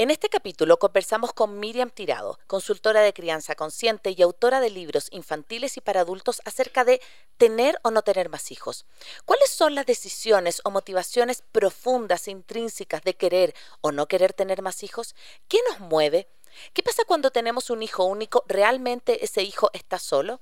En 0.00 0.12
este 0.12 0.28
capítulo 0.28 0.78
conversamos 0.78 1.32
con 1.32 1.58
Miriam 1.58 1.90
Tirado, 1.90 2.38
consultora 2.46 3.00
de 3.00 3.12
crianza 3.12 3.56
consciente 3.56 4.14
y 4.16 4.22
autora 4.22 4.60
de 4.60 4.70
libros 4.70 5.08
infantiles 5.10 5.76
y 5.76 5.80
para 5.80 6.02
adultos 6.02 6.40
acerca 6.44 6.84
de 6.84 7.00
tener 7.36 7.80
o 7.82 7.90
no 7.90 8.02
tener 8.02 8.28
más 8.28 8.52
hijos. 8.52 8.86
¿Cuáles 9.24 9.50
son 9.50 9.74
las 9.74 9.86
decisiones 9.86 10.60
o 10.62 10.70
motivaciones 10.70 11.42
profundas 11.50 12.28
e 12.28 12.30
intrínsecas 12.30 13.02
de 13.02 13.16
querer 13.16 13.56
o 13.80 13.90
no 13.90 14.06
querer 14.06 14.32
tener 14.34 14.62
más 14.62 14.84
hijos? 14.84 15.16
¿Qué 15.48 15.58
nos 15.68 15.80
mueve? 15.80 16.28
¿Qué 16.74 16.84
pasa 16.84 17.02
cuando 17.04 17.32
tenemos 17.32 17.68
un 17.68 17.82
hijo 17.82 18.04
único? 18.04 18.44
¿Realmente 18.46 19.24
ese 19.24 19.42
hijo 19.42 19.68
está 19.72 19.98
solo? 19.98 20.40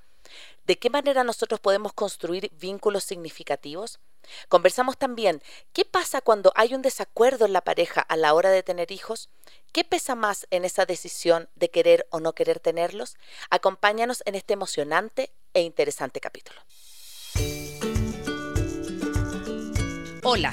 ¿De 0.67 0.80
qué 0.80 0.91
manera 0.91 1.23
nosotros 1.23 1.61
podemos 1.61 1.93
construir 1.93 2.51
vínculos 2.59 3.05
significativos? 3.05 4.01
Conversamos 4.48 4.98
también, 4.98 5.41
¿qué 5.73 5.85
pasa 5.85 6.21
cuando 6.21 6.53
hay 6.57 6.75
un 6.75 6.83
desacuerdo 6.83 7.46
en 7.46 7.53
la 7.53 7.61
pareja 7.61 8.01
a 8.01 8.16
la 8.16 8.34
hora 8.34 8.51
de 8.51 8.65
tener 8.65 8.91
hijos? 8.91 9.30
¿Qué 9.70 9.84
pesa 9.84 10.16
más 10.16 10.48
en 10.51 10.65
esa 10.65 10.84
decisión 10.84 11.48
de 11.55 11.70
querer 11.70 12.09
o 12.11 12.19
no 12.19 12.34
querer 12.34 12.59
tenerlos? 12.59 13.16
Acompáñanos 13.48 14.25
en 14.27 14.34
este 14.34 14.55
emocionante 14.55 15.33
e 15.55 15.61
interesante 15.61 16.19
capítulo. 16.19 16.61
Hola, 20.25 20.53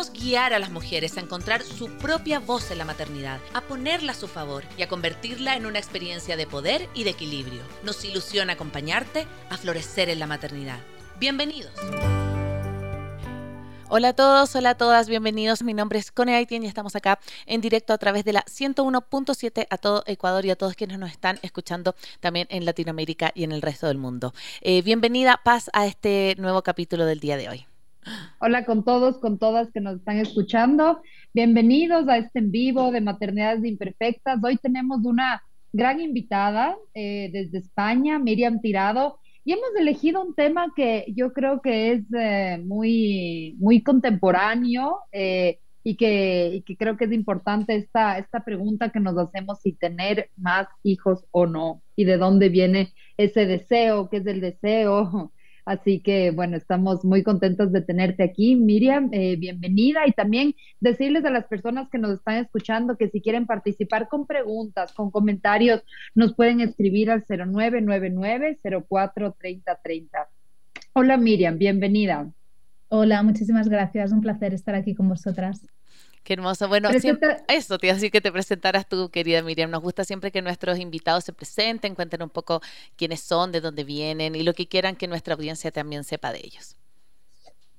guiar 0.09 0.53
a 0.53 0.59
las 0.59 0.71
mujeres 0.71 1.17
a 1.17 1.21
encontrar 1.21 1.61
su 1.61 1.89
propia 1.97 2.39
voz 2.39 2.71
en 2.71 2.79
la 2.79 2.85
maternidad, 2.85 3.39
a 3.53 3.61
ponerla 3.61 4.13
a 4.13 4.15
su 4.15 4.27
favor 4.27 4.63
y 4.77 4.81
a 4.81 4.87
convertirla 4.87 5.55
en 5.55 5.67
una 5.67 5.77
experiencia 5.77 6.35
de 6.35 6.47
poder 6.47 6.89
y 6.95 7.03
de 7.03 7.11
equilibrio. 7.11 7.61
Nos 7.83 8.03
ilusiona 8.03 8.53
acompañarte 8.53 9.27
a 9.49 9.57
florecer 9.57 10.09
en 10.09 10.19
la 10.19 10.27
maternidad. 10.27 10.79
Bienvenidos. 11.19 11.73
Hola 13.93 14.07
a 14.07 14.13
todos, 14.13 14.55
hola 14.55 14.69
a 14.69 14.75
todas, 14.75 15.09
bienvenidos. 15.09 15.63
Mi 15.63 15.73
nombre 15.73 15.99
es 15.99 16.11
Cone 16.11 16.33
Aitien 16.33 16.63
y 16.63 16.67
estamos 16.67 16.95
acá 16.95 17.19
en 17.45 17.59
directo 17.59 17.91
a 17.91 17.97
través 17.97 18.23
de 18.23 18.31
la 18.31 18.41
101.7 18.45 19.67
a 19.69 19.77
todo 19.77 20.03
Ecuador 20.07 20.45
y 20.45 20.49
a 20.49 20.55
todos 20.55 20.75
quienes 20.75 20.97
nos 20.97 21.11
están 21.11 21.39
escuchando 21.41 21.93
también 22.21 22.47
en 22.51 22.63
Latinoamérica 22.63 23.33
y 23.35 23.43
en 23.43 23.51
el 23.51 23.61
resto 23.61 23.87
del 23.87 23.97
mundo. 23.97 24.33
Eh, 24.61 24.81
bienvenida, 24.81 25.41
Paz, 25.43 25.69
a 25.73 25.87
este 25.87 26.35
nuevo 26.37 26.61
capítulo 26.61 27.05
del 27.05 27.19
día 27.19 27.35
de 27.35 27.49
hoy. 27.49 27.70
Hola 28.39 28.65
con 28.65 28.83
todos, 28.83 29.19
con 29.19 29.37
todas 29.37 29.71
que 29.71 29.79
nos 29.79 29.97
están 29.97 30.17
escuchando. 30.17 31.01
Bienvenidos 31.33 32.07
a 32.07 32.17
este 32.17 32.39
en 32.39 32.51
vivo 32.51 32.91
de 32.91 33.01
Maternidades 33.01 33.63
Imperfectas. 33.63 34.39
Hoy 34.43 34.57
tenemos 34.57 35.05
una 35.05 35.43
gran 35.71 36.01
invitada 36.01 36.75
eh, 36.93 37.29
desde 37.31 37.59
España, 37.59 38.17
Miriam 38.17 38.59
Tirado. 38.59 39.19
Y 39.43 39.53
hemos 39.53 39.69
elegido 39.79 40.23
un 40.23 40.33
tema 40.33 40.73
que 40.75 41.05
yo 41.15 41.33
creo 41.33 41.61
que 41.61 41.93
es 41.93 42.03
eh, 42.17 42.61
muy, 42.63 43.55
muy 43.59 43.83
contemporáneo 43.83 44.99
eh, 45.11 45.59
y, 45.83 45.95
que, 45.95 46.63
creo 46.77 46.97
que 46.97 47.05
es 47.05 47.11
importante 47.11 47.75
esta, 47.75 48.17
esta 48.17 48.43
pregunta 48.43 48.89
que 48.89 48.99
nos 48.99 49.17
hacemos 49.17 49.61
si 49.61 49.73
tener 49.73 50.29
más 50.37 50.67
hijos 50.83 51.25
o 51.31 51.45
no 51.45 51.81
y 51.95 52.05
de 52.05 52.17
dónde 52.17 52.49
viene 52.49 52.93
ese 53.17 53.45
deseo, 53.45 54.09
qué 54.09 54.17
es 54.17 54.25
el 54.25 54.41
deseo. 54.41 55.31
Así 55.65 55.99
que 55.99 56.31
bueno, 56.31 56.57
estamos 56.57 57.05
muy 57.05 57.23
contentos 57.23 57.71
de 57.71 57.81
tenerte 57.81 58.23
aquí, 58.23 58.55
Miriam, 58.55 59.09
eh, 59.11 59.35
bienvenida 59.35 60.07
y 60.07 60.11
también 60.11 60.55
decirles 60.79 61.23
a 61.25 61.29
las 61.29 61.45
personas 61.45 61.89
que 61.89 61.97
nos 61.97 62.13
están 62.13 62.37
escuchando 62.37 62.97
que 62.97 63.09
si 63.09 63.21
quieren 63.21 63.45
participar 63.45 64.07
con 64.07 64.25
preguntas, 64.25 64.93
con 64.93 65.11
comentarios, 65.11 65.83
nos 66.15 66.33
pueden 66.35 66.61
escribir 66.61 67.11
al 67.11 67.23
0999 67.27 68.59
04 68.87 69.35
Hola 70.93 71.17
Miriam, 71.17 71.57
bienvenida. 71.57 72.31
Hola, 72.89 73.23
muchísimas 73.23 73.69
gracias, 73.69 74.11
un 74.11 74.21
placer 74.21 74.53
estar 74.53 74.75
aquí 74.75 74.93
con 74.95 75.07
vosotras. 75.07 75.65
Qué 76.23 76.33
hermoso. 76.33 76.67
Bueno, 76.67 76.89
eso, 76.89 77.77
te 77.79 77.89
así 77.89 78.11
que 78.11 78.21
te 78.21 78.31
presentaras 78.31 78.87
tú, 78.87 79.09
querida 79.09 79.41
Miriam. 79.41 79.71
Nos 79.71 79.81
gusta 79.81 80.03
siempre 80.03 80.31
que 80.31 80.41
nuestros 80.41 80.79
invitados 80.79 81.23
se 81.23 81.33
presenten, 81.33 81.95
cuenten 81.95 82.21
un 82.21 82.29
poco 82.29 82.61
quiénes 82.95 83.21
son, 83.21 83.51
de 83.51 83.59
dónde 83.59 83.83
vienen 83.83 84.35
y 84.35 84.43
lo 84.43 84.53
que 84.53 84.67
quieran 84.67 84.95
que 84.95 85.07
nuestra 85.07 85.33
audiencia 85.33 85.71
también 85.71 86.03
sepa 86.03 86.31
de 86.31 86.39
ellos. 86.43 86.77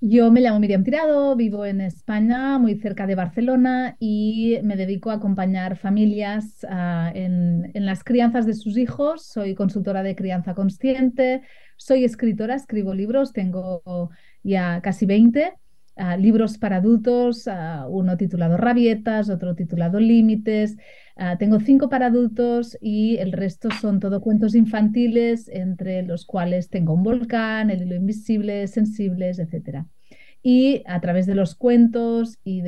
Yo 0.05 0.33
me 0.33 0.41
llamo 0.41 0.59
Miriam 0.59 0.83
Tirado, 0.83 1.37
vivo 1.37 1.65
en 1.65 1.81
España, 1.81 2.59
muy 2.59 2.75
cerca 2.75 3.07
de 3.07 3.15
Barcelona, 3.15 3.97
y 4.01 4.59
me 4.65 4.75
dedico 4.75 5.11
a 5.13 5.15
acompañar 5.15 5.77
familias 5.77 6.67
ah, 6.69 7.13
en, 7.15 7.71
en, 7.73 7.87
las 7.87 8.03
crianzas 8.03 8.45
de 8.45 8.55
sus 8.55 8.77
hijos. 8.77 9.25
Soy 9.25 9.55
consultora 9.55 10.03
de 10.03 10.17
crianza 10.17 10.55
consciente, 10.55 11.43
soy 11.77 12.03
escritora, 12.03 12.57
escribo 12.57 12.93
libros, 12.95 13.33
tengo 13.33 14.11
ya 14.43 14.81
casi 14.83 15.07
20 15.07 15.53
libros 16.19 16.59
para 16.59 16.77
adultos, 16.77 17.49
uno 17.89 18.17
titulado 18.17 18.57
Rabietas, 18.57 19.29
otro 19.29 19.55
titulado 19.55 20.01
Límites. 20.01 20.77
tengo 21.39 21.61
cinco 21.61 21.89
para 21.89 22.07
adultos 22.07 22.79
y 22.81 23.19
el 23.19 23.33
resto 23.33 23.69
son 23.81 24.01
todo 24.01 24.21
cuentos 24.21 24.55
infantiles, 24.55 25.49
entre 25.49 26.03
los 26.03 26.25
cuales 26.25 26.71
tengo 26.71 26.95
un 26.95 27.03
volcán, 27.03 27.71
el 27.71 27.83
hilo 27.83 27.95
invisible, 27.95 28.67
sensibles, 28.67 29.39
etc. 29.39 29.85
Y 30.43 30.83
a 30.87 31.01
través 31.01 31.27
de 31.27 31.35
los 31.35 31.55
cuentos 31.55 32.39
y 32.43 32.63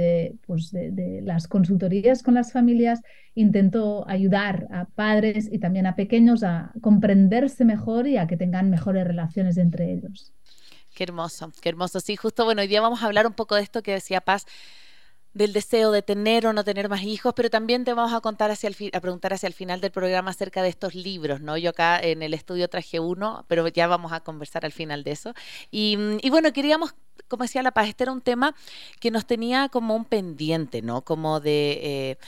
pues 0.47 0.71
de 0.71 1.21
las 1.25 1.49
consultorías 1.49 2.23
con 2.23 2.35
las 2.35 2.53
familias, 2.53 3.01
intento 3.35 4.09
ayudar 4.09 4.69
a 4.71 4.85
padres 4.85 5.49
y 5.51 5.59
también 5.59 5.87
a 5.87 5.97
pequeños 5.97 6.45
a 6.45 6.73
comprenderse 6.81 7.65
mejor 7.65 8.07
y 8.07 8.17
a 8.17 8.27
que 8.27 8.37
tengan 8.37 8.71
mejores 8.71 9.05
relaciones 9.05 9.57
entre 9.57 9.93
ellos. 9.93 10.33
Qué 10.95 11.03
hermoso, 11.05 11.53
qué 11.61 11.69
hermoso. 11.69 11.99
Sí, 12.01 12.17
justo, 12.17 12.45
bueno, 12.45 12.63
hoy 12.63 12.69
día 12.69 12.81
vamos 12.81 13.03
a 13.03 13.07
hablar 13.07 13.27
un 13.27 13.33
poco 13.33 13.57
de 13.57 13.63
esto 13.63 13.83
que 13.83 13.93
decía 13.93 14.21
Paz, 14.21 14.47
del 15.33 15.53
deseo 15.53 15.91
de 15.91 16.03
tener 16.03 16.47
o 16.47 16.53
no 16.53 16.63
tener 16.63 16.89
más 16.89 17.03
hijos, 17.03 17.35
pero 17.35 17.51
también 17.51 17.85
te 17.85 17.93
vamos 17.93 18.15
a 18.15 18.21
contar 18.21 18.53
hacia 18.53 18.69
el 18.69 18.77
a 18.93 19.01
preguntar 19.01 19.33
hacia 19.35 19.49
el 19.49 19.53
final 19.53 19.81
del 19.81 19.91
programa 19.91 20.31
acerca 20.31 20.63
de 20.63 20.69
estos 20.69 20.95
libros, 20.95 21.41
¿no? 21.41 21.57
Yo 21.57 21.71
acá 21.71 21.99
en 22.01 22.23
el 22.23 22.33
estudio 22.33 22.69
traje 22.69 23.01
uno, 23.01 23.45
pero 23.49 23.67
ya 23.67 23.89
vamos 23.89 24.13
a 24.13 24.21
conversar 24.21 24.65
al 24.65 24.71
final 24.71 25.03
de 25.03 25.11
eso. 25.11 25.35
Y, 25.73 25.97
bueno, 26.31 26.53
queríamos, 26.53 26.95
como 27.27 27.43
decía 27.43 27.63
la 27.65 27.73
Paz, 27.73 27.89
este 27.89 28.05
era 28.05 28.13
un 28.13 28.21
tema 28.21 28.55
que 29.01 29.11
nos 29.11 29.27
tenía 29.27 29.69
como 29.69 29.97
un 29.97 30.05
pendiente, 30.05 30.83
¿no? 30.83 31.03
Como 31.03 31.41
de 31.41 31.81
eh, 31.83 32.19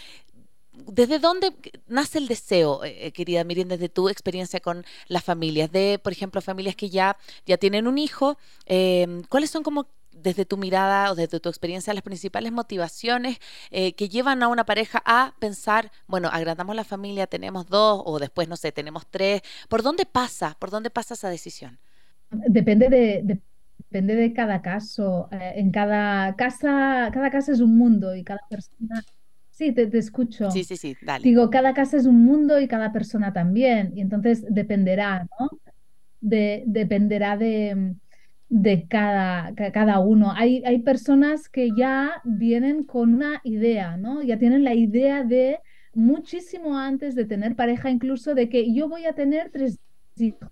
¿Desde 0.84 1.18
dónde 1.18 1.54
nace 1.88 2.18
el 2.18 2.28
deseo, 2.28 2.84
eh, 2.84 3.06
eh, 3.06 3.12
querida 3.12 3.44
Miriam, 3.44 3.68
desde 3.68 3.88
tu 3.88 4.08
experiencia 4.08 4.60
con 4.60 4.84
las 5.08 5.24
familias? 5.24 5.72
De, 5.72 5.98
por 6.02 6.12
ejemplo, 6.12 6.40
familias 6.42 6.76
que 6.76 6.90
ya, 6.90 7.16
ya 7.46 7.56
tienen 7.56 7.86
un 7.86 7.98
hijo, 7.98 8.36
em, 8.66 9.22
¿cuáles 9.24 9.50
son 9.50 9.62
como 9.62 9.88
desde 10.12 10.44
tu 10.44 10.56
mirada 10.56 11.10
o 11.12 11.14
desde 11.14 11.40
tu 11.40 11.48
experiencia 11.48 11.94
las 11.94 12.02
principales 12.02 12.52
motivaciones 12.52 13.38
eh, 13.70 13.94
que 13.94 14.08
llevan 14.08 14.42
a 14.42 14.48
una 14.48 14.64
pareja 14.64 15.02
a 15.04 15.34
pensar, 15.38 15.90
bueno, 16.06 16.28
agrandamos 16.32 16.76
la 16.76 16.84
familia, 16.84 17.26
tenemos 17.26 17.66
dos 17.66 18.02
o 18.04 18.18
después, 18.18 18.48
no 18.48 18.56
sé, 18.56 18.72
tenemos 18.72 19.06
tres? 19.10 19.42
¿Por 19.68 19.82
dónde 19.82 20.06
pasa? 20.06 20.56
¿Por 20.58 20.70
dónde 20.70 20.90
pasa 20.90 21.14
esa 21.14 21.28
decisión? 21.28 21.78
Depende 22.30 22.88
de, 22.88 23.40
depende 23.78 24.14
de 24.14 24.32
cada 24.32 24.62
caso. 24.62 25.28
en 25.30 25.70
cada 25.70 26.34
casa, 26.36 27.10
cada 27.12 27.30
casa 27.30 27.52
es 27.52 27.60
un 27.60 27.76
mundo 27.78 28.14
y 28.14 28.24
cada 28.24 28.40
persona 28.48 29.04
Sí, 29.56 29.72
te, 29.72 29.88
escucho. 29.96 30.50
Sí, 30.50 30.64
sí, 30.64 30.76
sí, 30.76 30.94
dale. 31.00 31.24
Digo, 31.24 31.48
cada 31.48 31.72
casa 31.72 31.96
es 31.96 32.04
un 32.04 32.22
mundo 32.26 32.60
y 32.60 32.68
cada 32.68 32.92
persona 32.92 33.32
también. 33.32 33.96
Y 33.96 34.02
entonces 34.02 34.44
dependerá, 34.50 35.26
¿no? 35.40 35.48
De, 36.20 36.62
dependerá 36.66 37.38
de, 37.38 37.94
de 38.50 38.86
cada, 38.86 39.54
cada 39.54 40.00
uno. 40.00 40.30
Hay, 40.32 40.62
hay 40.66 40.80
personas 40.80 41.48
que 41.48 41.70
ya 41.74 42.20
vienen 42.24 42.84
con 42.84 43.14
una 43.14 43.40
idea, 43.44 43.96
¿no? 43.96 44.22
Ya 44.22 44.38
tienen 44.38 44.62
la 44.62 44.74
idea 44.74 45.24
de 45.24 45.58
muchísimo 45.94 46.76
antes 46.76 47.14
de 47.14 47.24
tener 47.24 47.56
pareja, 47.56 47.88
incluso 47.88 48.34
de 48.34 48.50
que 48.50 48.74
yo 48.74 48.90
voy 48.90 49.06
a 49.06 49.14
tener 49.14 49.50
tres 49.50 49.78
hijos. 50.18 50.50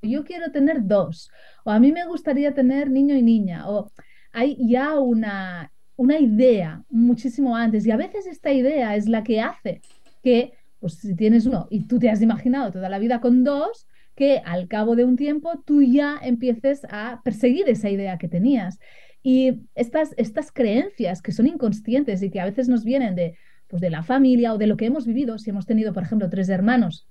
Yo 0.00 0.22
quiero 0.22 0.52
tener 0.52 0.86
dos. 0.86 1.28
O 1.64 1.72
a 1.72 1.80
mí 1.80 1.90
me 1.90 2.06
gustaría 2.06 2.54
tener 2.54 2.88
niño 2.88 3.16
y 3.16 3.22
niña. 3.22 3.68
O 3.68 3.90
hay 4.30 4.56
ya 4.68 4.96
una 5.00 5.72
una 5.96 6.18
idea 6.18 6.84
muchísimo 6.90 7.56
antes 7.56 7.86
y 7.86 7.90
a 7.90 7.96
veces 7.96 8.26
esta 8.26 8.52
idea 8.52 8.96
es 8.96 9.08
la 9.08 9.22
que 9.22 9.40
hace 9.40 9.80
que, 10.22 10.52
pues 10.78 10.94
si 10.94 11.14
tienes 11.14 11.46
uno 11.46 11.66
y 11.70 11.84
tú 11.86 11.98
te 11.98 12.10
has 12.10 12.22
imaginado 12.22 12.72
toda 12.72 12.88
la 12.88 12.98
vida 12.98 13.20
con 13.20 13.44
dos, 13.44 13.86
que 14.14 14.40
al 14.44 14.66
cabo 14.66 14.96
de 14.96 15.04
un 15.04 15.16
tiempo 15.16 15.62
tú 15.64 15.82
ya 15.82 16.18
empieces 16.22 16.86
a 16.90 17.20
perseguir 17.22 17.68
esa 17.68 17.90
idea 17.90 18.18
que 18.18 18.28
tenías. 18.28 18.78
Y 19.22 19.60
estas, 19.74 20.14
estas 20.16 20.50
creencias 20.52 21.20
que 21.20 21.32
son 21.32 21.46
inconscientes 21.46 22.22
y 22.22 22.30
que 22.30 22.40
a 22.40 22.46
veces 22.46 22.68
nos 22.68 22.84
vienen 22.84 23.14
de 23.14 23.36
pues 23.68 23.82
de 23.82 23.90
la 23.90 24.02
familia 24.02 24.54
o 24.54 24.58
de 24.58 24.66
lo 24.66 24.76
que 24.76 24.86
hemos 24.86 25.06
vivido. 25.06 25.38
Si 25.38 25.50
hemos 25.50 25.66
tenido, 25.66 25.92
por 25.92 26.04
ejemplo, 26.04 26.30
tres 26.30 26.48
hermanos, 26.48 27.08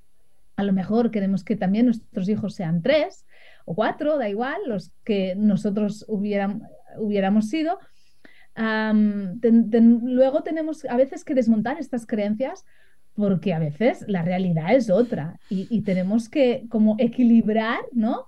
a 0.56 0.64
lo 0.64 0.74
mejor 0.74 1.12
queremos 1.12 1.44
que 1.44 1.56
también 1.56 1.86
nuestros 1.86 2.30
hijos 2.30 2.56
sean 2.56 2.82
tres 2.82 3.26
o 3.66 3.76
cuatro, 3.76 4.18
da 4.18 4.30
igual, 4.30 4.62
los 4.68 4.92
que 5.04 5.36
nosotros 5.36 6.06
hubiéramos 6.08 7.50
sido. 7.50 7.78
Luego 8.56 10.44
tenemos 10.44 10.86
a 10.86 10.96
veces 10.96 11.24
que 11.24 11.36
desmontar 11.36 11.78
estas 11.80 12.06
creencias 12.06 12.66
porque 13.14 13.54
a 13.54 13.60
veces 13.60 14.04
la 14.08 14.22
realidad 14.22 14.74
es 14.76 14.90
otra 14.90 15.40
y, 15.50 15.82
tenemos 15.82 16.30
que 16.30 16.66
como 16.70 16.96
equilibrar, 17.00 17.80
¿no? 17.94 18.26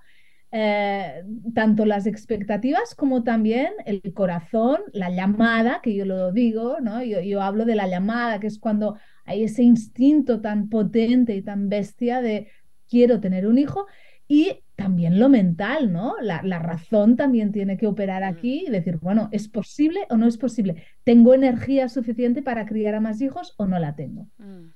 Eh, 0.52 1.24
tanto 1.54 1.86
las 1.86 2.08
expectativas 2.08 2.96
como 2.96 3.24
también 3.24 3.74
el 3.86 4.02
corazón, 4.14 4.80
la 4.94 5.10
llamada, 5.10 5.82
que 5.84 5.94
yo 5.94 6.06
lo 6.06 6.32
digo, 6.32 6.78
¿no? 6.80 7.04
Yo, 7.04 7.20
yo, 7.20 7.42
hablo 7.42 7.66
de 7.66 7.76
la 7.76 7.88
llamada, 7.88 8.40
que 8.40 8.48
es 8.48 8.60
cuando 8.60 8.98
hay 9.26 9.44
ese 9.44 9.64
instinto 9.64 10.40
tan 10.40 10.70
potente 10.70 11.36
y 11.36 11.42
tan 11.42 11.68
bestia 11.68 12.22
de 12.22 12.50
quiero 12.90 13.20
tener 13.20 13.46
un 13.46 13.58
hijo 13.58 13.88
y 14.30 14.64
también 14.78 15.20
lo 15.20 15.28
mental, 15.28 15.92
¿no? 15.92 16.16
La, 16.22 16.42
la 16.44 16.60
razón 16.60 17.18
también 17.18 17.52
tiene 17.52 17.78
que 17.78 17.88
operar 17.88 18.22
mm. 18.22 18.26
aquí 18.28 18.66
y 18.68 18.70
decir, 18.70 18.98
bueno, 19.02 19.28
¿es 19.32 19.50
posible 19.50 20.06
o 20.10 20.18
no 20.18 20.28
es 20.28 20.38
posible? 20.38 20.84
¿Tengo 21.04 21.34
energía 21.34 21.90
suficiente 21.90 22.44
para 22.44 22.66
criar 22.66 22.96
a 22.96 23.02
más 23.02 23.20
hijos 23.20 23.56
o 23.58 23.66
no 23.66 23.80
la 23.80 23.96
tengo? 23.96 24.28
Mm. 24.38 24.70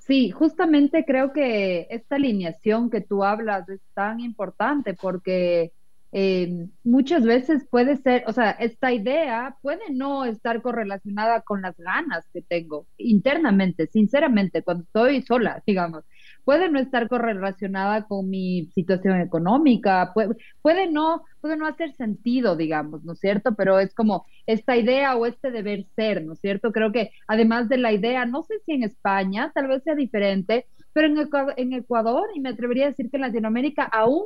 Sí, 0.00 0.30
justamente 0.32 1.04
creo 1.06 1.32
que 1.32 1.86
esta 1.88 2.16
alineación 2.16 2.90
que 2.90 3.00
tú 3.00 3.24
hablas 3.24 3.66
es 3.68 3.80
tan 3.94 4.20
importante 4.20 4.94
porque 4.94 5.72
eh, 6.16 6.68
muchas 6.84 7.24
veces 7.24 7.66
puede 7.68 7.96
ser, 7.96 8.22
o 8.28 8.32
sea, 8.32 8.52
esta 8.52 8.92
idea 8.92 9.56
puede 9.62 9.90
no 9.90 10.24
estar 10.24 10.62
correlacionada 10.62 11.40
con 11.42 11.60
las 11.60 11.76
ganas 11.76 12.24
que 12.32 12.40
tengo 12.40 12.86
internamente, 12.98 13.88
sinceramente, 13.88 14.62
cuando 14.62 14.84
estoy 14.84 15.22
sola, 15.22 15.60
digamos 15.66 16.04
puede 16.44 16.70
no 16.70 16.78
estar 16.78 17.08
correlacionada 17.08 18.06
con 18.06 18.28
mi 18.30 18.66
situación 18.74 19.20
económica, 19.20 20.12
puede, 20.14 20.36
puede, 20.62 20.90
no, 20.90 21.24
puede 21.40 21.56
no 21.56 21.66
hacer 21.66 21.92
sentido, 21.94 22.56
digamos, 22.56 23.02
¿no 23.04 23.14
es 23.14 23.20
cierto? 23.20 23.54
Pero 23.56 23.78
es 23.80 23.94
como 23.94 24.26
esta 24.46 24.76
idea 24.76 25.16
o 25.16 25.26
este 25.26 25.50
deber 25.50 25.86
ser, 25.96 26.24
¿no 26.24 26.34
es 26.34 26.40
cierto? 26.40 26.72
Creo 26.72 26.92
que 26.92 27.10
además 27.26 27.68
de 27.68 27.78
la 27.78 27.92
idea, 27.92 28.26
no 28.26 28.42
sé 28.42 28.54
si 28.66 28.72
en 28.72 28.84
España 28.84 29.50
tal 29.54 29.68
vez 29.68 29.82
sea 29.84 29.94
diferente, 29.94 30.66
pero 30.92 31.08
en 31.08 31.16
en 31.56 31.72
Ecuador 31.72 32.28
y 32.34 32.40
me 32.40 32.50
atrevería 32.50 32.84
a 32.86 32.88
decir 32.90 33.10
que 33.10 33.16
en 33.16 33.22
Latinoamérica 33.22 33.84
aún 33.84 34.24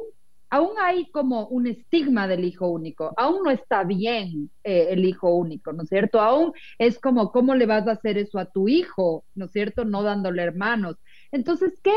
aún 0.51 0.71
hay 0.81 1.11
como 1.11 1.47
un 1.49 1.67
estigma 1.67 2.27
del 2.27 2.45
hijo 2.45 2.69
único, 2.69 3.13
aún 3.17 3.43
no 3.45 3.51
está 3.51 3.85
bien 3.85 4.51
eh, 4.65 4.89
el 4.91 5.05
hijo 5.05 5.35
único, 5.35 5.73
¿no 5.73 5.83
es 5.83 5.89
cierto? 5.89 6.21
Aún 6.21 6.53
es 6.79 6.99
como, 6.99 7.31
¿cómo 7.33 7.55
le 7.55 7.67
vas 7.67 7.87
a 7.87 7.93
hacer 7.93 8.19
eso 8.19 8.39
a 8.39 8.51
tu 8.51 8.69
hijo, 8.69 9.25
¿no 9.35 9.47
es 9.47 9.53
cierto? 9.53 9.85
No 9.85 10.03
dándole 10.03 10.43
hermanos. 10.43 10.97
Entonces, 11.33 11.79
¿qué? 11.83 11.93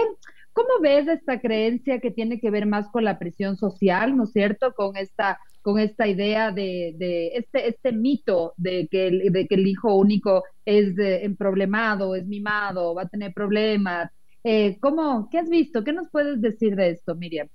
¿Cómo 0.54 0.70
ves 0.82 1.08
esta 1.08 1.40
creencia 1.40 2.00
que 2.00 2.12
tiene 2.12 2.40
que 2.40 2.52
ver 2.52 2.66
más 2.66 2.90
con 2.90 3.06
la 3.06 3.18
presión 3.18 3.56
social, 3.58 4.18
¿no 4.18 4.26
es 4.26 4.32
cierto? 4.32 4.74
Con 4.74 4.98
esta, 4.98 5.40
con 5.62 5.80
esta 5.80 6.08
idea 6.08 6.52
de, 6.52 6.94
de 6.98 7.28
este, 7.36 7.70
este 7.70 7.94
mito 7.94 8.54
de 8.58 8.88
que, 8.92 9.08
el, 9.08 9.68
hijo 9.68 9.96
único 9.96 10.44
es 10.66 10.94
problemado, 11.38 12.16
es 12.16 12.26
mimado, 12.28 12.96
va 12.96 13.04
a 13.04 13.10
tener 13.10 13.34
problemas. 13.34 14.12
Eh, 14.44 14.78
¿cómo, 14.82 15.30
¿Qué 15.30 15.40
has 15.40 15.50
visto? 15.50 15.84
¿Qué 15.84 15.94
nos 15.94 16.10
puedes 16.10 16.42
decir 16.42 16.76
de 16.76 16.90
esto, 16.92 17.16
Miriam? 17.16 17.48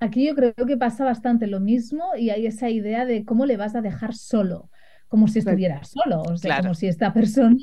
Aquí 0.00 0.26
yo 0.26 0.34
creo 0.34 0.54
que 0.66 0.76
pasa 0.76 1.04
bastante 1.04 1.46
lo 1.46 1.60
mismo 1.60 2.04
y 2.16 2.30
hay 2.30 2.46
esa 2.46 2.68
idea 2.68 3.04
de 3.04 3.24
cómo 3.24 3.46
le 3.46 3.56
vas 3.56 3.74
a 3.74 3.80
dejar 3.80 4.14
solo, 4.14 4.70
como 5.08 5.28
si 5.28 5.38
estuviera 5.38 5.82
solo, 5.84 6.22
o 6.22 6.36
sea, 6.36 6.60
como 6.60 6.74
si 6.74 6.88
esta 6.88 7.12
persona 7.12 7.56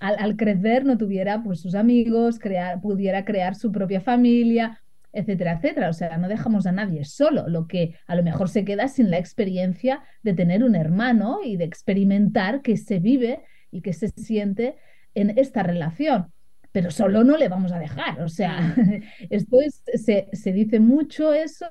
al, 0.00 0.36
crecer 0.36 0.84
no 0.84 0.96
tuviera 0.96 1.42
pues 1.42 1.60
sus 1.60 1.74
amigos, 1.74 2.38
crear, 2.38 2.80
pudiera 2.80 3.24
crear 3.24 3.54
su 3.54 3.72
propia 3.72 4.00
familia, 4.00 4.80
etcétera, 5.12 5.52
etcétera. 5.54 5.90
O 5.90 5.92
sea, 5.92 6.16
no 6.18 6.28
dejamos 6.28 6.66
a 6.66 6.72
nadie 6.72 7.04
solo, 7.04 7.48
lo 7.48 7.66
que 7.66 7.94
a 8.06 8.14
lo 8.14 8.22
mejor 8.22 8.48
se 8.48 8.64
queda 8.64 8.88
sin 8.88 9.10
la 9.10 9.18
experiencia 9.18 10.02
de 10.22 10.34
tener 10.34 10.62
un 10.62 10.74
hermano 10.74 11.40
y 11.44 11.56
de 11.56 11.64
experimentar 11.64 12.62
que 12.62 12.76
se 12.76 13.00
vive 13.00 13.42
y 13.70 13.80
que 13.80 13.92
se 13.92 14.08
siente 14.08 14.76
en 15.14 15.36
esta 15.36 15.62
relación. 15.62 16.32
Pero 16.70 16.90
solo 16.90 17.24
no 17.24 17.36
le 17.36 17.48
vamos 17.48 17.72
a 17.72 17.78
dejar. 17.78 18.20
O 18.22 18.28
sea, 18.28 18.76
esto 19.30 19.60
es, 19.60 19.82
se, 19.94 20.28
se 20.32 20.52
dice 20.52 20.80
mucho 20.80 21.32
eso 21.32 21.66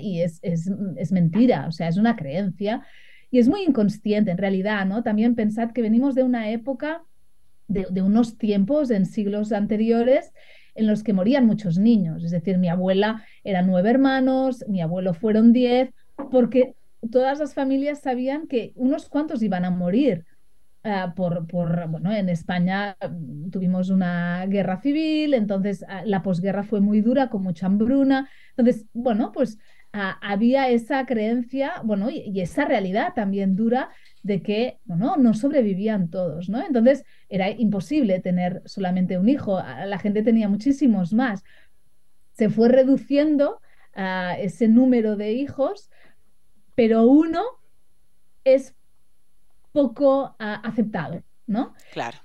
y 0.00 0.20
es, 0.20 0.38
es, 0.42 0.70
es 0.96 1.12
mentira, 1.12 1.66
o 1.68 1.72
sea, 1.72 1.88
es 1.88 1.96
una 1.96 2.16
creencia 2.16 2.82
y 3.30 3.38
es 3.38 3.48
muy 3.48 3.62
inconsciente 3.62 4.30
en 4.30 4.38
realidad, 4.38 4.86
¿no? 4.86 5.02
También 5.02 5.34
pensad 5.34 5.72
que 5.72 5.82
venimos 5.82 6.14
de 6.14 6.22
una 6.22 6.50
época 6.50 7.02
de, 7.66 8.02
unos 8.02 8.38
tiempos 8.38 8.90
en 8.90 9.06
siglos 9.06 9.52
anteriores 9.52 10.32
en 10.74 10.86
los 10.86 11.02
que 11.02 11.12
morían 11.12 11.46
muchos 11.46 11.78
niños. 11.78 12.24
Es 12.24 12.30
decir, 12.30 12.58
mi 12.58 12.68
abuela 12.68 13.24
era 13.42 13.62
nueve 13.62 13.90
hermanos, 13.90 14.64
mi 14.68 14.80
abuelo 14.82 15.14
fueron 15.14 15.52
diez, 15.52 15.90
porque 16.30 16.74
todas 17.10 17.38
las 17.38 17.54
familias 17.54 18.00
sabían 18.00 18.46
que 18.46 18.72
unos 18.76 19.08
cuantos 19.08 19.42
iban 19.42 19.64
a 19.64 19.70
morir. 19.70 20.24
Ah, 20.86 21.14
por, 21.16 21.46
por, 21.46 21.88
bueno, 21.88 22.12
en 22.12 22.28
España 22.28 22.96
mm, 23.00 23.48
tuvimos 23.48 23.88
una 23.88 24.44
guerra 24.46 24.82
civil, 24.82 25.32
entonces 25.32 25.82
ah, 25.88 26.02
la 26.04 26.22
posguerra 26.22 26.62
fue 26.62 26.82
muy 26.82 27.00
dura, 27.00 27.30
con 27.30 27.42
mucha 27.42 27.66
hambruna. 27.66 28.28
Entonces, 28.54 28.84
bueno, 28.92 29.32
pues 29.32 29.58
ah, 29.94 30.18
había 30.20 30.68
esa 30.68 31.06
creencia, 31.06 31.80
bueno, 31.84 32.10
y, 32.10 32.40
esa 32.40 32.66
realidad 32.66 33.14
también 33.14 33.56
dura 33.56 33.90
de 34.22 34.42
que 34.42 34.78
bueno, 34.84 35.16
no 35.16 35.32
sobrevivían 35.32 36.10
todos, 36.10 36.50
¿no? 36.50 36.64
Entonces 36.64 37.04
era 37.28 37.48
imposible 37.50 38.20
tener 38.20 38.60
solamente 38.66 39.16
un 39.18 39.28
hijo, 39.28 39.58
la 39.58 39.98
gente 39.98 40.22
tenía 40.22 40.48
muchísimos 40.48 41.12
más. 41.14 41.44
Se 42.32 42.50
fue 42.50 42.68
reduciendo 42.68 43.60
a 43.94 44.36
ese 44.38 44.68
número 44.68 45.16
de 45.16 45.32
hijos, 45.32 45.90
pero 46.74 47.04
uno 47.04 47.42
es 48.44 48.74
poco 49.72 50.36
aceptado, 50.38 51.22
¿no? 51.46 51.74
Claro. 51.92 52.18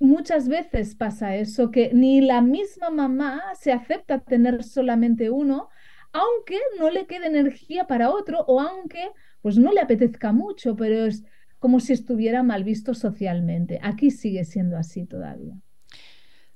muchas 0.00 0.48
veces 0.48 0.94
pasa 0.94 1.36
eso, 1.36 1.70
que 1.70 1.90
ni 1.92 2.20
la 2.20 2.40
misma 2.40 2.88
mamá 2.88 3.42
se 3.54 3.72
acepta 3.72 4.20
tener 4.20 4.62
solamente 4.62 5.28
uno, 5.28 5.68
aunque 6.12 6.58
no 6.78 6.90
le 6.90 7.06
quede 7.06 7.26
energía 7.26 7.86
para 7.86 8.10
otro 8.10 8.40
o 8.46 8.60
aunque 8.60 9.10
pues 9.40 9.58
no 9.58 9.72
le 9.72 9.80
apetezca 9.80 10.32
mucho, 10.32 10.76
pero 10.76 11.06
es 11.06 11.24
como 11.58 11.80
si 11.80 11.92
estuviera 11.92 12.42
mal 12.42 12.64
visto 12.64 12.94
socialmente. 12.94 13.78
Aquí 13.82 14.10
sigue 14.10 14.44
siendo 14.44 14.76
así 14.76 15.06
todavía. 15.06 15.56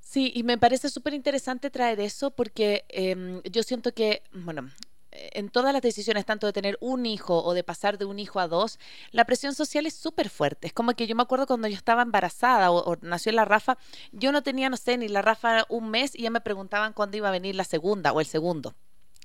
Sí, 0.00 0.30
y 0.34 0.42
me 0.42 0.58
parece 0.58 0.90
súper 0.90 1.14
interesante 1.14 1.70
traer 1.70 1.98
eso 2.00 2.32
porque 2.32 2.84
em, 2.88 3.40
yo 3.44 3.62
siento 3.62 3.94
que, 3.94 4.22
bueno, 4.32 4.70
en 5.12 5.48
todas 5.48 5.72
las 5.72 5.82
decisiones, 5.82 6.24
tanto 6.24 6.46
de 6.46 6.52
tener 6.52 6.76
un 6.80 7.06
hijo 7.06 7.42
o 7.42 7.54
de 7.54 7.64
pasar 7.64 7.98
de 7.98 8.04
un 8.04 8.18
hijo 8.18 8.40
a 8.40 8.48
dos, 8.48 8.78
la 9.10 9.24
presión 9.24 9.54
social 9.54 9.86
es 9.86 9.94
súper 9.94 10.28
fuerte. 10.28 10.66
Es 10.66 10.72
como 10.72 10.92
que 10.94 11.06
yo 11.06 11.14
me 11.14 11.22
acuerdo 11.22 11.46
cuando 11.46 11.68
yo 11.68 11.76
estaba 11.76 12.02
embarazada 12.02 12.70
o, 12.70 12.96
nació 13.02 13.32
la 13.32 13.44
Rafa, 13.44 13.78
yo 14.12 14.32
no 14.32 14.42
tenía, 14.42 14.70
no 14.70 14.76
sé, 14.76 14.96
ni 14.98 15.08
la 15.08 15.22
Rafa 15.22 15.64
un 15.68 15.90
mes 15.90 16.14
y 16.14 16.22
ya 16.22 16.30
me 16.30 16.40
preguntaban 16.40 16.92
cuándo 16.92 17.16
iba 17.16 17.28
a 17.28 17.32
venir 17.32 17.54
la 17.54 17.64
segunda 17.64 18.12
o 18.12 18.20
el 18.20 18.26
segundo. 18.26 18.74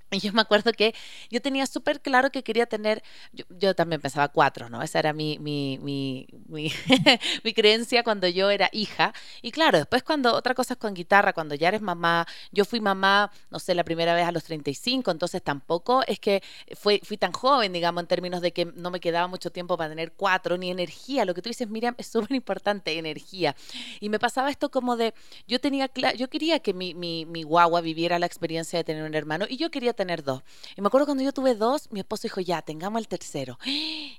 Y 0.09 0.19
yo 0.19 0.31
me 0.31 0.41
acuerdo 0.41 0.71
que 0.71 0.95
yo 1.29 1.41
tenía 1.41 1.65
súper 1.65 1.99
claro 2.01 2.31
que 2.31 2.41
quería 2.41 2.65
tener, 2.65 3.03
yo, 3.49 3.75
también 3.75 3.99
pensaba 3.99 4.29
cuatro, 4.29 4.69
¿no? 4.69 4.81
Esa 4.81 4.99
era 4.99 5.11
mi, 5.11 5.37
mi, 5.39 5.79
mi, 5.81 6.25
mi, 7.43 7.53
creencia 7.53 8.03
cuando 8.03 8.25
yo 8.29 8.49
era 8.49 8.69
hija. 8.71 9.13
Y 9.41 9.51
claro, 9.51 9.79
después 9.79 10.03
cuando 10.03 10.33
otra 10.33 10.53
cosa 10.55 10.75
es 10.75 10.79
con 10.79 10.93
guitarra, 10.93 11.33
cuando 11.33 11.55
ya 11.55 11.67
eres 11.67 11.81
mamá, 11.81 12.25
yo 12.53 12.63
fui 12.63 12.79
mamá, 12.79 13.31
no 13.49 13.59
sé, 13.59 13.75
la 13.75 13.83
primera 13.83 14.15
vez 14.15 14.25
a 14.25 14.31
los 14.31 14.45
35, 14.45 15.11
entonces 15.11 15.43
tampoco 15.43 16.03
es 16.07 16.19
que 16.19 16.41
fui, 16.75 17.01
fui 17.03 17.17
tan 17.17 17.33
joven, 17.33 17.73
digamos, 17.73 18.01
en 18.01 18.07
términos 18.07 18.39
de 18.39 18.53
que 18.53 18.63
no 18.63 18.91
me 18.91 19.01
quedaba 19.01 19.27
mucho 19.27 19.51
tiempo 19.51 19.75
para 19.75 19.89
tener 19.89 20.13
cuatro, 20.13 20.57
ni 20.57 20.71
energía. 20.71 21.25
Lo 21.25 21.33
que 21.33 21.41
tú 21.41 21.49
dices, 21.49 21.67
Miriam, 21.67 21.95
es 21.97 22.07
súper 22.07 22.31
importante, 22.33 22.97
energía. 22.97 23.57
Y 23.99 24.07
me 24.07 24.19
pasaba 24.19 24.49
esto 24.49 24.71
como 24.71 24.95
de, 24.95 25.13
yo 25.49 25.59
tenía, 25.59 25.91
yo 26.15 26.29
quería 26.29 26.59
que 26.59 26.73
mi, 26.73 26.93
mi, 26.93 27.25
mi 27.25 27.43
guagua 27.43 27.81
viviera 27.81 28.19
la 28.19 28.25
experiencia 28.25 28.79
de 28.79 28.85
tener 28.85 29.03
un 29.03 29.13
hermano 29.13 29.45
y 29.49 29.57
yo 29.57 29.69
quería 29.69 29.96
tener 29.97 30.23
dos. 30.23 30.41
Y 30.77 30.81
me 30.81 30.87
acuerdo 30.87 31.05
cuando 31.05 31.23
yo 31.23 31.33
tuve 31.33 31.55
dos, 31.55 31.91
mi 31.91 31.99
esposo 31.99 32.23
dijo, 32.23 32.39
ya, 32.39 32.61
tengamos 32.61 33.01
el 33.01 33.09
tercero. 33.09 33.59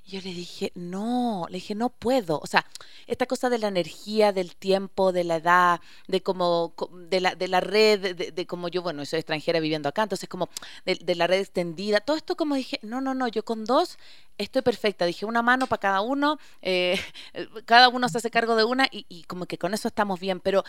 Yo 0.05 0.21
le 0.21 0.33
dije, 0.33 0.71
no, 0.75 1.47
le 1.49 1.55
dije, 1.55 1.73
no 1.73 1.89
puedo. 1.89 2.39
O 2.39 2.45
sea, 2.45 2.65
esta 3.07 3.25
cosa 3.25 3.49
de 3.49 3.57
la 3.57 3.67
energía, 3.67 4.31
del 4.31 4.55
tiempo, 4.55 5.11
de 5.11 5.23
la 5.23 5.37
edad, 5.37 5.81
de 6.07 6.21
como, 6.21 6.73
de 7.09 7.21
la, 7.21 7.33
de 7.33 7.47
la 7.47 7.61
red, 7.61 8.15
de, 8.15 8.45
como 8.45 8.67
yo, 8.67 8.83
bueno, 8.83 9.03
soy 9.05 9.19
extranjera 9.19 9.59
viviendo 9.59 9.89
acá, 9.89 10.03
entonces 10.03 10.29
como 10.29 10.49
de, 10.85 11.15
la 11.15 11.25
red 11.25 11.39
extendida, 11.39 11.99
todo 12.01 12.17
esto 12.17 12.35
como 12.35 12.55
dije, 12.55 12.79
no, 12.83 13.01
no, 13.01 13.15
no, 13.15 13.27
yo 13.27 13.43
con 13.43 13.65
dos 13.65 13.97
estoy 14.37 14.61
perfecta. 14.61 15.05
Dije, 15.05 15.25
una 15.25 15.41
mano 15.41 15.67
para 15.67 15.79
cada 15.79 16.01
uno, 16.01 16.39
eh, 16.61 16.99
cada 17.65 17.89
uno 17.89 18.09
se 18.09 18.17
hace 18.19 18.29
cargo 18.29 18.55
de 18.55 18.63
una 18.63 18.87
y, 18.91 19.23
como 19.23 19.45
que 19.45 19.57
con 19.57 19.73
eso 19.73 19.87
estamos 19.87 20.19
bien. 20.19 20.39
Pero, 20.39 20.63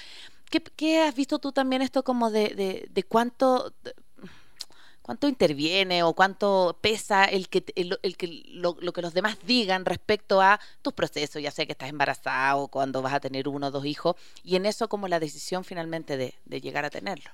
¿qué, 0.76 1.02
has 1.02 1.14
visto 1.14 1.38
tú 1.38 1.52
también 1.52 1.82
esto 1.82 2.02
como 2.02 2.30
de, 2.30 2.54
de, 2.54 2.88
de 2.90 3.02
cuánto 3.02 3.72
cuánto 5.10 5.28
interviene 5.28 6.04
o 6.04 6.12
cuánto 6.14 6.78
pesa 6.80 7.24
el 7.24 7.48
que, 7.48 7.64
el, 7.74 8.16
que 8.16 8.44
lo, 8.52 8.76
que 8.76 9.02
los 9.02 9.12
demás 9.12 9.38
digan 9.44 9.84
respecto 9.84 10.40
a 10.40 10.60
tus 10.82 10.92
procesos, 10.92 11.42
ya 11.42 11.50
sea 11.50 11.66
que 11.66 11.72
estás 11.72 11.90
embarazado 11.90 12.60
o 12.60 12.68
cuando 12.68 13.02
vas 13.02 13.14
a 13.14 13.18
tener 13.18 13.48
uno 13.48 13.66
o 13.66 13.70
dos 13.72 13.86
hijos, 13.86 14.14
y 14.44 14.54
en 14.54 14.66
eso 14.66 14.88
como 14.88 15.08
la 15.08 15.18
decisión 15.18 15.64
finalmente 15.64 16.16
de, 16.16 16.60
llegar 16.60 16.84
a 16.84 16.90
tenerlo. 16.90 17.28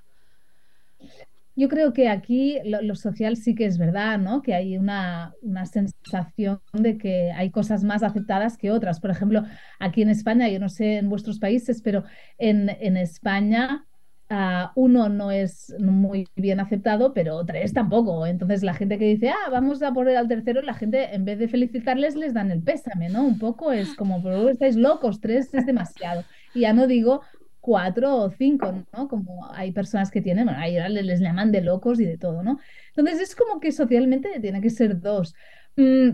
Yo 1.55 1.69
creo 1.69 1.93
que 1.93 2.09
aquí 2.09 2.59
lo, 2.65 2.95
social 2.95 3.37
sí 3.37 3.55
que 3.55 3.67
es 3.67 3.77
verdad, 3.77 4.19
¿no? 4.19 4.41
Que 4.41 4.55
hay 4.55 4.79
una, 4.79 5.35
una, 5.43 5.67
sensación 5.67 6.63
de 6.73 6.97
que 6.97 7.31
hay 7.33 7.51
cosas 7.51 7.85
más 7.85 8.03
aceptadas 8.03 8.57
que 8.57 8.71
otras. 8.71 9.01
Por 9.01 9.11
ejemplo, 9.11 9.45
aquí 9.79 10.01
en 10.01 10.09
España, 10.09 10.49
yo 10.49 10.61
no 10.61 10.71
sé 10.71 10.97
en 10.97 11.11
vuestros 11.11 11.39
países, 11.39 11.83
pero 11.83 12.05
en, 12.39 12.71
en 12.71 12.97
España 12.97 13.87
uh, 14.31 14.69
uno 14.75 15.09
no 15.09 15.31
es 15.31 15.75
muy 15.79 16.29
bien 16.37 16.61
aceptado, 16.61 17.13
pero 17.13 17.45
tres 17.45 17.73
tampoco. 17.73 18.27
Entonces 18.27 18.63
la 18.63 18.75
gente 18.75 18.99
que 18.99 19.07
dice, 19.07 19.31
ah, 19.31 19.51
vamos 19.51 19.83
a 19.83 19.93
poner 19.93 20.17
al 20.17 20.29
tercero, 20.29 20.63
la 20.63 20.75
gente 20.75 21.15
en 21.15 21.25
vez 21.25 21.39
de 21.39 21.49
felicitarles 21.49 22.17
les 22.17 22.35
dan 22.35 22.51
el 22.51 22.63
pésame, 22.63 23.09
¿no? 23.09 23.25
Un 23.25 23.39
poco 23.39 23.73
es 23.73 23.95
como, 23.95 24.23
pero 24.23 24.49
estáis 24.49 24.77
locos, 24.77 25.21
tres 25.21 25.53
es 25.55 25.67
demasiado. 25.67 26.25
Y 26.55 26.61
ya 26.61 26.73
no 26.73 26.87
digo 26.87 27.23
cuatro 27.61 28.17
o 28.17 28.31
cinco, 28.31 28.73
¿no? 28.93 29.09
Como 29.09 29.51
hay 29.53 29.73
personas 29.73 30.11
que 30.11 30.23
tienen, 30.23 30.47
bueno, 30.47 30.61
ahí 30.61 30.77
les 30.89 31.21
llaman 31.21 31.51
de 31.51 31.63
locos 31.63 31.99
y 32.01 32.05
de 32.05 32.17
todo, 32.17 32.43
¿no? 32.43 32.61
Entonces 32.95 33.21
es 33.21 33.35
como 33.35 33.61
que 33.61 33.73
socialmente 33.73 34.39
tiene 34.41 34.61
que 34.61 34.71
ser 34.71 35.01
dos. 35.01 35.35
Mm, 35.77 36.11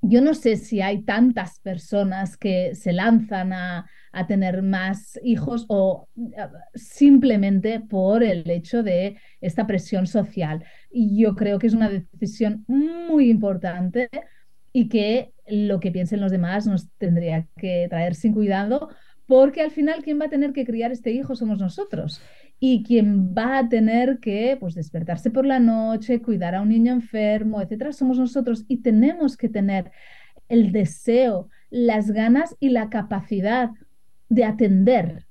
yo 0.00 0.20
no 0.20 0.34
sé 0.34 0.56
si 0.56 0.80
hay 0.80 1.02
tantas 1.02 1.60
personas 1.60 2.36
que 2.36 2.74
se 2.74 2.92
lanzan 2.92 3.52
a, 3.52 3.86
a 4.14 4.26
tener 4.26 4.62
más 4.62 5.18
hijos 5.22 5.66
o 5.68 6.08
simplemente 6.74 7.80
por 7.80 8.22
el 8.22 8.48
hecho 8.50 8.82
de 8.82 9.18
esta 9.40 9.66
presión 9.66 10.06
social. 10.06 10.64
Y 10.90 11.20
yo 11.20 11.34
creo 11.34 11.58
que 11.58 11.66
es 11.66 11.74
una 11.74 11.90
decisión 11.90 12.64
muy 12.66 13.30
importante 13.30 14.08
y 14.72 14.88
que 14.88 15.32
lo 15.46 15.80
que 15.80 15.92
piensen 15.92 16.20
los 16.20 16.32
demás 16.32 16.66
nos 16.66 16.90
tendría 16.98 17.46
que 17.56 17.86
traer 17.88 18.14
sin 18.14 18.32
cuidado 18.32 18.88
porque 19.26 19.62
al 19.62 19.70
final 19.70 20.02
quien 20.02 20.20
va 20.20 20.26
a 20.26 20.30
tener 20.30 20.52
que 20.52 20.66
criar 20.66 20.92
este 20.92 21.12
hijo 21.12 21.34
somos 21.34 21.58
nosotros. 21.58 22.20
Y 22.60 22.82
quien 22.82 23.34
va 23.34 23.58
a 23.58 23.68
tener 23.68 24.20
que 24.20 24.56
pues, 24.58 24.74
despertarse 24.74 25.30
por 25.30 25.44
la 25.46 25.58
noche, 25.58 26.22
cuidar 26.22 26.54
a 26.54 26.62
un 26.62 26.68
niño 26.68 26.92
enfermo, 26.92 27.60
etcétera, 27.60 27.92
somos 27.92 28.18
nosotros. 28.18 28.64
Y 28.68 28.78
tenemos 28.78 29.36
que 29.36 29.48
tener 29.48 29.90
el 30.48 30.72
deseo, 30.72 31.48
las 31.70 32.10
ganas 32.10 32.56
y 32.60 32.68
la 32.68 32.90
capacidad 32.90 33.70
de 34.34 34.44
atender 34.44 35.26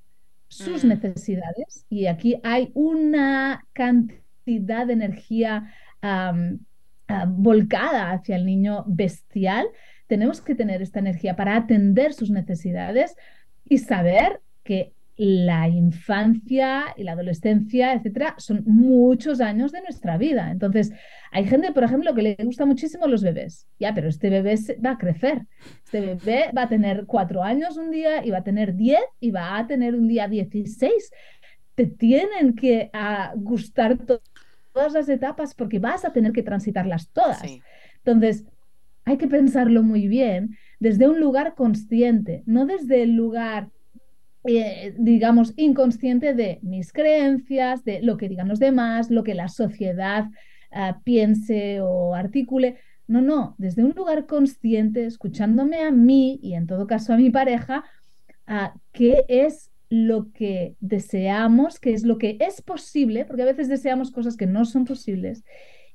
sus 0.47 0.83
mm. 0.83 0.87
necesidades. 0.87 1.85
Y 1.89 2.07
aquí 2.07 2.39
hay 2.43 2.71
una 2.73 3.65
cantidad 3.73 4.87
de 4.87 4.93
energía 4.93 5.73
ah, 6.01 6.33
volcada 7.27 8.11
hacia 8.11 8.35
el 8.35 8.45
niño 8.45 8.83
bestial. 8.87 9.67
Tenemos 10.07 10.41
que 10.41 10.55
tener 10.55 10.81
esta 10.81 10.99
energía 10.99 11.35
para 11.35 11.55
atender 11.55 12.13
sus 12.13 12.29
necesidades, 12.29 13.15
y 13.67 13.77
saber 13.79 14.41
que 14.63 14.93
la 15.15 15.67
infancia 15.67 16.85
y 16.97 17.03
la 17.03 17.11
adolescencia, 17.11 17.93
etcétera, 17.93 18.35
son 18.37 18.63
muchos 18.65 19.41
años 19.41 19.71
de 19.71 19.81
nuestra 19.81 20.17
vida. 20.17 20.49
Entonces, 20.51 20.91
hay 21.31 21.45
gente, 21.45 21.71
por 21.71 21.83
ejemplo, 21.83 22.15
que 22.15 22.21
le 22.23 22.37
gusta 22.43 22.65
muchísimo 22.65 23.07
los 23.07 23.21
bebés. 23.21 23.67
Ya, 23.79 23.93
pero 23.93 24.09
este 24.09 24.29
bebé 24.29 24.55
va 24.83 24.91
a 24.91 24.97
crecer. 24.97 25.45
Este 25.85 26.01
bebé 26.01 26.51
va 26.55 26.63
a 26.63 26.69
tener 26.69 27.05
cuatro 27.05 27.43
años 27.43 27.77
un 27.77 27.91
día 27.91 28.25
y 28.25 28.31
va 28.31 28.39
a 28.39 28.43
tener 28.43 28.75
diez 28.75 29.03
y 29.19 29.31
va 29.31 29.57
a 29.57 29.67
tener 29.67 29.93
un 29.95 30.07
día 30.07 30.27
dieciséis. 30.27 31.11
Te 31.75 31.85
tienen 31.85 32.55
que 32.55 32.89
ah, 32.93 33.33
gustar 33.35 33.97
todas 34.73 34.93
las 34.93 35.09
etapas 35.09 35.53
porque 35.53 35.79
vas 35.79 36.05
a 36.05 36.13
tener 36.13 36.31
que 36.31 36.43
transitarlas 36.43 37.09
todas. 37.09 37.43
Entonces, 37.97 38.45
hay 39.05 39.17
que 39.17 39.27
pensarlo 39.27 39.83
muy 39.83 40.07
bien 40.07 40.57
desde 40.79 41.07
un 41.07 41.19
lugar 41.19 41.55
consciente, 41.55 42.43
no 42.45 42.65
desde 42.65 43.03
el 43.03 43.15
lugar, 43.15 43.69
eh, 44.45 44.93
digamos, 44.97 45.53
inconsciente 45.55 46.33
de 46.33 46.59
mis 46.61 46.91
creencias, 46.91 47.83
de 47.83 48.01
lo 48.01 48.17
que 48.17 48.29
digan 48.29 48.47
los 48.47 48.59
demás, 48.59 49.09
lo 49.09 49.23
que 49.23 49.35
la 49.35 49.47
sociedad 49.47 50.25
ah, 50.71 50.99
piense 51.03 51.81
o 51.81 52.15
articule. 52.15 52.77
No, 53.07 53.21
no, 53.21 53.55
desde 53.57 53.83
un 53.83 53.93
lugar 53.95 54.25
consciente, 54.25 55.05
escuchándome 55.05 55.81
a 55.81 55.91
mí 55.91 56.39
y 56.41 56.53
en 56.53 56.67
todo 56.67 56.87
caso 56.87 57.13
a 57.13 57.17
mi 57.17 57.29
pareja, 57.29 57.83
qué 58.91 59.25
es 59.27 59.71
lo 59.89 60.31
que 60.31 60.75
deseamos, 60.79 61.79
qué 61.79 61.93
es 61.93 62.03
lo 62.03 62.17
que 62.17 62.37
es 62.39 62.61
posible, 62.61 63.25
porque 63.25 63.43
a 63.43 63.45
veces 63.45 63.67
deseamos 63.67 64.11
cosas 64.11 64.37
que 64.37 64.47
no 64.47 64.65
son 64.65 64.85
posibles, 64.85 65.43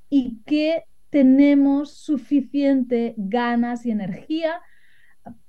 y 0.09 0.39
qué 0.47 0.85
tenemos 1.11 1.95
suficiente 1.95 3.15
ganas 3.17 3.87
y 3.87 3.91
energía 3.91 4.61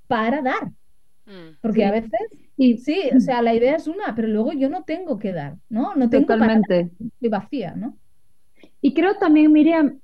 para 0.07 0.41
dar. 0.41 0.71
Mm. 1.29 1.57
Porque 1.62 1.86
a 1.86 1.91
veces, 1.91 2.19
y, 2.57 2.77
sí, 2.77 3.09
o 3.15 3.19
sea, 3.19 3.41
la 3.43 3.53
idea 3.53 3.75
es 3.75 3.88
una, 3.88 4.15
pero 4.15 4.27
luego 4.27 4.51
yo 4.53 4.67
no 4.67 4.83
tengo 4.83 5.19
que 5.19 5.31
dar, 5.31 5.57
¿no? 5.69 5.93
No 5.95 6.09
tengo 6.09 6.25
Totalmente. 6.25 6.89
Para 7.21 7.39
vacía, 7.39 7.75
¿no? 7.75 7.95
Y 8.81 8.93
creo 8.93 9.15
también, 9.15 9.51
Miriam, 9.51 10.00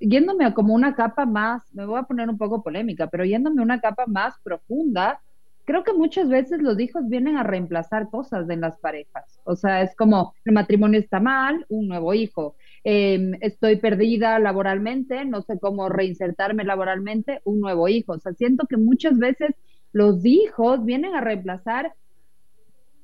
yéndome 0.00 0.44
a 0.44 0.52
como 0.52 0.74
una 0.74 0.94
capa 0.94 1.24
más, 1.24 1.62
me 1.72 1.86
voy 1.86 1.98
a 1.98 2.02
poner 2.02 2.28
un 2.28 2.36
poco 2.36 2.62
polémica, 2.62 3.06
pero 3.06 3.24
yéndome 3.24 3.62
a 3.62 3.64
una 3.64 3.80
capa 3.80 4.04
más 4.06 4.34
profunda, 4.42 5.20
creo 5.64 5.82
que 5.82 5.92
muchas 5.92 6.28
veces 6.28 6.60
los 6.60 6.78
hijos 6.78 7.08
vienen 7.08 7.36
a 7.36 7.42
reemplazar 7.42 8.10
cosas 8.10 8.48
en 8.50 8.60
las 8.60 8.78
parejas. 8.78 9.40
O 9.44 9.56
sea, 9.56 9.82
es 9.82 9.94
como 9.96 10.34
el 10.44 10.52
matrimonio 10.52 11.00
está 11.00 11.20
mal, 11.20 11.64
un 11.68 11.88
nuevo 11.88 12.14
hijo. 12.14 12.56
Em, 12.84 13.34
estoy 13.40 13.76
perdida 13.76 14.38
laboralmente, 14.38 15.24
no 15.24 15.42
sé 15.42 15.58
cómo 15.58 15.88
reinsertarme 15.88 16.64
laboralmente, 16.64 17.40
un 17.44 17.60
nuevo 17.60 17.88
hijo. 17.88 18.12
O 18.12 18.18
sea, 18.20 18.32
siento 18.32 18.66
que 18.66 18.76
muchas 18.76 19.18
veces 19.18 19.50
los 19.96 20.26
hijos 20.26 20.84
vienen 20.84 21.14
a 21.14 21.22
reemplazar 21.22 21.94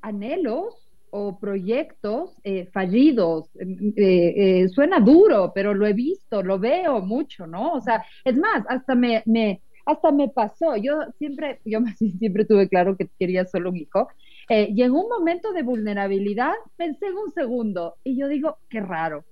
anhelos 0.02 0.90
o 1.08 1.38
proyectos 1.38 2.36
eh, 2.44 2.68
fallidos. 2.70 3.48
Eh, 3.56 3.94
eh, 3.96 4.68
suena 4.68 5.00
duro, 5.00 5.52
pero 5.54 5.72
lo 5.72 5.86
he 5.86 5.94
visto, 5.94 6.42
lo 6.42 6.58
veo 6.58 7.00
mucho, 7.00 7.46
¿no? 7.46 7.72
O 7.72 7.80
sea, 7.80 8.04
es 8.26 8.36
más, 8.36 8.66
hasta 8.68 8.94
me, 8.94 9.22
me 9.24 9.62
hasta 9.86 10.12
me 10.12 10.28
pasó. 10.28 10.76
Yo 10.76 10.98
siempre, 11.18 11.62
yo 11.64 11.80
siempre 12.18 12.44
tuve 12.44 12.68
claro 12.68 12.94
que 12.94 13.08
quería 13.18 13.46
solo 13.46 13.70
un 13.70 13.78
hijo. 13.78 14.08
y 14.50 14.82
en 14.82 14.92
un 14.92 15.08
momento 15.08 15.54
de 15.54 15.62
vulnerabilidad 15.62 16.52
pensé 16.76 17.06
en 17.06 17.16
un 17.16 17.32
segundo 17.32 17.96
y 18.04 18.18
yo 18.18 18.28
digo, 18.28 18.58
qué 18.68 18.82
raro. 18.82 19.24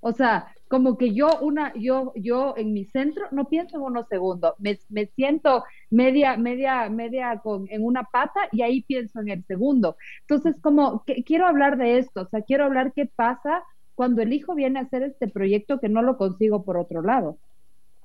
O 0.00 0.12
sea, 0.12 0.54
como 0.68 0.98
que 0.98 1.14
yo 1.14 1.38
una, 1.40 1.72
yo, 1.74 2.12
yo 2.14 2.54
en 2.56 2.72
mi 2.72 2.84
centro 2.84 3.26
no 3.32 3.48
pienso 3.48 3.76
en 3.76 3.82
unos 3.82 4.06
segundos, 4.08 4.54
me, 4.58 4.78
me 4.88 5.06
siento 5.06 5.64
media, 5.90 6.36
media, 6.36 6.88
media 6.90 7.40
con, 7.42 7.66
en 7.70 7.84
una 7.84 8.04
pata 8.04 8.40
y 8.52 8.62
ahí 8.62 8.82
pienso 8.82 9.20
en 9.20 9.28
el 9.28 9.44
segundo. 9.46 9.96
Entonces, 10.20 10.60
como 10.60 11.04
quiero 11.26 11.46
hablar 11.46 11.78
de 11.78 11.98
esto, 11.98 12.22
o 12.22 12.28
sea, 12.28 12.42
quiero 12.42 12.64
hablar 12.64 12.92
qué 12.94 13.06
pasa 13.06 13.64
cuando 13.94 14.22
el 14.22 14.32
hijo 14.32 14.54
viene 14.54 14.78
a 14.78 14.82
hacer 14.82 15.02
este 15.02 15.28
proyecto 15.28 15.80
que 15.80 15.88
no 15.88 16.02
lo 16.02 16.16
consigo 16.16 16.64
por 16.64 16.76
otro 16.76 17.02
lado. 17.02 17.38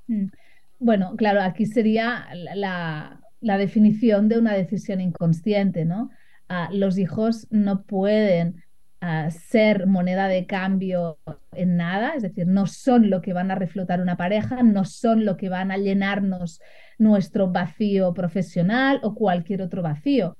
Mm. 0.07 0.27
Bueno, 0.79 1.15
claro, 1.15 1.41
aquí 1.41 1.65
sería 1.65 2.27
la, 2.55 3.21
la 3.39 3.57
definición 3.57 4.27
de 4.27 4.39
una 4.39 4.53
decisión 4.53 5.01
inconsciente, 5.01 5.85
¿no? 5.85 6.09
Ah, 6.49 6.69
los 6.71 6.97
hijos 6.97 7.47
no 7.51 7.83
pueden 7.83 8.62
ser 9.31 9.85
moneda 9.85 10.27
de 10.27 10.45
cambio 10.45 11.19
en 11.51 11.75
nada, 11.75 12.13
es 12.15 12.23
decir, 12.23 12.47
no 12.47 12.67
son 12.67 13.09
lo 13.09 13.21
que 13.21 13.33
van 13.33 13.51
a 13.51 13.55
reflotar 13.55 14.01
una 14.01 14.15
pareja, 14.15 14.63
no 14.63 14.85
son 14.85 15.25
lo 15.25 15.35
que 15.35 15.49
van 15.49 15.71
a 15.71 15.77
llenarnos 15.77 16.61
nuestro 16.97 17.51
vacío 17.51 18.13
profesional 18.13 18.99
o 19.03 19.13
cualquier 19.13 19.61
otro 19.61 19.81
vacío. 19.81 20.37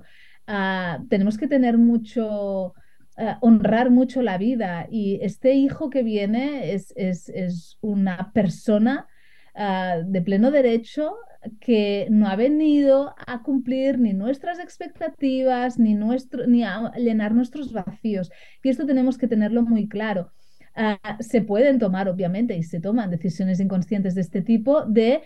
Ah, 0.48 1.00
tenemos 1.10 1.38
que 1.38 1.48
tener 1.48 1.77
mucho, 1.77 2.74
ah, 3.17 3.38
honrar 3.41 3.89
mucho 3.89 4.22
la 4.22 4.38
vida 4.38 4.88
y 4.89 5.20
este 5.22 5.53
hijo 5.53 5.89
que 5.89 6.03
viene 6.03 6.74
es, 6.74 6.93
es, 6.96 7.29
es 7.29 7.77
una 7.82 8.32
persona 8.34 9.08
ah, 9.55 9.98
de 10.05 10.22
pleno 10.22 10.51
derecho 10.51 11.15
que 11.59 12.07
no 12.09 12.27
ha 12.27 12.35
venido 12.35 13.15
a 13.25 13.43
cumplir 13.43 14.00
ni 14.00 14.13
nuestras 14.13 14.59
expectativas, 14.59 15.79
ni, 15.79 15.93
nuestro, 15.93 16.47
ni 16.47 16.63
a 16.63 16.91
llenar 16.97 17.33
nuestros 17.33 17.73
vacíos. 17.73 18.31
Y 18.63 18.69
esto 18.69 18.85
tenemos 18.85 19.17
que 19.17 19.27
tenerlo 19.27 19.62
muy 19.63 19.88
claro. 19.88 20.31
Ah, 20.75 21.00
se 21.19 21.41
pueden 21.41 21.79
tomar, 21.79 22.09
obviamente, 22.09 22.55
y 22.57 22.63
se 22.63 22.79
toman 22.79 23.12
decisiones 23.12 23.59
inconscientes 23.59 24.15
de 24.15 24.21
este 24.21 24.41
tipo 24.41 24.85
de 24.85 25.21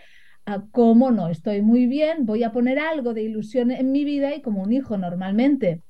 uh, 0.46 0.68
cómo 0.70 1.10
no, 1.10 1.28
estoy 1.28 1.62
muy 1.62 1.86
bien, 1.86 2.26
voy 2.26 2.42
a 2.42 2.52
poner 2.52 2.78
algo 2.78 3.14
de 3.14 3.22
ilusión 3.22 3.70
en 3.70 3.90
mi 3.90 4.04
vida 4.04 4.34
y 4.34 4.42
como 4.42 4.62
un 4.62 4.72
hijo 4.72 4.98
normalmente 4.98 5.82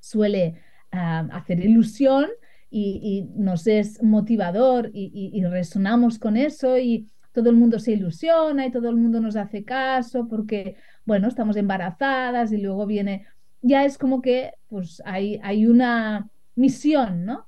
suele 0.00 0.60
ah, 0.92 1.26
hacer 1.32 1.64
ilusión 1.64 2.26
y, 2.72 3.28
nos 3.34 3.66
es 3.66 4.02
motivador 4.02 4.90
y 4.94 5.42
resonamos 5.44 6.20
con 6.20 6.36
eso 6.36 6.78
y 6.78 7.08
todo 7.32 7.50
el 7.50 7.56
mundo 7.56 7.78
se 7.78 7.92
ilusiona 7.92 8.66
y 8.66 8.70
todo 8.70 8.88
el 8.88 8.96
mundo 8.96 9.20
nos 9.20 9.36
hace 9.36 9.64
caso 9.64 10.28
porque, 10.28 10.76
bueno, 11.04 11.28
estamos 11.28 11.56
embarazadas 11.56 12.52
y 12.52 12.58
luego 12.58 12.86
viene, 12.86 13.26
ya 13.62 13.84
es 13.84 13.98
como 13.98 14.20
que 14.22 14.52
pues 14.68 15.02
hay, 15.04 15.40
hay 15.42 15.66
una 15.66 16.28
misión, 16.54 17.24
¿no? 17.24 17.46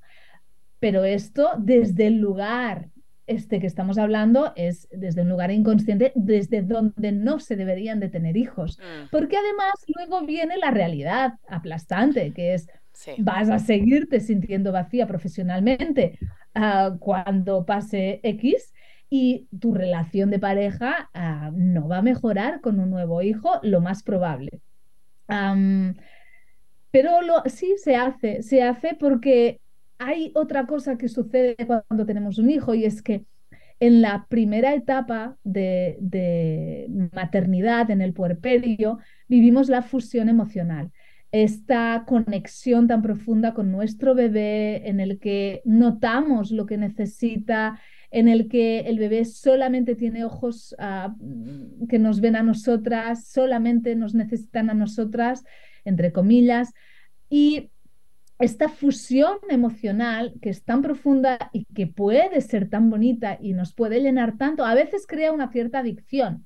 Pero 0.79 1.03
esto 1.05 1.51
desde 1.57 2.07
el 2.07 2.17
lugar 2.17 2.89
este 3.25 3.59
que 3.59 3.67
estamos 3.67 3.97
hablando 3.97 4.51
es 4.55 4.89
desde 4.91 5.21
un 5.21 5.29
lugar 5.29 5.49
inconsciente, 5.51 6.11
desde 6.15 6.61
donde 6.61 7.11
no 7.11 7.39
se 7.39 7.55
deberían 7.55 7.99
de 7.99 8.09
tener 8.09 8.35
hijos. 8.35 8.77
Mm. 8.79 9.09
Porque 9.11 9.37
además 9.37 9.73
luego 9.95 10.25
viene 10.25 10.57
la 10.57 10.71
realidad 10.71 11.35
aplastante, 11.47 12.33
que 12.33 12.53
es 12.53 12.67
vas 13.17 13.49
a 13.49 13.59
seguirte 13.59 14.19
sintiendo 14.19 14.71
vacía 14.71 15.07
profesionalmente 15.07 16.19
uh, 16.55 16.97
cuando 16.99 17.65
pase 17.65 18.19
X 18.23 18.73
y 19.15 19.47
tu 19.59 19.75
relación 19.75 20.31
de 20.31 20.39
pareja 20.39 21.11
uh, 21.13 21.55
no 21.55 21.87
va 21.87 21.99
a 21.99 22.01
mejorar 22.01 22.61
con 22.61 22.79
un 22.79 22.89
nuevo 22.89 23.21
hijo, 23.21 23.59
lo 23.61 23.79
más 23.79 24.01
probable. 24.01 24.59
Pero 25.27 27.21
lo, 27.21 27.43
sí 27.45 27.75
se 27.77 27.95
hace, 27.95 28.41
se 28.41 28.63
hace 28.63 28.97
porque 28.99 29.61
hay 29.99 30.31
otra 30.33 30.65
cosa 30.65 30.97
que 30.97 31.09
sucede 31.09 31.55
cuando 31.67 32.07
tenemos 32.07 32.39
un 32.39 32.49
hijo 32.49 32.73
y 32.73 32.85
es 32.85 33.03
que 33.03 33.23
en 33.79 34.01
la 34.01 34.25
primera 34.29 34.73
etapa 34.73 35.37
de, 35.43 35.97
de 35.99 36.87
maternidad, 37.11 37.91
en 37.91 38.01
el 38.01 38.13
puerperio, 38.13 38.97
vivimos 39.27 39.69
la 39.69 39.83
fusión 39.83 40.27
emocional 40.27 40.91
esta 41.33 42.03
conexión 42.05 42.87
tan 42.87 43.01
profunda 43.01 43.55
con 43.55 43.71
nuestro 43.71 44.13
bebé, 44.13 44.87
en 44.87 44.99
el 44.99 45.19
que 45.19 45.63
notamos 45.65 46.51
lo 46.51 46.67
que 46.67 46.77
necesita, 46.77 47.79
en 48.13 48.27
el 48.27 48.47
que 48.47 48.81
el 48.81 48.99
bebé 48.99 49.25
solamente 49.25 49.95
tiene 49.95 50.23
ojos 50.23 50.75
ah, 50.77 51.15
que 51.89 51.97
nos 51.97 52.21
ven 52.21 52.35
a 52.35 52.43
nosotras, 52.43 53.27
solamente 53.27 53.95
nos 53.95 54.13
necesitan 54.13 54.69
a 54.69 54.75
nosotras, 54.75 55.43
entre 55.83 56.13
comillas, 56.13 56.73
y 57.27 57.71
esta 58.37 58.69
fusión 58.69 59.37
emocional 59.49 60.35
que 60.41 60.51
es 60.51 60.63
tan 60.63 60.83
profunda 60.83 61.49
y 61.53 61.65
que 61.73 61.87
puede 61.87 62.39
ser 62.41 62.69
tan 62.69 62.91
bonita 62.91 63.39
y 63.41 63.53
nos 63.53 63.73
puede 63.73 63.99
llenar 63.99 64.37
tanto, 64.37 64.63
a 64.63 64.75
veces 64.75 65.07
crea 65.07 65.31
una 65.31 65.51
cierta 65.51 65.79
adicción. 65.79 66.45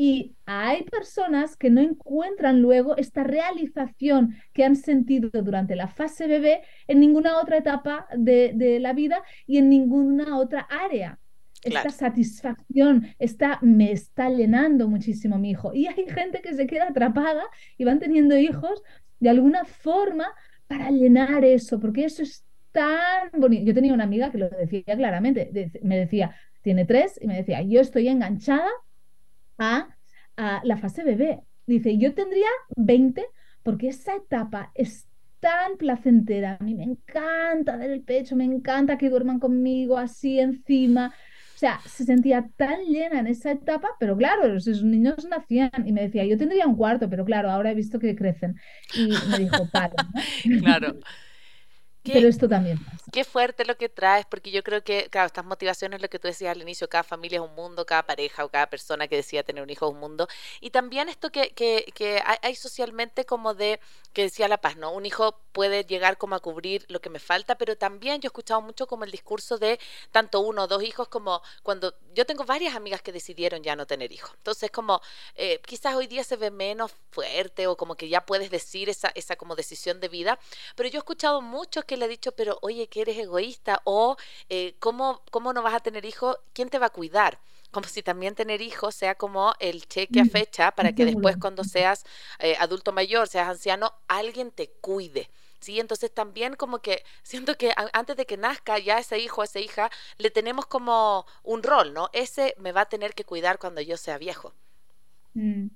Y 0.00 0.36
hay 0.46 0.84
personas 0.84 1.56
que 1.56 1.70
no 1.70 1.80
encuentran 1.80 2.62
luego 2.62 2.96
esta 2.96 3.24
realización 3.24 4.36
que 4.52 4.62
han 4.64 4.76
sentido 4.76 5.28
durante 5.42 5.74
la 5.74 5.88
fase 5.88 6.28
bebé 6.28 6.60
en 6.86 7.00
ninguna 7.00 7.40
otra 7.40 7.56
etapa 7.56 8.06
de, 8.16 8.78
la 8.80 8.92
vida 8.92 9.20
y 9.44 9.58
en 9.58 9.68
ninguna 9.68 10.38
otra 10.38 10.68
área. 10.70 11.18
Esta 11.64 11.90
satisfacción, 11.90 13.08
esta, 13.18 13.58
me 13.60 13.90
está 13.90 14.30
llenando 14.30 14.86
muchísimo 14.86 15.36
mi 15.36 15.50
hijo. 15.50 15.74
Y 15.74 15.88
hay 15.88 16.06
gente 16.08 16.42
que 16.42 16.54
se 16.54 16.68
queda 16.68 16.84
atrapada 16.84 17.42
y 17.76 17.82
van 17.82 17.98
teniendo 17.98 18.38
hijos 18.38 18.80
de 19.18 19.30
alguna 19.30 19.64
forma 19.64 20.28
para 20.68 20.92
llenar 20.92 21.44
eso, 21.44 21.80
porque 21.80 22.04
eso 22.04 22.22
es 22.22 22.44
tan 22.70 23.32
bonito. 23.36 23.64
Yo 23.64 23.74
tenía 23.74 23.94
una 23.94 24.04
amiga 24.04 24.30
que 24.30 24.38
lo 24.38 24.48
decía 24.48 24.84
claramente, 24.84 25.72
me 25.82 25.98
decía, 25.98 26.36
tiene 26.62 26.84
tres, 26.84 27.18
y 27.20 27.26
me 27.26 27.34
decía, 27.34 27.62
yo 27.62 27.80
estoy 27.80 28.06
enganchada 28.06 28.70
a, 29.58 29.88
la 30.36 30.76
fase 30.76 31.02
bebé. 31.02 31.40
Dice, 31.66 31.98
yo 31.98 32.14
tendría 32.14 32.48
20 32.76 33.26
porque 33.62 33.88
esa 33.88 34.14
etapa 34.14 34.70
es 34.74 35.06
tan 35.40 35.76
placentera. 35.76 36.56
A 36.58 36.64
mí 36.64 36.74
me 36.74 36.84
encanta 36.84 37.76
dar 37.76 37.90
el 37.90 38.02
pecho, 38.02 38.36
me 38.36 38.44
encanta 38.44 38.96
que 38.96 39.10
duerman 39.10 39.40
conmigo 39.40 39.98
así 39.98 40.38
encima. 40.38 41.12
O 41.54 41.58
sea, 41.58 41.80
se 41.84 42.04
sentía 42.04 42.48
tan 42.56 42.84
llena 42.84 43.18
en 43.18 43.26
esa 43.26 43.50
etapa, 43.50 43.88
pero 43.98 44.16
claro, 44.16 44.56
esos 44.56 44.84
niños 44.84 45.26
nacían 45.28 45.70
y 45.84 45.92
me 45.92 46.02
decía, 46.02 46.24
yo 46.24 46.38
tendría 46.38 46.68
un 46.68 46.76
cuarto, 46.76 47.10
pero 47.10 47.24
claro, 47.24 47.50
ahora 47.50 47.72
he 47.72 47.74
visto 47.74 47.98
que 47.98 48.14
crecen. 48.14 48.54
Y 48.94 49.08
me 49.28 49.38
dijo, 49.40 49.68
para. 49.72 49.94
Claro. 50.60 50.98
Pero 52.12 52.28
esto 52.28 52.48
también 52.48 52.78
pasa. 52.82 53.04
Qué 53.12 53.24
fuerte 53.24 53.64
lo 53.64 53.76
que 53.76 53.88
traes, 53.88 54.26
porque 54.26 54.50
yo 54.50 54.62
creo 54.62 54.82
que, 54.82 55.08
claro, 55.10 55.26
estas 55.26 55.44
motivaciones, 55.44 56.02
lo 56.02 56.08
que 56.08 56.18
tú 56.18 56.28
decías 56.28 56.54
al 56.54 56.62
inicio, 56.62 56.88
cada 56.88 57.04
familia 57.04 57.38
es 57.38 57.44
un 57.44 57.54
mundo, 57.54 57.86
cada 57.86 58.04
pareja 58.04 58.44
o 58.44 58.48
cada 58.48 58.68
persona 58.68 59.08
que 59.08 59.16
decía 59.16 59.42
tener 59.42 59.62
un 59.62 59.70
hijo 59.70 59.86
es 59.86 59.92
un 59.92 60.00
mundo. 60.00 60.28
Y 60.60 60.70
también 60.70 61.08
esto 61.08 61.30
que, 61.30 61.50
que, 61.50 61.86
que 61.94 62.22
hay, 62.42 62.54
socialmente 62.54 63.24
como 63.24 63.54
de, 63.54 63.80
que 64.12 64.22
decía 64.22 64.48
La 64.48 64.58
Paz, 64.58 64.76
¿no? 64.76 64.92
Un 64.92 65.06
hijo 65.06 65.40
puede 65.52 65.84
llegar 65.84 66.18
como 66.18 66.34
a 66.34 66.40
cubrir 66.40 66.84
lo 66.88 67.00
que 67.00 67.10
me 67.10 67.18
falta, 67.18 67.56
pero 67.56 67.76
también 67.76 68.20
yo 68.20 68.26
he 68.26 68.30
escuchado 68.30 68.60
mucho 68.60 68.86
como 68.86 69.04
el 69.04 69.10
discurso 69.10 69.58
de 69.58 69.78
tanto 70.10 70.40
uno 70.40 70.64
o 70.64 70.66
dos 70.66 70.82
hijos 70.82 71.08
como 71.08 71.42
cuando 71.62 71.94
yo 72.18 72.26
tengo 72.26 72.44
varias 72.44 72.74
amigas 72.74 73.00
que 73.00 73.12
decidieron 73.12 73.62
ya 73.62 73.76
no 73.76 73.86
tener 73.86 74.10
hijos. 74.10 74.32
Entonces, 74.38 74.72
como 74.72 75.00
eh, 75.36 75.60
quizás 75.64 75.94
hoy 75.94 76.08
día 76.08 76.24
se 76.24 76.34
ve 76.34 76.50
menos 76.50 76.90
fuerte 77.12 77.68
o 77.68 77.76
como 77.76 77.94
que 77.94 78.08
ya 78.08 78.26
puedes 78.26 78.50
decir 78.50 78.88
esa, 78.88 79.12
esa 79.14 79.36
como 79.36 79.54
decisión 79.54 80.00
de 80.00 80.08
vida, 80.08 80.36
pero 80.74 80.88
yo 80.88 80.96
he 80.96 80.98
escuchado 80.98 81.40
muchos 81.40 81.84
que 81.84 81.96
le 81.96 82.06
he 82.06 82.08
dicho, 82.08 82.32
pero 82.32 82.58
oye, 82.60 82.88
que 82.88 83.02
eres 83.02 83.18
egoísta 83.18 83.82
o 83.84 84.16
eh, 84.48 84.74
¿cómo, 84.80 85.22
¿cómo 85.30 85.52
no 85.52 85.62
vas 85.62 85.74
a 85.74 85.80
tener 85.80 86.04
hijos? 86.04 86.36
¿Quién 86.54 86.70
te 86.70 86.80
va 86.80 86.86
a 86.86 86.90
cuidar? 86.90 87.38
como 87.70 87.86
si 87.86 88.02
también 88.02 88.34
tener 88.34 88.62
hijos 88.62 88.94
sea 88.94 89.14
como 89.14 89.52
el 89.60 89.86
cheque 89.86 90.20
a 90.20 90.24
mm, 90.24 90.30
fecha 90.30 90.70
para 90.72 90.94
que 90.94 91.04
después 91.04 91.36
cuando 91.36 91.64
seas 91.64 92.02
eh, 92.38 92.56
adulto 92.58 92.92
mayor, 92.92 93.28
seas 93.28 93.46
anciano, 93.46 93.92
alguien 94.08 94.50
te 94.50 94.70
cuide. 94.80 95.28
¿Sí? 95.60 95.80
Entonces 95.80 96.12
también 96.12 96.54
como 96.54 96.80
que 96.80 97.02
siento 97.22 97.56
que 97.56 97.72
antes 97.92 98.16
de 98.16 98.26
que 98.26 98.36
nazca 98.36 98.78
ya 98.78 98.98
ese 98.98 99.18
hijo, 99.18 99.42
esa 99.42 99.60
hija, 99.60 99.90
le 100.18 100.30
tenemos 100.30 100.66
como 100.66 101.26
un 101.42 101.62
rol, 101.62 101.94
¿no? 101.94 102.08
Ese 102.12 102.54
me 102.58 102.72
va 102.72 102.82
a 102.82 102.88
tener 102.88 103.14
que 103.14 103.24
cuidar 103.24 103.58
cuando 103.58 103.80
yo 103.80 103.96
sea 103.96 104.18
viejo. 104.18 104.52
Mm. 105.34 105.68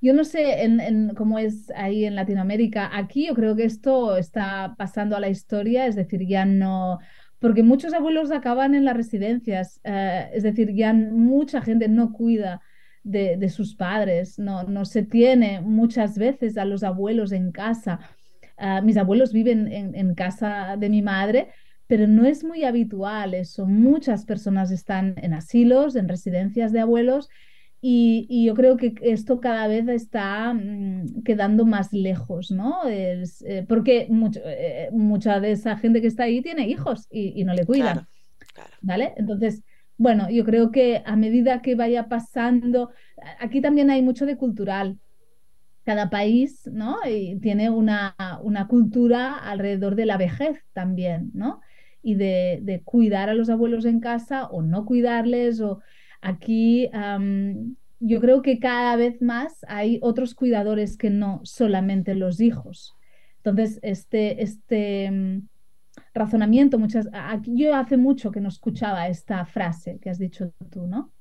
Yo 0.00 0.12
no 0.14 0.24
sé 0.24 0.64
en, 0.64 1.14
cómo 1.14 1.38
es 1.38 1.70
ahí 1.76 2.04
en 2.04 2.16
Latinoamérica. 2.16 2.90
Aquí 2.92 3.28
yo 3.28 3.34
creo 3.34 3.54
que 3.54 3.64
esto 3.64 4.16
está 4.16 4.74
pasando 4.76 5.16
a 5.16 5.20
la 5.20 5.28
historia, 5.28 5.86
es 5.86 5.94
decir, 5.94 6.26
ya 6.26 6.44
no, 6.44 6.98
porque 7.38 7.62
muchos 7.62 7.94
abuelos 7.94 8.32
acaban 8.32 8.74
en 8.74 8.84
las 8.84 8.96
residencias, 8.96 9.80
eh, 9.84 10.28
es 10.34 10.42
decir, 10.42 10.74
ya 10.74 10.92
mucha 10.92 11.62
gente 11.62 11.86
no 11.88 12.12
cuida 12.12 12.60
de, 13.04 13.48
sus 13.48 13.76
padres, 13.76 14.40
no, 14.40 14.64
no 14.64 14.84
se 14.84 15.04
tiene 15.04 15.60
muchas 15.60 16.18
veces 16.18 16.56
a 16.56 16.64
los 16.64 16.82
abuelos 16.82 17.32
en 17.32 17.52
casa. 17.52 18.00
Ah, 18.62 18.80
mis 18.80 18.96
abuelos 18.96 19.32
viven 19.32 19.70
en, 19.70 19.94
en 19.94 20.14
casa 20.14 20.76
de 20.78 20.88
mi 20.88 21.02
madre, 21.02 21.48
pero 21.86 22.06
no 22.06 22.24
es 22.24 22.44
muy 22.44 22.64
habitual 22.64 23.34
eso. 23.34 23.66
Muchas 23.66 24.24
personas 24.24 24.70
están 24.70 25.14
en 25.18 25.34
asilos, 25.34 25.96
en 25.96 26.08
residencias 26.08 26.72
de 26.72 26.80
abuelos 26.80 27.28
y, 27.84 28.44
yo 28.46 28.54
creo 28.54 28.76
que 28.76 28.94
esto 29.02 29.40
cada 29.40 29.66
vez 29.66 29.88
está 29.88 30.54
mm, 30.54 31.24
quedando 31.24 31.66
más 31.66 31.92
lejos, 31.92 32.52
¿no? 32.52 32.84
Es, 32.84 33.42
eh, 33.42 33.66
porque 33.68 34.08
eh, 34.36 34.88
mucha 34.92 35.40
de 35.40 35.50
esa 35.50 35.76
gente 35.76 36.00
que 36.00 36.06
está 36.06 36.22
ahí 36.22 36.40
tiene 36.42 36.68
hijos 36.68 37.08
y, 37.10 37.42
no 37.42 37.54
le 37.54 37.66
cuidan. 37.66 38.06
¿Vale? 38.82 39.14
Entonces, 39.16 39.64
bueno, 39.96 40.30
yo 40.30 40.44
creo 40.44 40.70
que 40.70 41.02
a 41.04 41.16
medida 41.16 41.60
que 41.60 41.74
vaya 41.74 42.08
pasando, 42.08 42.90
aquí 43.40 43.60
también 43.60 43.90
hay 43.90 44.00
mucho 44.00 44.26
de 44.26 44.36
cultural. 44.36 45.00
Cada 45.84 46.10
país, 46.10 46.68
¿no? 46.72 46.98
Y 47.08 47.38
tiene 47.40 47.70
una, 47.70 48.14
una 48.42 48.68
cultura 48.68 49.36
alrededor 49.36 49.96
de 49.96 50.06
la 50.06 50.16
vejez 50.16 50.64
también, 50.72 51.30
¿no? 51.34 51.60
Y 52.02 52.14
de, 52.14 52.60
de 52.62 52.82
cuidar 52.82 53.28
a 53.28 53.34
los 53.34 53.50
abuelos 53.50 53.84
en 53.84 54.00
casa 54.00 54.46
o 54.46 54.62
no 54.62 54.84
cuidarles 54.84 55.60
o 55.60 55.80
Aquí 56.22 56.88
yo 57.98 58.20
creo 58.20 58.42
que 58.42 58.58
cada 58.58 58.96
vez 58.96 59.20
más 59.20 59.64
hay 59.68 59.98
otros 60.02 60.34
cuidadores 60.34 60.96
que 60.96 61.10
no 61.10 61.40
solamente 61.42 62.14
los 62.14 62.40
hijos. 62.40 62.96
Entonces, 63.38 63.80
este, 63.82 64.42
este 64.42 65.10
mm, 65.10 65.48
razonamiento, 66.14 66.78
muchas, 66.78 67.08
yo 67.44 67.74
hace 67.74 67.96
mucho 67.96 68.30
que 68.30 68.40
no 68.40 68.48
escuchaba 68.48 69.08
esta 69.08 69.44
frase 69.44 69.98
que 70.00 70.10
has 70.10 70.18
dicho 70.18 70.52
tú, 70.70 70.86
¿no? 70.86 71.12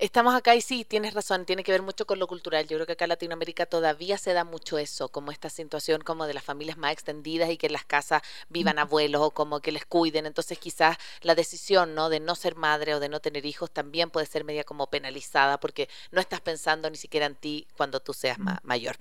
Estamos 0.00 0.34
acá 0.34 0.54
y 0.54 0.62
sí, 0.62 0.86
tienes 0.86 1.12
razón, 1.12 1.44
tiene 1.44 1.62
que 1.62 1.72
ver 1.72 1.82
mucho 1.82 2.06
con 2.06 2.18
lo 2.18 2.26
cultural. 2.26 2.66
Yo 2.66 2.78
creo 2.78 2.86
que 2.86 2.92
acá 2.92 3.04
en 3.04 3.10
Latinoamérica 3.10 3.66
todavía 3.66 4.16
se 4.16 4.32
da 4.32 4.44
mucho 4.44 4.78
eso, 4.78 5.10
como 5.10 5.30
esta 5.30 5.50
situación 5.50 6.00
como 6.00 6.26
de 6.26 6.32
las 6.32 6.42
familias 6.42 6.78
más 6.78 6.94
extendidas 6.94 7.50
y 7.50 7.58
que 7.58 7.66
en 7.66 7.74
las 7.74 7.84
casas 7.84 8.22
vivan 8.48 8.78
abuelos 8.78 9.20
o 9.20 9.30
como 9.32 9.60
que 9.60 9.72
les 9.72 9.84
cuiden. 9.84 10.24
Entonces 10.24 10.58
quizás 10.58 10.96
la 11.20 11.34
decisión 11.34 11.94
¿no? 11.94 12.08
de 12.08 12.18
no 12.18 12.34
ser 12.34 12.54
madre 12.54 12.94
o 12.94 12.98
de 12.98 13.10
no 13.10 13.20
tener 13.20 13.44
hijos 13.44 13.70
también 13.70 14.08
puede 14.08 14.24
ser 14.24 14.42
media 14.42 14.64
como 14.64 14.86
penalizada 14.86 15.60
porque 15.60 15.86
no 16.12 16.22
estás 16.22 16.40
pensando 16.40 16.88
ni 16.88 16.96
siquiera 16.96 17.26
en 17.26 17.34
ti 17.34 17.66
cuando 17.76 18.00
tú 18.00 18.14
seas 18.14 18.38
mayor. 18.62 18.96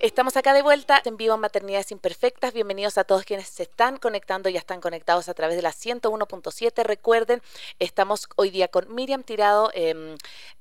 Estamos 0.00 0.38
acá 0.38 0.54
de 0.54 0.62
vuelta 0.62 1.02
en 1.04 1.18
vivo 1.18 1.34
en 1.34 1.40
Maternidades 1.40 1.92
Imperfectas. 1.92 2.54
Bienvenidos 2.54 2.96
a 2.96 3.04
todos 3.04 3.24
quienes 3.24 3.46
se 3.46 3.64
están 3.64 3.98
conectando, 3.98 4.48
ya 4.48 4.60
están 4.60 4.80
conectados 4.80 5.28
a 5.28 5.34
través 5.34 5.56
de 5.56 5.62
la 5.62 5.72
101.7. 5.72 6.82
Recuerden, 6.82 7.42
estamos 7.78 8.26
hoy 8.36 8.48
día 8.48 8.68
con 8.68 8.94
Miriam 8.94 9.22
Tirado. 9.22 9.70
Eh, 9.74 10.16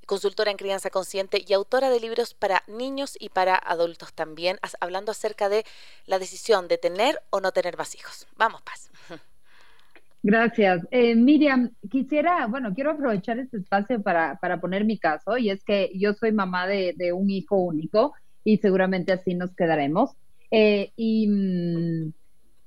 consultora 0.10 0.50
en 0.50 0.58
crianza 0.58 0.90
consciente 0.90 1.46
y 1.48 1.54
autora 1.54 1.92
de 1.92 2.00
libros 2.00 2.34
para 2.34 2.64
niños 2.68 3.16
y 3.20 3.30
para 3.30 3.56
adultos 3.56 4.12
también, 4.12 4.58
hablando 4.80 5.12
acerca 5.12 5.50
de 5.50 5.66
la 6.08 6.18
decisión 6.18 6.68
de 6.68 6.80
tener 6.80 7.20
o 7.30 7.42
no 7.42 7.52
tener 7.52 7.78
más 7.78 7.94
hijos. 7.94 8.26
Vamos, 8.36 8.64
Paz. 8.64 8.90
Gracias. 10.24 10.82
Eh, 10.90 11.14
Miriam, 11.14 11.70
quisiera, 11.92 12.48
bueno, 12.48 12.74
quiero 12.74 12.90
aprovechar 12.90 13.38
este 13.38 13.58
espacio 13.58 14.02
para, 14.02 14.40
para, 14.42 14.60
poner 14.60 14.84
mi 14.84 14.98
caso, 14.98 15.38
y 15.38 15.52
es 15.52 15.64
que 15.64 15.92
yo 15.94 16.14
soy 16.14 16.32
mamá 16.32 16.66
de, 16.66 17.14
un 17.14 17.30
hijo 17.30 17.58
único 17.58 18.16
y 18.44 18.58
seguramente 18.58 19.12
así 19.14 19.36
nos 19.36 19.56
quedaremos. 19.56 20.16
Eh, 20.50 20.92
y 20.96 21.28
mm, 21.28 22.14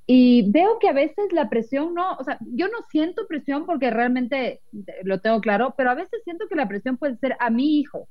Y 0.06 0.50
veo 0.50 0.78
que 0.80 0.88
a 0.88 0.92
veces 0.92 1.32
la 1.32 1.48
presión 1.48 1.94
no, 1.94 2.14
o 2.14 2.24
sea, 2.24 2.38
yo 2.40 2.66
no 2.68 2.78
siento 2.90 3.26
presión 3.28 3.66
porque 3.66 3.90
realmente 3.90 4.60
lo 5.04 5.20
tengo 5.20 5.40
claro, 5.40 5.74
pero 5.76 5.90
a 5.90 5.94
veces 5.94 6.22
siento 6.24 6.46
que 6.48 6.56
la 6.56 6.68
presión 6.68 6.96
puede 6.96 7.16
ser 7.18 7.36
a 7.38 7.50
mi 7.50 7.78
hijo, 7.78 8.08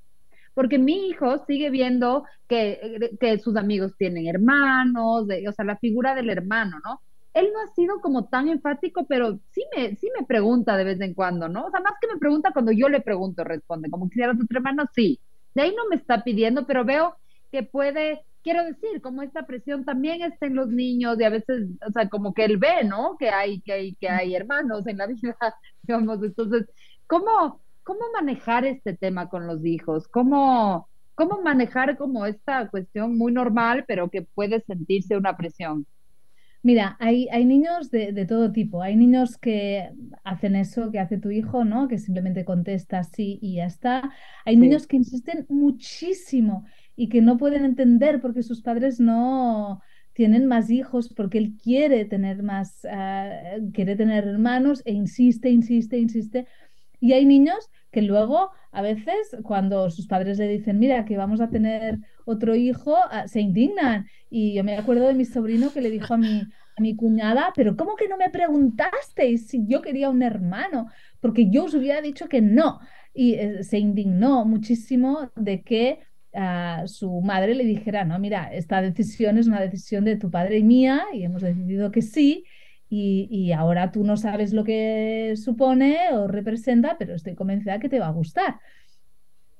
porque 0.53 0.77
mi 0.79 1.07
hijo 1.09 1.45
sigue 1.45 1.69
viendo 1.69 2.23
que, 2.47 3.11
que 3.19 3.37
sus 3.39 3.55
amigos 3.57 3.95
tienen 3.97 4.27
hermanos, 4.27 5.27
de, 5.27 5.47
o 5.47 5.51
sea, 5.51 5.65
la 5.65 5.77
figura 5.77 6.15
del 6.15 6.29
hermano, 6.29 6.77
¿no? 6.83 7.01
Él 7.33 7.49
no 7.53 7.61
ha 7.61 7.67
sido 7.75 8.01
como 8.01 8.27
tan 8.27 8.49
enfático, 8.49 9.05
pero 9.07 9.39
sí 9.51 9.63
me, 9.75 9.95
sí 9.95 10.09
me 10.17 10.25
pregunta 10.25 10.75
de 10.77 10.83
vez 10.83 11.01
en 11.01 11.13
cuando, 11.13 11.47
¿no? 11.47 11.65
O 11.65 11.71
sea, 11.71 11.79
más 11.79 11.93
que 12.01 12.07
me 12.07 12.19
pregunta 12.19 12.51
cuando 12.53 12.71
yo 12.71 12.89
le 12.89 13.01
pregunto, 13.01 13.43
responde, 13.43 13.89
como 13.89 14.09
quisiera 14.09 14.33
tu 14.33 14.45
hermano, 14.49 14.83
sí. 14.93 15.19
De 15.53 15.63
ahí 15.63 15.73
no 15.75 15.87
me 15.89 15.95
está 15.95 16.23
pidiendo, 16.23 16.65
pero 16.65 16.83
veo 16.85 17.15
que 17.51 17.63
puede 17.63 18.25
quiero 18.43 18.63
decir, 18.63 19.01
como 19.01 19.21
esta 19.21 19.45
presión 19.45 19.85
también 19.85 20.21
está 20.21 20.47
en 20.47 20.55
los 20.55 20.69
niños 20.69 21.19
y 21.19 21.23
a 21.23 21.29
veces, 21.29 21.67
o 21.87 21.91
sea, 21.91 22.09
como 22.09 22.33
que 22.33 22.45
él 22.45 22.57
ve, 22.57 22.83
¿no? 22.83 23.17
Que 23.17 23.29
hay, 23.29 23.61
que 23.61 23.73
hay, 23.73 23.95
que 23.95 24.09
hay 24.09 24.35
hermanos 24.35 24.87
en 24.87 24.97
la 24.97 25.07
vida, 25.07 25.35
digamos. 25.83 26.23
Entonces, 26.23 26.67
¿cómo, 27.07 27.61
cómo 27.83 27.99
manejar 28.13 28.65
este 28.65 28.95
tema 28.95 29.29
con 29.29 29.47
los 29.47 29.65
hijos? 29.65 30.07
¿Cómo, 30.07 30.89
cómo 31.15 31.41
manejar 31.41 31.97
como 31.97 32.25
esta 32.25 32.69
cuestión 32.69 33.17
muy 33.17 33.31
normal, 33.31 33.85
pero 33.87 34.09
que 34.09 34.23
puede 34.23 34.61
sentirse 34.61 35.17
una 35.17 35.37
presión? 35.37 35.85
Mira, 36.63 36.95
hay, 36.99 37.27
hay 37.29 37.43
niños 37.43 37.89
de, 37.89 38.11
de, 38.11 38.27
todo 38.27 38.51
tipo. 38.51 38.83
Hay 38.83 38.95
niños 38.95 39.35
que 39.35 39.89
hacen 40.23 40.55
eso 40.55 40.91
que 40.91 40.99
hace 40.99 41.17
tu 41.17 41.31
hijo, 41.31 41.65
¿no? 41.65 41.87
Que 41.87 41.97
simplemente 41.97 42.45
contesta 42.45 43.03
sí 43.03 43.39
y 43.41 43.55
ya 43.55 43.65
está. 43.65 44.11
Hay 44.45 44.55
sí. 44.55 44.61
niños 44.61 44.85
que 44.85 44.97
insisten 44.97 45.47
muchísimo 45.49 46.65
y 47.01 47.09
que 47.09 47.19
no 47.19 47.39
pueden 47.39 47.65
entender 47.65 48.21
porque 48.21 48.43
sus 48.43 48.61
padres 48.61 48.99
no 48.99 49.81
tienen 50.13 50.45
más 50.45 50.69
hijos, 50.69 51.11
porque 51.11 51.39
él 51.39 51.57
quiere 51.57 52.05
tener 52.05 52.43
más, 52.43 52.83
uh, 52.83 53.71
quiere 53.71 53.95
tener 53.95 54.27
hermanos 54.27 54.83
e 54.85 54.91
insiste, 54.93 55.49
insiste, 55.49 55.97
insiste. 55.97 56.45
Y 56.99 57.13
hay 57.13 57.25
niños 57.25 57.71
que 57.91 58.03
luego, 58.03 58.51
a 58.71 58.83
veces, 58.83 59.35
cuando 59.41 59.89
sus 59.89 60.05
padres 60.05 60.37
le 60.37 60.47
dicen, 60.47 60.77
mira, 60.77 61.03
que 61.05 61.17
vamos 61.17 61.41
a 61.41 61.49
tener 61.49 61.97
otro 62.25 62.53
hijo, 62.53 62.93
uh, 62.93 63.27
se 63.27 63.41
indignan. 63.41 64.05
Y 64.29 64.53
yo 64.53 64.63
me 64.63 64.77
acuerdo 64.77 65.07
de 65.07 65.15
mi 65.15 65.25
sobrino 65.25 65.73
que 65.73 65.81
le 65.81 65.89
dijo 65.89 66.13
a 66.13 66.17
mi, 66.17 66.41
a 66.41 66.81
mi 66.81 66.95
cuñada, 66.95 67.51
pero 67.55 67.75
¿cómo 67.75 67.95
que 67.95 68.09
no 68.09 68.17
me 68.17 68.29
preguntasteis 68.29 69.47
si 69.47 69.65
yo 69.65 69.81
quería 69.81 70.11
un 70.11 70.21
hermano? 70.21 70.85
Porque 71.19 71.49
yo 71.49 71.63
os 71.63 71.73
hubiera 71.73 71.99
dicho 71.99 72.29
que 72.29 72.41
no. 72.41 72.79
Y 73.11 73.33
eh, 73.33 73.63
se 73.63 73.79
indignó 73.79 74.45
muchísimo 74.45 75.31
de 75.35 75.63
que 75.63 76.10
su 76.87 77.21
madre 77.21 77.55
le 77.55 77.65
dijera, 77.65 78.05
no, 78.05 78.17
mira, 78.19 78.53
esta 78.53 78.81
decisión 78.81 79.37
es 79.37 79.47
una 79.47 79.61
decisión 79.61 80.05
de 80.05 80.15
tu 80.15 80.31
padre 80.31 80.59
y 80.59 80.63
mía 80.63 81.03
y 81.13 81.23
hemos 81.23 81.41
decidido 81.41 81.91
que 81.91 82.01
sí 82.01 82.45
y, 82.89 83.27
y, 83.31 83.53
ahora 83.53 83.91
tú 83.91 84.03
no 84.03 84.17
sabes 84.17 84.51
lo 84.51 84.65
que 84.65 85.35
supone 85.37 85.97
o 86.11 86.27
representa, 86.27 86.97
pero 86.97 87.15
estoy 87.15 87.35
convencida 87.35 87.79
que 87.79 87.87
te 87.87 87.99
va 87.99 88.07
a 88.07 88.11
gustar. 88.11 88.59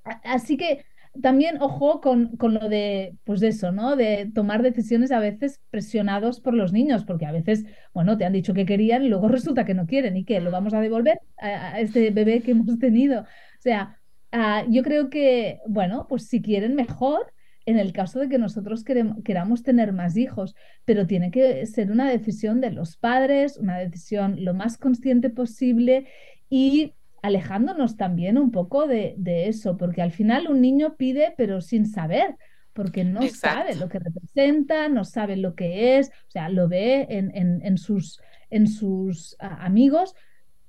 Así 0.04 0.58
que 0.58 0.86
también 1.22 1.62
ojo 1.62 2.02
con, 2.02 2.36
con 2.38 2.54
lo 2.54 2.70
de, 2.70 3.16
pues 3.24 3.42
eso, 3.42 3.72
¿no? 3.72 3.96
De 3.96 4.30
tomar 4.34 4.62
decisiones 4.64 5.12
a 5.12 5.20
veces 5.20 5.62
presionados 5.70 6.42
por 6.42 6.54
los 6.54 6.74
niños, 6.74 7.06
porque 7.06 7.26
a 7.26 7.32
veces, 7.32 7.66
bueno, 7.94 8.18
te 8.18 8.26
han 8.26 8.34
dicho 8.34 8.54
que 8.54 8.66
querían 8.66 9.04
y 9.04 9.10
luego 9.10 9.28
resulta 9.30 9.66
que 9.66 9.74
no 9.74 9.86
quieren 9.88 10.18
y 10.18 10.26
que 10.26 10.42
lo 10.42 10.52
vamos 10.52 10.74
a 10.74 10.82
devolver 10.82 11.20
a, 11.38 11.76
a 11.76 11.80
este 11.80 12.12
bebé 12.12 12.42
que 12.42 12.52
hemos 12.52 12.80
tenido. 12.80 13.22
O 13.22 13.62
sea, 13.62 14.01
Uh, 14.34 14.70
yo 14.70 14.84
creo 14.84 15.10
que, 15.10 15.60
bueno, 15.68 16.08
pues 16.08 16.28
si 16.28 16.42
quieren 16.42 16.76
mejor, 16.76 17.34
en 17.66 17.78
el 17.78 17.94
caso 17.94 18.20
de 18.20 18.30
que 18.30 18.38
nosotros 18.38 18.84
queremos, 18.84 19.18
queramos 19.24 19.62
tener 19.62 19.94
más 19.94 20.18
hijos, 20.18 20.56
pero 20.86 21.06
tiene 21.06 21.32
que 21.32 21.66
ser 21.66 21.92
una 21.92 22.10
decisión 22.10 22.62
de 22.62 22.72
los 22.72 22.98
padres, 22.98 23.58
una 23.58 23.78
decisión 23.78 24.44
lo 24.44 24.54
más 24.54 24.78
consciente 24.78 25.30
posible 25.30 26.08
y 26.50 26.94
alejándonos 27.22 27.98
también 27.98 28.38
un 28.38 28.52
poco 28.52 28.88
de, 28.88 29.16
de 29.18 29.48
eso, 29.48 29.78
porque 29.78 30.02
al 30.02 30.12
final 30.12 30.48
un 30.48 30.62
niño 30.62 30.96
pide 30.98 31.34
pero 31.38 31.62
sin 31.62 31.86
saber, 31.86 32.36
porque 32.74 33.04
no 33.04 33.22
Exacto. 33.22 33.60
sabe 33.60 33.76
lo 33.76 33.90
que 33.90 34.00
representa, 34.00 34.90
no 34.90 35.04
sabe 35.06 35.38
lo 35.38 35.56
que 35.56 35.98
es, 35.98 36.10
o 36.10 36.32
sea, 36.32 36.50
lo 36.50 36.68
ve 36.68 37.06
en, 37.10 37.36
en, 37.36 37.62
en 37.64 37.78
sus, 37.78 38.20
en 38.50 38.68
sus 38.68 39.34
uh, 39.34 39.46
amigos, 39.60 40.16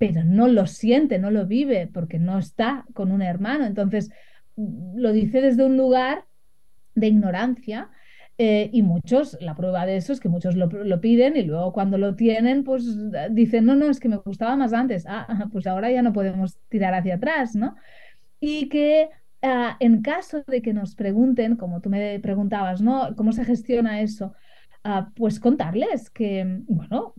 pero 0.03 0.25
no 0.25 0.49
lo 0.49 0.67
siente, 0.67 1.21
no 1.21 1.31
lo 1.31 1.47
vive, 1.47 1.87
porque 1.87 2.19
no 2.19 2.37
está 2.37 2.85
con 2.93 3.13
un 3.13 3.23
hermano. 3.23 3.67
Entonces, 3.67 4.11
lo 4.57 5.13
dice 5.13 5.41
desde 5.41 5.65
un 5.65 5.77
lugar 5.77 6.25
de 6.97 7.07
ignorancia. 7.07 7.89
Eh, 8.37 8.69
y 8.73 8.83
muchos, 8.83 9.39
la 9.41 9.55
prueba 9.55 9.87
de 9.87 9.97
eso 9.97 10.13
es 10.13 10.19
que 10.19 10.29
muchos 10.29 10.57
lo, 10.57 11.01
piden 11.01 11.37
y 11.37 11.43
luego 11.43 11.73
cuando 11.73 11.99
lo 11.99 12.17
tienen, 12.17 12.65
pues 12.65 12.85
dicen, 13.31 13.65
no, 13.65 13.77
no, 13.77 13.89
es 13.89 14.01
que 14.01 14.09
me 14.09 14.17
gustaba 14.17 14.57
más 14.57 14.73
antes. 14.73 15.05
Ah, 15.07 15.47
pues 15.53 15.69
ahora 15.69 15.89
ya 15.93 16.03
no 16.03 16.13
podemos 16.13 16.59
tirar 16.69 16.95
hacia 16.95 17.15
atrás, 17.15 17.55
¿no? 17.55 17.77
Y 18.41 18.69
que 18.69 19.09
uh, 19.45 19.77
en 19.79 20.03
caso 20.03 20.43
de 20.49 20.63
que 20.63 20.73
nos 20.73 20.97
pregunten, 20.97 21.55
como 21.55 21.81
tú 21.81 21.91
me 21.91 22.19
preguntabas, 22.19 22.83
¿no? 22.83 23.15
¿Cómo 23.15 23.31
se 23.31 23.45
gestiona 23.45 24.01
eso? 24.01 24.35
Uh, 24.85 25.13
pues 25.15 25.41
contarles 25.41 26.11
que, 26.11 26.61
bueno, 26.67 27.15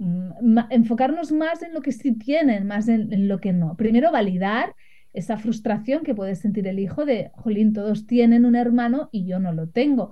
enfocarnos 0.69 1.31
más 1.31 1.63
en 1.63 1.73
lo 1.73 1.81
que 1.81 1.91
sí 1.91 2.17
tienen, 2.17 2.67
más 2.67 2.87
en, 2.87 3.11
en, 3.13 3.27
lo 3.27 3.39
que 3.39 3.53
no. 3.53 3.75
Primero 3.75 4.11
validar 4.11 4.75
esa 5.13 5.37
frustración 5.37 6.03
que 6.03 6.15
puede 6.15 6.35
sentir 6.35 6.67
el 6.67 6.79
hijo 6.79 7.05
de, 7.05 7.31
jolín, 7.35 7.73
todos 7.73 8.07
tienen 8.07 8.45
un 8.45 8.55
hermano 8.55 9.09
y 9.11 9.25
yo 9.25 9.39
no 9.39 9.53
lo 9.53 9.69
tengo. 9.69 10.11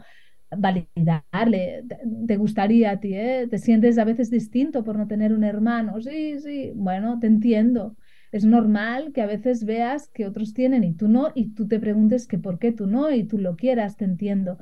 Validarle, 0.55 1.85
te 2.27 2.37
gustaría 2.37 2.91
a 2.91 2.99
ti, 2.99 3.13
¿eh? 3.13 3.47
te 3.49 3.57
sientes 3.57 3.97
a 3.97 4.03
veces 4.03 4.29
distinto 4.29 4.83
por 4.83 4.97
no 4.97 5.07
tener 5.07 5.33
un 5.33 5.43
hermano. 5.43 6.01
Sí, 6.01 6.39
sí, 6.39 6.71
bueno, 6.75 7.19
te 7.19 7.27
entiendo. 7.27 7.95
Es 8.31 8.45
normal 8.45 9.11
que 9.13 9.21
a 9.21 9.25
veces 9.25 9.65
veas 9.65 10.09
que 10.09 10.25
otros 10.25 10.53
tienen 10.53 10.83
y 10.83 10.93
tú 10.93 11.07
no, 11.07 11.31
y 11.35 11.53
tú 11.53 11.67
te 11.67 11.79
preguntes 11.79 12.27
que 12.27 12.37
por 12.37 12.59
qué 12.59 12.71
tú 12.71 12.85
no, 12.85 13.11
y 13.11 13.23
tú 13.23 13.37
lo 13.37 13.55
quieras, 13.55 13.97
te 13.97 14.05
entiendo. 14.05 14.57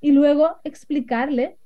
Y 0.00 0.12
luego 0.12 0.56
explicarle 0.64 1.58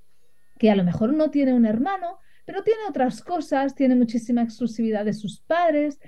que 0.59 0.71
a 0.71 0.77
lo 0.77 0.85
mejor 0.85 1.12
no 1.12 1.31
tiene 1.31 1.53
un 1.53 1.67
hermano, 1.67 2.19
pero 2.45 2.62
tiene 2.62 2.81
otras 2.88 3.23
cosas, 3.23 3.75
tiene 3.75 3.95
muchísima 3.95 4.43
exclusividad 4.43 5.05
de 5.05 5.14
sus 5.14 5.40
padres, 5.40 5.99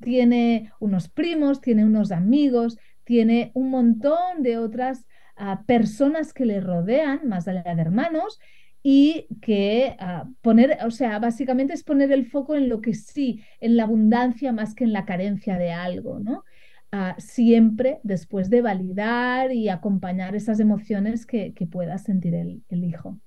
tiene 0.00 0.72
unos 0.80 1.08
primos, 1.08 1.60
tiene 1.60 1.84
unos 1.84 2.10
amigos, 2.10 2.78
tiene 3.04 3.52
un 3.54 3.70
montón 3.70 4.42
de 4.42 4.58
otras 4.58 5.06
uh, 5.38 5.64
personas 5.66 6.32
que 6.32 6.46
le 6.46 6.60
rodean, 6.60 7.28
más 7.28 7.46
allá 7.46 7.74
de 7.74 7.82
hermanos, 7.82 8.38
y 8.82 9.28
que 9.40 9.96
uh, 10.00 10.30
poner, 10.42 10.78
o 10.84 10.90
sea, 10.90 11.18
básicamente 11.18 11.72
es 11.72 11.84
poner 11.84 12.12
el 12.12 12.26
foco 12.26 12.54
en 12.54 12.68
lo 12.68 12.80
que 12.80 12.94
sí, 12.94 13.42
en 13.60 13.76
la 13.76 13.84
abundancia 13.84 14.52
más 14.52 14.74
que 14.74 14.84
en 14.84 14.92
la 14.92 15.04
carencia 15.04 15.56
de 15.58 15.72
algo, 15.72 16.18
¿no? 16.18 16.44
Uh, 16.92 17.18
siempre 17.18 18.00
después 18.02 18.50
de 18.50 18.62
validar 18.62 19.52
y 19.52 19.68
acompañar 19.68 20.36
esas 20.36 20.60
emociones 20.60 21.26
que, 21.26 21.52
pueda 21.70 21.98
sentir 21.98 22.34
el 22.34 22.84
hijo. 22.84 23.18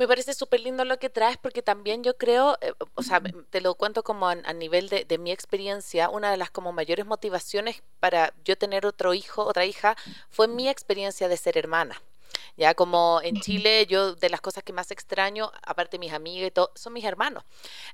Me 0.00 0.08
parece 0.08 0.32
súper 0.32 0.60
lindo 0.60 0.82
lo 0.86 0.98
que 0.98 1.10
traes 1.10 1.36
porque 1.36 1.60
también 1.60 2.02
yo 2.02 2.16
creo, 2.16 2.56
eh, 2.62 2.72
o 2.94 3.02
sea, 3.02 3.20
te 3.50 3.60
lo 3.60 3.74
cuento 3.74 4.02
como 4.02 4.30
a, 4.30 4.32
a 4.32 4.54
nivel 4.54 4.88
de, 4.88 5.04
de, 5.04 5.18
mi 5.18 5.30
experiencia, 5.30 6.08
una 6.08 6.30
de 6.30 6.38
las 6.38 6.50
como 6.50 6.72
mayores 6.72 7.04
motivaciones 7.04 7.82
para 7.98 8.32
yo 8.42 8.56
tener 8.56 8.86
otro 8.86 9.12
hijo, 9.12 9.44
otra 9.44 9.66
hija, 9.66 9.98
fue 10.30 10.48
mi 10.48 10.70
experiencia 10.70 11.28
de 11.28 11.36
ser 11.36 11.58
hermana. 11.58 12.00
Ya 12.56 12.72
como 12.72 13.20
en 13.22 13.42
Chile, 13.42 13.84
yo 13.90 14.14
de 14.14 14.30
las 14.30 14.40
cosas 14.40 14.64
que 14.64 14.72
más 14.72 14.90
extraño, 14.90 15.52
aparte 15.62 15.98
de 15.98 15.98
mis 15.98 16.14
amigas 16.14 16.48
y 16.48 16.50
todo, 16.50 16.72
son 16.74 16.94
mis 16.94 17.04
hermanos. 17.04 17.44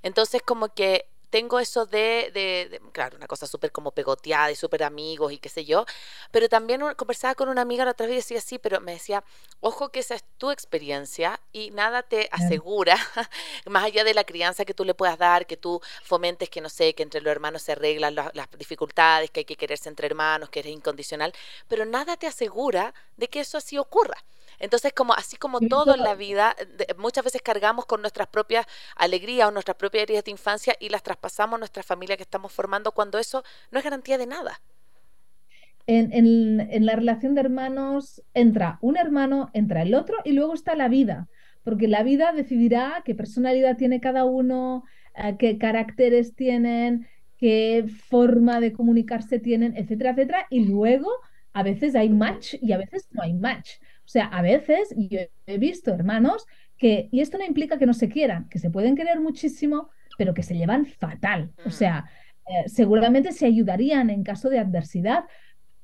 Entonces 0.05 0.43
como 0.43 0.73
que 0.73 1.09
tengo 1.31 1.59
eso 1.59 1.87
de, 1.87 2.31
de, 2.33 2.69
de 2.71 2.81
claro, 2.93 3.17
una 3.17 3.27
cosa 3.27 3.47
súper 3.47 3.73
como 3.73 3.91
pegoteada 3.93 4.51
y 4.51 4.57
súper 4.57 4.85
amigos 4.85 5.33
y 5.33 5.39
qué 5.39 5.49
sé 5.49 5.65
yo, 5.65 5.85
pero 6.31 6.49
también 6.49 6.81
conversaba 6.97 7.35
con 7.35 7.49
una 7.49 7.63
amiga 7.63 7.85
la 7.85 7.93
otra 7.93 8.07
vez 8.07 8.13
y 8.15 8.35
decía, 8.35 8.41
sí, 8.41 8.59
pero 8.59 8.81
me 8.81 8.93
decía, 8.93 9.25
ojo 9.61 9.91
que 9.91 10.01
esa 10.01 10.15
es 10.15 10.25
tu 10.39 10.51
experiencia 10.51 11.41
y 11.53 11.71
nada 11.71 12.03
te 12.03 12.29
asegura, 12.33 12.97
más 13.67 13.85
allá 13.85 14.05
de 14.05 14.15
la 14.15 14.25
crianza 14.25 14.65
que 14.65 14.75
tú 14.75 14.85
le 14.85 14.95
puedas 14.95 15.19
dar, 15.19 15.47
que 15.47 15.57
tú 15.57 15.81
fomentes 16.03 16.49
que, 16.51 16.61
no 16.61 16.69
sé, 16.69 16.95
que 16.95 17.03
entre 17.03 17.21
los 17.21 17.31
hermanos 17.31 17.63
se 17.63 17.73
arreglan 17.73 18.15
las, 18.15 18.35
las 18.35 18.49
dificultades, 18.59 19.31
que 19.31 19.41
hay 19.41 19.45
que 19.45 19.57
quererse 19.57 19.89
entre 19.89 20.07
hermanos, 20.07 20.51
que 20.51 20.61
eres 20.61 20.73
incondicional, 20.73 21.33
pero 21.69 21.85
nada 21.85 22.17
te 22.17 22.27
asegura 22.27 22.95
de 23.17 23.29
que 23.29 23.41
eso 23.41 23.59
así 23.59 23.79
ocurra. 23.79 24.17
Entonces, 24.59 24.93
como 24.93 25.13
así 25.15 25.37
como 25.37 25.61
todo 25.61 25.95
en 25.95 26.03
la 26.03 26.15
vida, 26.15 26.57
de, 26.77 26.87
muchas 26.99 27.25
veces 27.25 27.43
cargamos 27.43 27.87
con 27.87 28.01
nuestras 28.01 28.29
propias 28.29 28.67
alegrías 28.97 29.49
o 29.49 29.51
nuestras 29.51 29.77
propias 29.77 30.05
heridas 30.05 30.25
de 30.25 30.31
infancia 30.31 30.75
y 30.81 30.89
las 30.89 31.03
traspasamos 31.03 31.57
a 31.57 31.59
nuestra 31.59 31.83
familia 31.83 32.17
que 32.17 32.23
estamos 32.23 32.53
formando 32.53 32.93
cuando 32.93 33.19
eso 33.19 33.43
no 33.71 33.79
es 33.79 33.85
garantía 33.85 34.19
de 34.19 34.27
nada. 34.27 34.61
En, 35.87 36.13
en, 36.13 36.69
en, 36.69 36.85
la 36.85 36.97
relación 36.97 37.35
de 37.35 37.43
hermanos 37.43 38.23
entra 38.35 38.79
un 38.81 38.97
hermano, 38.97 39.51
entra 39.53 39.83
el 39.83 39.95
otro 39.95 40.17
y 40.25 40.33
luego 40.33 40.55
está 40.55 40.75
la 40.75 40.89
vida, 40.89 41.29
porque 41.63 41.87
la 41.87 42.03
vida 42.03 42.33
decidirá 42.33 43.03
qué 43.05 43.15
personalidad 43.15 43.77
tiene 43.77 44.01
cada 44.01 44.25
uno, 44.25 44.83
eh, 45.15 45.37
qué 45.39 45.59
caracteres 45.59 46.35
tienen, 46.35 47.07
qué 47.39 47.87
forma 48.09 48.61
de 48.61 48.73
comunicarse 48.73 49.39
tienen, 49.39 49.77
etcétera, 49.77 50.11
etcétera, 50.11 50.47
y 50.51 50.65
luego 50.65 51.11
a 51.53 51.63
veces 51.63 51.95
hay 51.95 52.09
match 52.09 52.55
y 52.61 52.73
a 52.73 52.79
veces 52.79 53.09
no 53.13 53.23
hay 53.23 53.35
match. 53.35 53.71
O 54.07 54.09
sea, 54.09 54.27
a 54.27 54.41
veces 54.41 54.95
yo 54.97 55.19
he 55.47 55.59
visto 55.59 55.93
hermanos 55.93 56.47
que, 56.79 57.09
y 57.11 57.21
esto 57.21 57.39
no 57.39 57.45
implica 57.45 57.77
que 57.77 57.87
no 57.87 57.93
se 57.93 58.09
quieran, 58.09 58.49
que 58.49 58.61
se 58.61 58.71
pueden 58.71 58.95
querer 58.95 59.19
muchísimo, 59.19 59.91
pero 60.17 60.33
que 60.33 60.45
se 60.45 60.57
llevan 60.57 60.87
fatal. 60.87 61.51
O 61.65 61.71
mm. 61.71 61.73
sea, 61.73 62.05
eh, 62.47 62.69
seguramente 62.69 63.33
se 63.33 63.47
ayudarían 63.47 64.09
en 64.11 64.23
caso 64.23 64.49
de 64.49 64.61
adversidad, 64.61 65.25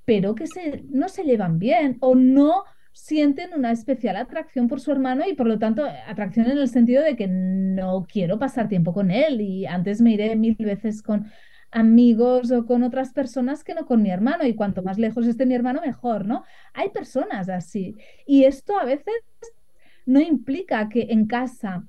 pero 0.04 0.36
que 0.36 0.46
se, 0.46 0.84
no 0.88 1.08
se 1.08 1.24
llevan 1.24 1.58
bien 1.58 1.96
o 2.00 2.14
no 2.14 2.62
sienten 2.92 3.54
una 3.54 3.72
especial 3.72 4.16
atracción 4.16 4.68
por 4.68 4.80
su 4.80 4.92
hermano 4.92 5.24
y 5.28 5.34
por 5.34 5.46
lo 5.48 5.58
tanto 5.58 5.84
atracción 6.06 6.46
en 6.50 6.58
el 6.58 6.68
sentido 6.68 7.02
de 7.02 7.16
que 7.16 7.26
no 7.26 8.06
quiero 8.06 8.38
pasar 8.38 8.68
tiempo 8.68 8.92
con 8.92 9.10
él 9.10 9.40
y 9.40 9.66
antes 9.66 10.00
me 10.00 10.12
iré 10.12 10.36
mil 10.36 10.56
veces 10.56 11.02
con 11.02 11.26
amigos 11.72 12.50
o 12.52 12.66
con 12.66 12.82
otras 12.82 13.12
personas 13.12 13.64
que 13.64 13.74
no 13.74 13.86
con 13.86 14.02
mi 14.02 14.10
hermano 14.10 14.46
y 14.46 14.54
cuanto 14.54 14.82
más 14.82 14.98
lejos 14.98 15.26
esté 15.26 15.46
mi 15.46 15.54
hermano 15.54 15.80
mejor, 15.80 16.26
¿no? 16.26 16.44
Hay 16.74 16.90
personas 16.90 17.48
así 17.48 17.96
y 18.26 18.44
esto 18.44 18.78
a 18.78 18.84
veces 18.84 19.14
no 20.06 20.20
implica 20.20 20.88
que 20.88 21.08
en 21.10 21.26
casa 21.26 21.84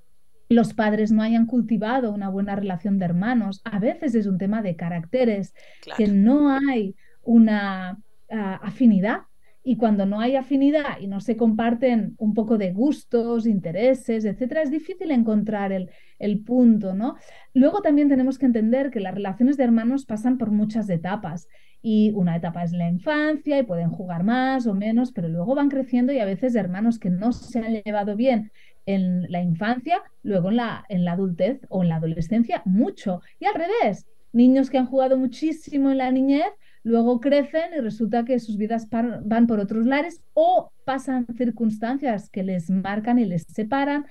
los 0.49 0.73
padres 0.73 1.11
no 1.11 1.21
hayan 1.21 1.45
cultivado 1.45 2.11
una 2.11 2.29
buena 2.29 2.55
relación 2.55 2.99
de 2.99 3.05
hermanos. 3.05 3.61
A 3.63 3.79
veces 3.79 4.15
es 4.15 4.27
un 4.27 4.37
tema 4.37 4.61
de 4.61 4.75
caracteres, 4.75 5.53
que 5.97 6.07
no 6.07 6.51
hay 6.51 6.95
una 7.23 7.99
ah, 8.29 8.59
afinidad. 8.61 9.21
Y 9.63 9.77
cuando 9.77 10.05
no 10.05 10.19
hay 10.19 10.35
afinidad 10.35 10.99
y 10.99 11.07
no 11.07 11.21
se 11.21 11.37
comparten 11.37 12.15
un 12.17 12.33
poco 12.33 12.57
de 12.57 12.73
gustos, 12.73 13.47
intereses, 13.47 14.25
etcétera, 14.25 14.61
es 14.61 14.71
difícil 14.71 15.11
encontrar 15.11 15.71
el, 15.71 15.89
el 16.19 16.43
punto, 16.43 16.93
¿no? 16.93 17.15
Luego 17.53 17.81
también 17.81 18.09
tenemos 18.09 18.37
que 18.37 18.45
entender 18.45 18.91
que 18.91 18.99
las 18.99 19.13
relaciones 19.13 19.55
de 19.57 19.63
hermanos 19.63 20.05
pasan 20.05 20.37
por 20.37 20.51
muchas 20.51 20.89
etapas 20.89 21.47
y 21.81 22.11
una 22.15 22.37
etapa 22.37 22.63
es 22.63 22.71
la 22.71 22.87
infancia 22.89 23.59
y 23.59 23.63
pueden 23.63 23.89
jugar 23.89 24.23
más 24.23 24.67
o 24.67 24.73
menos, 24.73 25.11
pero 25.11 25.27
luego 25.27 25.53
van 25.53 25.69
creciendo 25.69 26.13
y 26.13 26.19
a 26.19 26.25
veces 26.25 26.55
hermanos 26.55 26.97
que 26.97 27.09
no 27.09 27.33
se 27.33 27.59
han 27.59 27.73
llevado 27.83 28.15
bien 28.15 28.51
en 28.85 29.29
la 29.31 29.41
infancia, 29.41 30.01
luego 30.23 30.49
en 30.49 30.57
la, 30.57 30.85
en 30.89 31.05
la 31.05 31.13
adultez 31.13 31.59
o 31.69 31.83
en 31.83 31.89
la 31.89 31.97
adolescencia, 31.97 32.61
mucho. 32.65 33.21
Y 33.39 33.45
al 33.45 33.55
revés, 33.55 34.05
niños 34.31 34.69
que 34.69 34.77
han 34.77 34.87
jugado 34.87 35.17
muchísimo 35.17 35.91
en 35.91 35.97
la 35.97 36.11
niñez, 36.11 36.51
luego 36.83 37.19
crecen 37.19 37.73
y 37.75 37.79
resulta 37.79 38.25
que 38.25 38.39
sus 38.39 38.57
vidas 38.57 38.87
van 38.89 39.47
por 39.47 39.59
otros 39.59 39.85
lares 39.85 40.21
o 40.33 40.71
pasan 40.85 41.25
circunstancias 41.35 42.29
que 42.29 42.43
les 42.43 42.69
marcan 42.69 43.19
y 43.19 43.25
les 43.25 43.43
separan, 43.43 44.05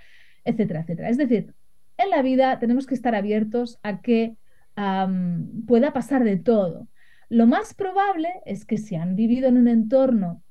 etcétera, 0.45 0.81
etcétera. 0.81 1.09
Es 1.11 1.19
decir, 1.19 1.55
en 1.99 2.11
la 2.11 2.23
vida 2.23 2.59
tenemos 2.59 2.87
que 2.87 2.95
estar 2.95 3.15
abiertos 3.15 3.79
a 3.83 4.01
que 4.01 4.37
pueda 5.67 5.93
pasar 5.93 6.25
de 6.25 6.39
todo. 6.39 6.89
Lo 7.29 7.47
más 7.47 7.75
probable 7.75 8.29
es 8.47 8.65
que 8.65 8.79
si 8.79 8.97
han 8.97 9.17
vivido 9.17 9.49
en 9.49 9.59
un 9.59 9.69
entorno 9.69 10.43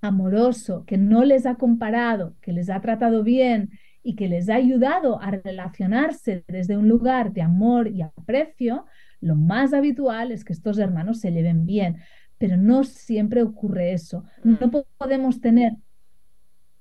amoroso, 0.00 0.84
que 0.86 0.96
no 0.96 1.24
les 1.24 1.44
ha 1.44 1.56
comparado, 1.56 2.34
que 2.40 2.52
les 2.52 2.70
ha 2.70 2.80
tratado 2.80 3.22
bien 3.22 3.70
y 4.02 4.14
que 4.14 4.28
les 4.28 4.48
ha 4.48 4.54
ayudado 4.54 5.20
a 5.20 5.30
relacionarse 5.30 6.44
desde 6.48 6.76
un 6.76 6.88
lugar 6.88 7.32
de 7.32 7.42
amor 7.42 7.88
y 7.88 8.02
aprecio, 8.02 8.86
lo 9.20 9.36
más 9.36 9.72
habitual 9.72 10.32
es 10.32 10.44
que 10.44 10.52
estos 10.52 10.78
hermanos 10.78 11.20
se 11.20 11.32
lleven 11.32 11.66
bien, 11.66 11.98
pero 12.38 12.56
no 12.56 12.84
siempre 12.84 13.42
ocurre 13.42 13.92
eso. 13.92 14.24
No 14.44 14.68
mm. 14.68 14.84
podemos 14.96 15.40
tener 15.40 15.72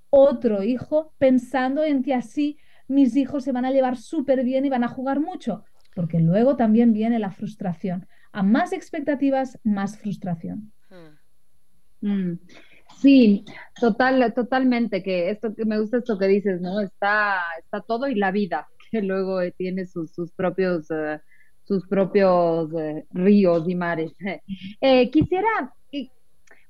otro 0.09 0.63
hijo 0.63 1.13
pensando 1.17 1.83
en 1.83 2.03
que 2.03 2.13
así 2.13 2.57
mis 2.87 3.15
hijos 3.15 3.43
se 3.43 3.51
van 3.51 3.65
a 3.65 3.71
llevar 3.71 3.97
súper 3.97 4.43
bien 4.43 4.65
y 4.65 4.69
van 4.69 4.83
a 4.83 4.87
jugar 4.87 5.19
mucho, 5.19 5.65
porque 5.95 6.19
luego 6.19 6.55
también 6.55 6.93
viene 6.93 7.19
la 7.19 7.31
frustración. 7.31 8.07
A 8.31 8.43
más 8.43 8.71
expectativas, 8.71 9.59
más 9.63 9.97
frustración. 9.97 10.71
Mm. 12.01 12.09
Mm. 12.09 12.39
Sí, 13.01 13.45
total, 13.79 14.33
totalmente, 14.33 15.03
que 15.03 15.29
esto 15.29 15.53
que 15.53 15.65
me 15.65 15.79
gusta 15.79 15.97
esto 15.97 16.17
que 16.17 16.27
dices, 16.27 16.61
¿no? 16.61 16.79
Está, 16.79 17.41
está 17.59 17.81
todo 17.81 18.07
y 18.07 18.15
la 18.15 18.31
vida, 18.31 18.67
que 18.91 19.01
luego 19.01 19.39
tiene 19.57 19.85
sus, 19.85 20.11
sus 20.11 20.31
propios, 20.31 20.89
eh, 20.91 21.19
sus 21.67 21.87
propios 21.87 22.69
eh, 22.73 23.05
ríos 23.11 23.67
y 23.67 23.75
mares. 23.75 24.13
Eh, 24.81 25.09
quisiera 25.11 25.73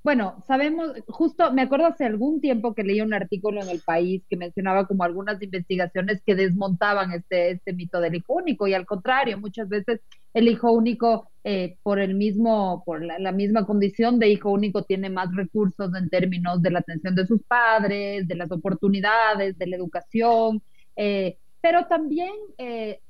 bueno, 0.08 0.42
sabemos, 0.48 0.94
justo 1.08 1.52
me 1.52 1.64
acuerdo 1.64 1.88
hace 1.88 2.06
algún 2.06 2.40
tiempo 2.40 2.74
que 2.74 2.84
leí 2.84 3.02
un 3.02 3.14
artículo 3.14 3.62
en 3.62 3.68
El 3.68 3.82
País 3.82 4.24
que 4.30 4.38
mencionaba 4.38 4.88
como 4.88 5.04
algunas 5.04 5.42
investigaciones 5.44 6.22
que 6.26 6.34
desmontaban 6.34 7.12
este, 7.12 7.52
este 7.52 7.74
mito 7.74 8.00
del 8.00 8.16
hijo 8.16 8.36
único 8.36 8.70
y 8.70 8.74
al 8.74 8.86
contrario, 8.86 9.38
muchas 9.38 9.68
veces 9.68 10.00
el 10.34 10.48
hijo 10.48 10.72
único 10.72 11.30
eh, 11.44 11.76
por 11.84 12.00
el 12.00 12.14
mismo, 12.16 12.84
por 12.86 13.04
la, 13.04 13.32
misma 13.34 13.66
condición 13.66 14.18
de 14.18 14.30
hijo 14.30 14.50
único 14.50 14.84
tiene 14.84 15.10
más 15.10 15.36
recursos 15.36 15.94
en 15.94 16.10
términos 16.10 16.62
de 16.62 16.72
la 16.72 16.80
atención 16.80 17.14
de 17.14 17.28
sus 17.28 17.44
padres, 17.44 18.30
de 18.30 18.36
las 18.36 18.50
oportunidades, 18.50 19.58
de 19.58 19.68
la 19.68 19.76
educación, 19.76 20.62
eh, 20.96 21.38
pero 21.60 21.86
también 21.88 22.32
eh, 22.58 23.02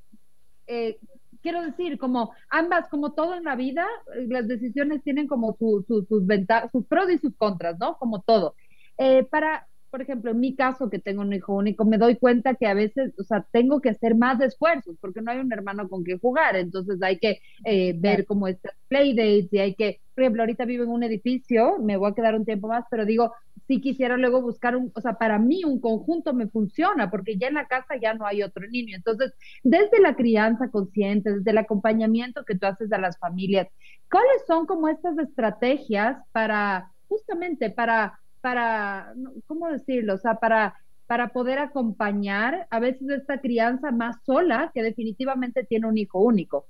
quiero 1.48 1.62
decir, 1.62 1.98
como 1.98 2.34
ambas, 2.50 2.90
como 2.90 3.14
todo 3.14 3.34
en 3.36 3.46
la 3.46 3.56
vida, 3.56 3.88
eh, 4.18 4.28
las 4.28 4.50
decisiones 4.50 5.02
tienen 5.02 5.28
como 5.28 5.56
sus 5.58 6.28
ventajas, 6.28 6.70
sus 6.74 6.86
pros 6.86 7.10
y 7.10 7.20
sus 7.20 7.34
contras, 7.38 7.80
¿no? 7.80 7.98
Como 7.98 8.22
todo. 8.22 8.56
Eh, 8.98 9.24
para, 9.24 9.66
por 9.90 10.02
ejemplo, 10.02 10.32
en 10.32 10.42
mi 10.42 10.58
caso, 10.58 10.90
que 10.90 11.00
tengo 11.00 11.22
un 11.22 11.32
hijo 11.32 11.56
único, 11.56 11.86
me 11.86 11.98
doy 11.98 12.18
cuenta 12.18 12.56
que 12.56 12.68
a 12.68 12.74
veces, 12.74 13.14
o 13.18 13.24
sea, 13.24 13.48
tengo 13.50 13.80
que 13.80 13.92
hacer 13.92 14.16
más 14.16 14.42
esfuerzos 14.42 14.98
porque 15.00 15.22
no 15.22 15.32
hay 15.32 15.38
un 15.38 15.54
hermano 15.54 15.88
con 15.88 16.04
quien 16.04 16.20
jugar. 16.20 16.58
Entonces 16.58 17.02
hay 17.02 17.18
que 17.18 17.40
eh, 17.64 17.94
ver 17.96 18.26
como 18.26 18.50
estas 18.50 18.74
playdates 18.90 19.48
y 19.54 19.60
hay 19.60 19.74
que, 19.74 20.02
por 20.16 20.26
ejemplo, 20.26 20.44
ahorita 20.44 20.66
vivo 20.66 20.84
en 20.84 20.90
un 20.90 21.04
edificio, 21.04 21.80
me 21.80 21.96
voy 21.96 22.12
a 22.12 22.14
quedar 22.14 22.36
un 22.36 22.44
tiempo 22.44 22.68
más, 22.68 22.84
pero 22.92 23.06
digo, 23.06 23.32
si 23.68 23.82
quisiera 23.82 24.18
luego 24.18 24.42
buscar 24.42 24.76
un, 24.76 24.92
o 24.96 25.02
sea, 25.02 25.14
para 25.14 25.40
mí 25.40 25.64
un 25.66 25.80
conjunto 25.80 26.34
me 26.34 26.48
funciona 26.48 27.12
porque 27.12 27.38
ya 27.38 27.48
en 27.48 27.56
la 27.56 27.68
casa 27.68 27.96
ya 28.02 28.14
no 28.14 28.26
hay 28.26 28.42
otro 28.44 28.68
niño. 28.68 28.96
Entonces, 28.96 29.34
desde 29.64 30.00
la 30.00 30.16
crianza 30.16 30.70
consciente, 30.70 31.34
desde 31.34 31.52
el 31.52 31.58
acompañamiento 31.58 32.46
que 32.46 32.56
tú 32.56 32.66
haces 32.66 32.92
a 32.92 32.98
las 32.98 33.18
familias, 33.20 33.68
¿cuáles 34.10 34.46
son 34.48 34.66
como 34.66 34.88
estas 34.88 35.18
estrategias 35.18 36.18
para, 36.32 36.92
justamente, 37.08 37.70
para 37.70 38.20
para, 38.42 39.14
¿cómo 39.46 39.68
decirlo? 39.68 40.16
O 40.16 40.18
sea, 40.18 40.36
para, 40.36 40.76
para 41.06 41.30
poder 41.30 41.60
acompañar 41.60 42.68
a 42.70 42.80
veces 42.80 43.10
esta 43.10 43.40
crianza 43.40 43.92
más 43.92 44.24
sola 44.26 44.72
que 44.74 44.84
definitivamente 44.84 45.64
tiene 45.64 45.88
un 45.88 45.98
hijo 45.98 46.20
único. 46.20 46.68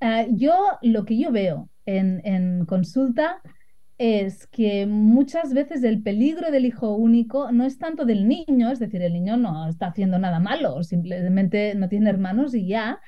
Ah, 0.00 0.24
yo 0.30 0.54
lo 0.82 1.04
que 1.04 1.18
yo 1.18 1.32
veo 1.32 1.68
en, 1.84 2.22
en, 2.24 2.64
consulta 2.66 3.42
es 3.98 4.46
que 4.46 4.86
muchas 4.86 5.52
veces 5.52 5.82
el 5.82 6.02
peligro 6.02 6.52
del 6.52 6.64
hijo 6.64 6.94
único 6.94 7.50
no 7.50 7.64
es 7.64 7.78
tanto 7.78 8.04
del 8.04 8.28
niño, 8.28 8.70
es 8.70 8.78
decir, 8.78 9.02
el 9.02 9.12
niño 9.12 9.36
no 9.36 9.68
está 9.68 9.88
haciendo 9.88 10.18
nada 10.20 10.38
malo, 10.38 10.84
simplemente 10.84 11.74
no 11.74 11.88
tiene 11.88 12.08
hermanos 12.08 12.54
y 12.54 12.68
ya, 12.68 13.00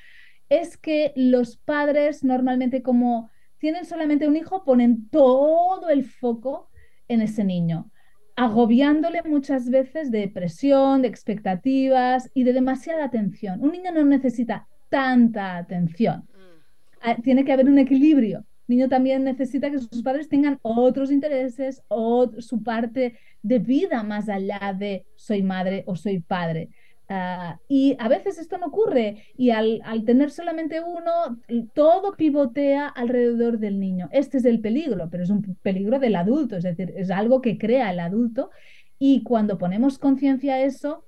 es 0.49 0.77
que 0.77 1.13
los 1.15 1.55
padres 1.55 2.25
normalmente 2.25 2.81
como 2.83 3.29
tienen 3.57 3.85
solamente 3.85 4.27
un 4.27 4.35
hijo 4.35 4.65
ponen 4.65 5.07
todo 5.09 5.89
el 5.89 6.03
foco 6.03 6.69
en 7.07 7.21
ese 7.21 7.45
niño, 7.45 7.89
agobiándole 8.35 9.21
muchas 9.23 9.69
veces 9.69 10.11
de 10.11 10.27
presión, 10.27 11.03
de 11.03 11.07
expectativas 11.07 12.29
y 12.33 12.43
de 12.43 12.51
demasiada 12.51 13.05
atención. 13.05 13.63
Un 13.63 13.71
niño 13.71 13.91
no 13.93 14.03
necesita 14.03 14.67
tanta 14.89 15.57
atención. 15.57 16.27
Mm. 16.33 16.99
Ah, 17.01 17.15
tiene 17.23 17.45
que 17.45 17.53
haber 17.53 17.67
un 17.67 17.79
equilibrio. 17.79 18.45
Niño 18.71 18.87
también 18.87 19.25
necesita 19.25 19.69
que 19.69 19.79
sus 19.79 20.01
padres 20.01 20.29
tengan 20.29 20.57
otros 20.61 21.11
intereses 21.11 21.83
o 21.89 22.31
su 22.39 22.63
parte 22.63 23.17
de 23.43 23.59
vida 23.59 24.01
más 24.01 24.29
allá 24.29 24.73
de 24.73 25.05
soy 25.15 25.43
madre 25.43 25.83
o 25.87 25.97
soy 25.97 26.21
padre. 26.21 26.69
Ah, 27.09 27.59
y 27.67 27.97
a 27.99 28.07
veces 28.07 28.37
esto 28.37 28.57
no 28.57 28.67
ocurre 28.67 29.25
y 29.35 29.49
al, 29.49 29.81
tener 30.05 30.31
solamente 30.31 30.79
uno, 30.79 31.37
todo 31.73 32.15
pivotea 32.15 32.87
alrededor 32.87 33.59
del 33.59 33.77
niño. 33.77 34.07
Este 34.13 34.37
es 34.37 34.45
el 34.45 34.61
peligro, 34.61 35.09
pero 35.11 35.23
es 35.23 35.29
un 35.29 35.41
peligro 35.61 35.99
del 35.99 36.15
adulto, 36.15 36.55
es 36.55 36.63
decir, 36.63 36.93
es 36.95 37.11
algo 37.11 37.41
que 37.41 37.57
crea 37.57 37.91
el 37.91 37.99
adulto 37.99 38.51
y 38.97 39.21
cuando 39.23 39.57
ponemos 39.57 39.99
conciencia 39.99 40.53
a 40.53 40.61
eso, 40.61 41.03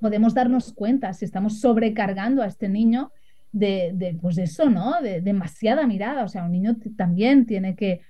podemos 0.00 0.32
darnos 0.32 0.72
cuenta 0.72 1.12
si 1.12 1.26
estamos 1.26 1.60
sobrecargando 1.60 2.40
a 2.40 2.46
este 2.46 2.70
niño 2.70 3.12
de, 3.56 3.92
de 3.94 4.14
pues 4.20 4.36
eso, 4.36 4.68
¿no? 4.68 5.00
De 5.00 5.20
demasiada 5.20 5.86
mirada. 5.86 6.24
O 6.24 6.28
sea, 6.28 6.44
un 6.44 6.52
niño 6.52 6.76
también 6.96 7.46
tiene 7.46 7.74
que 7.74 8.02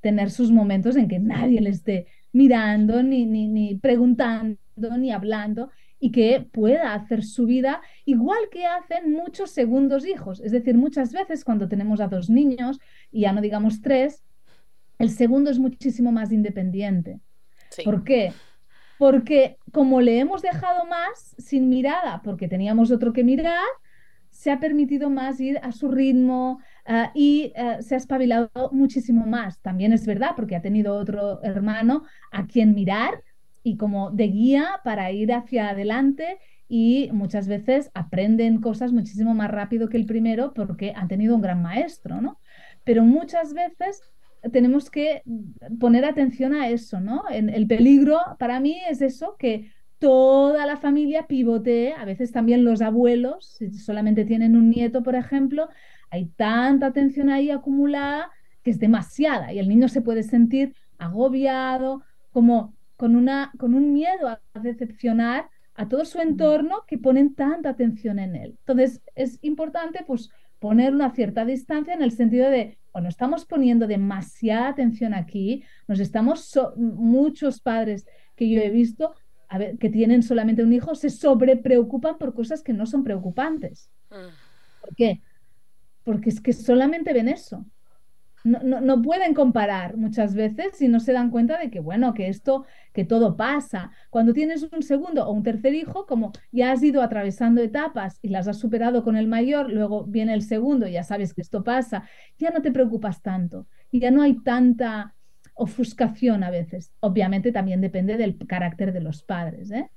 tener 0.00 0.30
sus 0.30 0.50
momentos 0.50 0.96
en 0.96 1.08
que 1.08 1.18
nadie 1.18 1.60
le 1.60 1.70
esté 1.70 2.06
mirando, 2.32 3.02
ni, 3.02 3.24
ni, 3.24 3.48
ni 3.48 3.76
preguntando, 3.76 4.58
ni 4.98 5.10
hablando 5.10 5.70
y 5.98 6.12
que 6.12 6.46
pueda 6.52 6.94
hacer 6.94 7.22
su 7.22 7.44
vida 7.46 7.82
igual 8.06 8.38
que 8.50 8.66
hacen 8.66 9.12
muchos 9.12 9.50
segundos 9.50 10.06
hijos. 10.06 10.40
Es 10.40 10.52
decir, 10.52 10.76
muchas 10.76 11.12
veces 11.12 11.44
cuando 11.44 11.68
tenemos 11.68 12.00
a 12.00 12.08
dos 12.08 12.30
niños, 12.30 12.78
y 13.10 13.22
ya 13.22 13.32
no 13.32 13.40
digamos 13.40 13.82
tres, 13.82 14.22
el 14.98 15.10
segundo 15.10 15.50
es 15.50 15.58
muchísimo 15.58 16.12
más 16.12 16.32
independiente. 16.32 17.20
¿Por 17.84 18.04
qué? 18.04 18.32
Porque 18.98 19.56
como 19.72 20.00
le 20.00 20.18
hemos 20.18 20.42
dejado 20.42 20.84
más 20.86 21.34
sin 21.38 21.68
mirada, 21.68 22.20
porque 22.22 22.48
teníamos 22.48 22.90
otro 22.90 23.12
que 23.12 23.24
mirar, 23.24 23.68
se 24.40 24.50
ha 24.50 24.58
permitido 24.58 25.10
más 25.10 25.38
ir 25.38 25.58
a 25.62 25.70
su 25.70 25.90
ritmo 25.90 26.60
ah, 26.86 27.12
y 27.14 27.52
ah, 27.58 27.82
se 27.82 27.94
ha 27.94 27.98
espabilado 27.98 28.70
muchísimo 28.72 29.26
más. 29.26 29.60
También 29.60 29.92
es 29.92 30.06
verdad, 30.06 30.30
porque 30.34 30.56
ha 30.56 30.62
tenido 30.62 30.94
otro 30.94 31.42
hermano 31.42 32.04
a 32.32 32.46
quien 32.46 32.74
mirar 32.74 33.22
y 33.62 33.76
como 33.76 34.10
de 34.10 34.28
guía 34.28 34.80
para 34.82 35.12
ir 35.12 35.34
hacia 35.34 35.68
adelante 35.68 36.38
y 36.68 37.10
muchas 37.12 37.48
veces 37.48 37.90
aprenden 37.92 38.62
cosas 38.62 38.92
muchísimo 38.92 39.34
más 39.34 39.50
rápido 39.50 39.90
que 39.90 39.98
el 39.98 40.06
primero 40.06 40.54
porque 40.54 40.94
han 40.96 41.08
tenido 41.08 41.34
un 41.34 41.42
gran 41.42 41.60
maestro, 41.60 42.22
¿no? 42.22 42.40
Pero 42.82 43.04
muchas 43.04 43.52
veces 43.52 44.00
tenemos 44.52 44.88
que 44.88 45.22
poner 45.78 46.06
atención 46.06 46.54
a 46.54 46.70
eso, 46.70 46.98
¿no? 46.98 47.24
En 47.30 47.50
el 47.50 47.66
peligro 47.66 48.18
para 48.38 48.58
mí 48.58 48.80
es 48.88 49.02
eso, 49.02 49.36
que 49.38 49.70
toda 50.00 50.66
la 50.66 50.78
familia 50.78 51.26
pivotee, 51.26 51.92
a 51.92 52.04
veces 52.04 52.32
también 52.32 52.64
los 52.64 52.80
abuelos, 52.80 53.54
si 53.58 53.70
solamente 53.74 54.24
tienen 54.24 54.56
un 54.56 54.70
nieto, 54.70 55.02
por 55.02 55.14
ejemplo, 55.14 55.68
hay 56.10 56.26
tanta 56.26 56.86
atención 56.86 57.30
ahí 57.30 57.50
acumulada 57.50 58.30
que 58.64 58.70
es 58.70 58.80
demasiada 58.80 59.52
y 59.52 59.58
el 59.58 59.68
niño 59.68 59.88
se 59.88 60.00
puede 60.02 60.22
sentir 60.22 60.74
agobiado, 60.98 62.02
como 62.32 62.74
con, 62.96 63.14
una, 63.14 63.52
con 63.58 63.74
un 63.74 63.92
miedo 63.92 64.28
a 64.28 64.40
decepcionar 64.60 65.48
a 65.74 65.88
todo 65.88 66.04
su 66.04 66.18
entorno 66.20 66.84
que 66.86 66.98
ponen 66.98 67.34
tanta 67.34 67.70
atención 67.70 68.18
en 68.18 68.36
él. 68.36 68.56
Entonces, 68.58 69.00
es 69.14 69.38
importante 69.42 70.04
pues 70.06 70.30
poner 70.58 70.92
una 70.92 71.10
cierta 71.10 71.44
distancia 71.44 71.94
en 71.94 72.02
el 72.02 72.12
sentido 72.12 72.50
de, 72.50 72.78
bueno, 72.92 73.08
estamos 73.08 73.46
poniendo 73.46 73.86
demasiada 73.86 74.68
atención 74.68 75.14
aquí, 75.14 75.64
nos 75.88 76.00
estamos, 76.00 76.58
muchos 76.76 77.60
padres 77.60 78.06
que 78.36 78.48
yo 78.48 78.60
he 78.60 78.70
visto 78.70 79.14
a 79.50 79.58
ver, 79.58 79.76
que 79.76 79.90
tienen 79.90 80.22
solamente 80.22 80.62
un 80.62 80.72
hijo 80.72 80.94
se 80.94 81.10
sobrepreocupan 81.10 82.16
por 82.16 82.32
cosas 82.34 82.62
que 82.62 82.72
no 82.72 82.86
son 82.86 83.04
preocupantes. 83.04 83.90
Mm. 84.10 84.80
¿Por 84.80 84.94
qué? 84.96 85.20
Porque 86.04 86.30
es 86.30 86.40
que 86.40 86.54
solamente 86.54 87.12
ven 87.12 87.28
eso 87.28 87.66
no, 88.44 89.02
pueden 89.02 89.34
comparar 89.34 89.96
muchas 89.96 90.34
veces 90.34 90.80
y 90.80 90.88
no 90.88 91.00
se 91.00 91.12
dan 91.12 91.30
cuenta 91.30 91.58
de 91.58 91.70
que, 91.70 91.80
bueno, 91.80 92.14
que 92.14 92.28
esto, 92.28 92.64
que 92.92 93.04
todo 93.04 93.36
pasa. 93.36 93.90
Cuando 94.08 94.32
tienes 94.32 94.66
un 94.72 94.82
segundo 94.82 95.26
o 95.26 95.32
un 95.32 95.42
tercer 95.42 95.74
hijo, 95.74 96.06
como 96.06 96.32
ya 96.50 96.72
has 96.72 96.82
ido 96.82 97.02
atravesando 97.02 97.60
etapas 97.60 98.18
y 98.22 98.28
las 98.28 98.48
has 98.48 98.58
superado 98.58 99.04
con 99.04 99.16
el 99.16 99.26
mayor, 99.26 99.70
luego 99.70 100.04
viene 100.04 100.34
el 100.34 100.42
segundo 100.42 100.86
y 100.86 100.92
ya 100.92 101.04
sabes 101.04 101.34
que 101.34 101.42
esto 101.42 101.62
pasa, 101.62 102.04
ya 102.38 102.50
no 102.50 102.62
te 102.62 102.72
preocupas 102.72 103.20
tanto 103.22 103.66
y 103.90 104.00
ya 104.00 104.10
no 104.10 104.22
hay 104.22 104.38
tanta 104.40 105.14
ofuscación 105.60 106.42
a 106.42 106.50
veces. 106.50 106.92
Obviamente 107.00 107.52
también 107.52 107.82
depende 107.82 108.16
del 108.16 108.38
carácter 108.46 108.92
de 108.94 109.00
los 109.02 109.22
padres, 109.22 109.70
¿eh? 109.70 109.90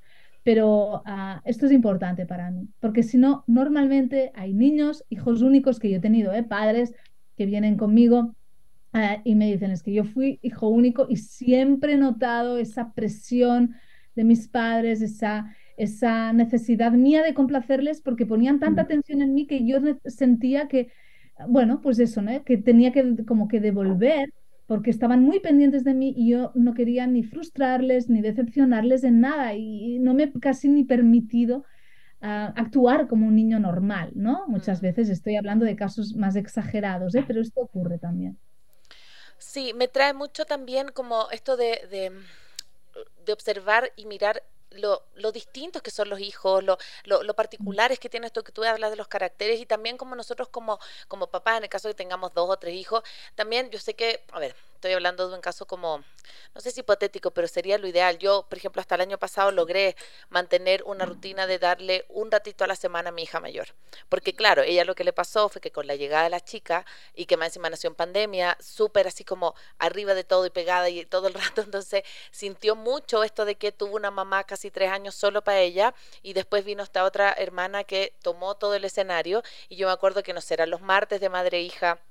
Pero 0.44 1.02
ah, 1.06 1.42
esto 1.46 1.66
es 1.66 1.72
importante 1.72 2.26
para 2.26 2.52
mí, 2.52 2.68
porque 2.82 3.02
si 3.02 3.18
no, 3.18 3.46
normalmente 3.48 4.34
hay 4.36 4.54
niños, 4.54 5.06
hijos 5.10 5.42
únicos 5.42 5.80
que 5.80 5.90
yo 5.90 5.98
he 5.98 6.02
tenido, 6.02 6.34
¿eh? 6.34 6.44
padres 6.44 6.94
que 7.38 7.46
vienen 7.46 7.78
conmigo 7.78 8.36
eh, 8.92 9.22
y 9.24 9.36
me 9.36 9.50
dicen, 9.50 9.72
es 9.72 9.84
que 9.84 9.94
yo 9.94 10.04
fui 10.04 10.40
hijo 10.42 10.68
único 10.68 11.08
y 11.10 11.16
siempre 11.16 11.94
he 11.94 11.98
notado 11.98 12.58
esa 12.58 12.92
presión 12.92 13.74
de 14.16 14.26
mis 14.26 14.50
padres, 14.50 15.02
esa, 15.02 15.56
esa 15.78 16.34
necesidad 16.34 16.92
mía 16.92 17.24
de 17.24 17.34
complacerles 17.34 18.02
porque 18.02 18.26
ponían 18.26 18.60
tanta 18.60 18.82
atención 18.82 19.22
en 19.22 19.34
mí 19.34 19.48
que 19.48 19.66
yo 19.66 19.80
sentía 20.08 20.68
que, 20.68 20.92
bueno, 21.48 21.80
pues 21.80 22.00
eso, 22.00 22.22
¿no? 22.22 22.44
que 22.44 22.58
tenía 22.58 22.92
que 22.92 23.24
como 23.26 23.48
que 23.48 23.62
devolver 23.62 24.34
porque 24.68 24.90
estaban 24.92 25.22
muy 25.24 25.40
pendientes 25.40 25.84
de 25.84 25.94
mí 25.94 26.14
y 26.16 26.32
yo 26.32 26.52
no 26.56 26.74
quería 26.74 27.08
ni 27.08 27.24
frustrarles 27.24 28.10
ni 28.10 28.22
decepcionarles 28.22 29.04
en 29.04 29.22
nada 29.22 29.54
y 29.56 30.00
no 30.00 30.14
me 30.14 30.32
casi 30.34 30.70
ni 30.70 30.84
permitido 30.84 31.66
actuar 32.22 33.08
como 33.08 33.28
un 33.28 33.36
niño 33.36 33.60
normal, 33.60 34.12
¿no? 34.16 34.48
Muchas 34.48 34.82
veces 34.82 35.10
estoy 35.10 35.36
hablando 35.36 35.66
de 35.66 35.76
casos 35.76 36.16
más 36.16 36.36
exagerados, 36.38 37.14
¿eh? 37.16 37.24
pero 37.28 37.42
esto 37.42 37.62
ocurre 37.62 38.00
también. 38.00 38.38
Sí, 39.38 39.74
me 39.74 39.88
trae 39.88 40.14
mucho 40.14 40.46
también 40.46 40.90
como 40.90 41.30
esto 41.32 41.58
de, 41.58 41.88
de, 41.90 42.12
de 43.26 43.34
observar 43.34 43.92
y 43.96 44.06
mirar 44.06 44.44
lo, 44.74 45.04
lo, 45.16 45.32
distintos 45.32 45.82
que 45.82 45.92
son 45.92 46.10
los 46.10 46.20
hijos, 46.20 46.64
lo, 46.64 46.78
lo, 47.06 47.34
particulares 47.36 48.00
que 48.00 48.10
tiene 48.10 48.28
esto 48.28 48.44
que 48.44 48.52
tú 48.52 48.64
hablas 48.64 48.92
de 48.92 48.98
los 48.98 49.08
caracteres 49.08 49.60
y 49.60 49.66
también 49.66 49.98
como 49.98 50.16
nosotros 50.16 50.50
como, 50.50 50.80
como 51.08 51.28
papás, 51.28 51.58
en 51.58 51.64
el 51.64 51.70
caso 51.70 51.88
de 51.88 51.94
que 51.94 51.98
tengamos 51.98 52.34
dos 52.34 52.50
o 52.50 52.58
tres 52.58 52.76
hijos, 52.76 53.04
también 53.36 53.70
yo 53.70 53.80
sé 53.80 53.94
que, 53.94 54.24
a 54.32 54.40
ver, 54.40 54.56
estoy 54.84 54.96
hablando 54.96 55.30
de 55.30 55.36
un 55.36 55.40
caso 55.40 55.66
como, 55.66 56.04
no 56.54 56.60
sé 56.60 56.72
si 56.72 56.82
hipotético, 56.82 57.32
pero 57.32 57.48
sería 57.48 57.78
lo 57.78 57.88
ideal. 57.88 58.18
Yo, 58.18 58.46
por 58.50 58.58
ejemplo, 58.58 58.82
hasta 58.82 58.96
el 58.96 59.02
año 59.02 59.18
pasado 59.18 59.50
logré 59.50 59.96
mantener 60.30 60.84
una 60.84 61.06
rutina 61.06 61.48
de 61.48 61.58
darle 61.58 62.06
un 62.10 62.30
ratito 62.30 62.66
a 62.66 62.68
la 62.68 62.76
semana 62.76 63.08
a 63.08 63.12
mi 63.14 63.24
hija 63.24 63.40
mayor. 63.40 63.68
Porque 64.10 64.36
claro, 64.36 64.62
ella 64.62 64.84
lo 64.84 64.94
que 64.94 65.06
le 65.06 65.14
pasó 65.14 65.48
fue 65.48 65.62
que 65.62 65.72
con 65.72 65.88
la 65.88 65.96
llegada 65.96 66.26
de 66.26 66.32
la 66.32 66.42
chica 66.42 66.86
y 67.16 67.28
que 67.28 67.38
más 67.38 67.48
encima 67.48 67.70
nació 67.70 67.92
en 67.92 67.96
pandemia, 67.96 68.58
súper 68.60 69.08
así 69.08 69.24
como 69.24 69.56
arriba 69.80 70.16
de 70.16 70.26
todo 70.26 70.46
y 70.46 70.50
pegada 70.50 70.90
y 70.90 71.06
todo 71.06 71.30
el 71.30 71.34
rato, 71.56 71.62
entonces 71.62 72.04
sintió 72.32 72.76
mucho 72.76 73.24
esto 73.24 73.46
de 73.46 73.56
que 73.56 73.72
tuvo 73.72 73.96
una 73.96 74.12
mamá 74.12 74.44
casi 74.44 74.70
tres 74.70 74.92
años 74.92 75.16
solo 75.16 75.46
para 75.46 75.60
ella 75.62 75.96
y 76.22 76.34
después 76.34 76.66
vino 76.66 76.84
esta 76.84 77.06
otra 77.06 77.32
hermana 77.38 77.86
que 77.86 78.14
tomó 78.22 78.56
todo 78.56 78.76
el 78.76 78.84
escenario 78.84 79.44
y 79.70 79.78
yo 79.78 79.88
me 79.88 79.94
acuerdo 79.94 80.24
que 80.24 80.34
no 80.34 80.42
sé, 80.42 80.56
eran 80.56 80.72
los 80.72 80.82
martes 80.82 81.22
de 81.22 81.30
madre 81.30 81.60
e 81.60 81.62
hija 81.62 82.02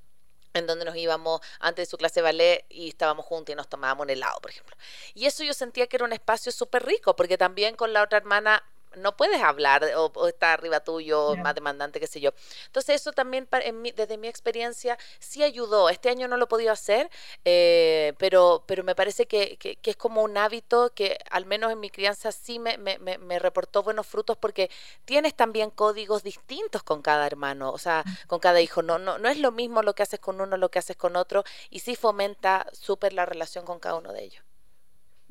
en 0.54 0.66
donde 0.66 0.84
nos 0.84 0.96
íbamos 0.96 1.40
antes 1.60 1.86
de 1.86 1.90
su 1.90 1.96
clase 1.96 2.20
de 2.20 2.22
ballet 2.22 2.66
y 2.68 2.88
estábamos 2.88 3.26
juntos 3.26 3.52
y 3.52 3.56
nos 3.56 3.68
tomábamos 3.68 4.04
un 4.04 4.10
helado, 4.10 4.40
por 4.40 4.50
ejemplo. 4.50 4.76
Y 5.14 5.26
eso 5.26 5.44
yo 5.44 5.54
sentía 5.54 5.86
que 5.86 5.96
era 5.96 6.04
un 6.04 6.12
espacio 6.12 6.52
súper 6.52 6.84
rico, 6.84 7.16
porque 7.16 7.38
también 7.38 7.74
con 7.76 7.92
la 7.92 8.02
otra 8.02 8.18
hermana 8.18 8.62
no 8.96 9.16
puedes 9.16 9.42
hablar 9.42 9.84
o, 9.96 10.12
o 10.14 10.28
está 10.28 10.52
arriba 10.52 10.80
tuyo, 10.80 11.36
más 11.36 11.54
demandante, 11.54 12.00
qué 12.00 12.06
sé 12.06 12.20
yo. 12.20 12.30
Entonces 12.66 13.00
eso 13.00 13.12
también, 13.12 13.48
desde 13.94 14.18
mi 14.18 14.28
experiencia, 14.28 14.98
sí 15.18 15.42
ayudó. 15.42 15.88
Este 15.88 16.08
año 16.08 16.28
no 16.28 16.36
lo 16.36 16.44
he 16.44 16.48
podido 16.48 16.72
hacer, 16.72 17.10
eh, 17.44 18.14
pero, 18.18 18.64
pero 18.66 18.84
me 18.84 18.94
parece 18.94 19.26
que, 19.26 19.56
que, 19.56 19.78
es 19.82 19.96
como 19.96 20.22
un 20.22 20.36
hábito 20.36 20.92
que 20.94 21.18
al 21.30 21.46
menos 21.46 21.72
en 21.72 21.80
mi 21.80 21.90
crianza 21.90 22.32
sí 22.32 22.58
me, 22.58 22.78
me, 22.78 22.98
me, 22.98 23.38
reportó 23.38 23.82
buenos 23.82 24.06
frutos 24.06 24.36
porque 24.36 24.70
tienes 25.04 25.34
también 25.34 25.70
códigos 25.70 26.22
distintos 26.22 26.82
con 26.82 27.02
cada 27.02 27.26
hermano, 27.26 27.70
o 27.70 27.78
sea, 27.78 28.04
mm. 28.06 28.26
con 28.28 28.38
cada 28.40 28.60
hijo. 28.60 28.82
No, 28.82 28.98
no, 28.98 29.18
no 29.18 29.28
es 29.28 29.38
lo 29.38 29.52
mismo 29.52 29.82
lo 29.82 29.94
que 29.94 30.02
haces 30.02 30.20
con 30.20 30.40
uno, 30.40 30.56
lo 30.56 30.70
que 30.70 30.78
haces 30.78 30.96
con 30.96 31.16
otro, 31.16 31.44
y 31.70 31.80
sí 31.80 31.96
fomenta 31.96 32.66
súper 32.72 33.12
la 33.12 33.26
relación 33.26 33.64
con 33.64 33.78
cada 33.80 33.96
uno 33.96 34.12
de 34.12 34.24
ellos. 34.24 34.51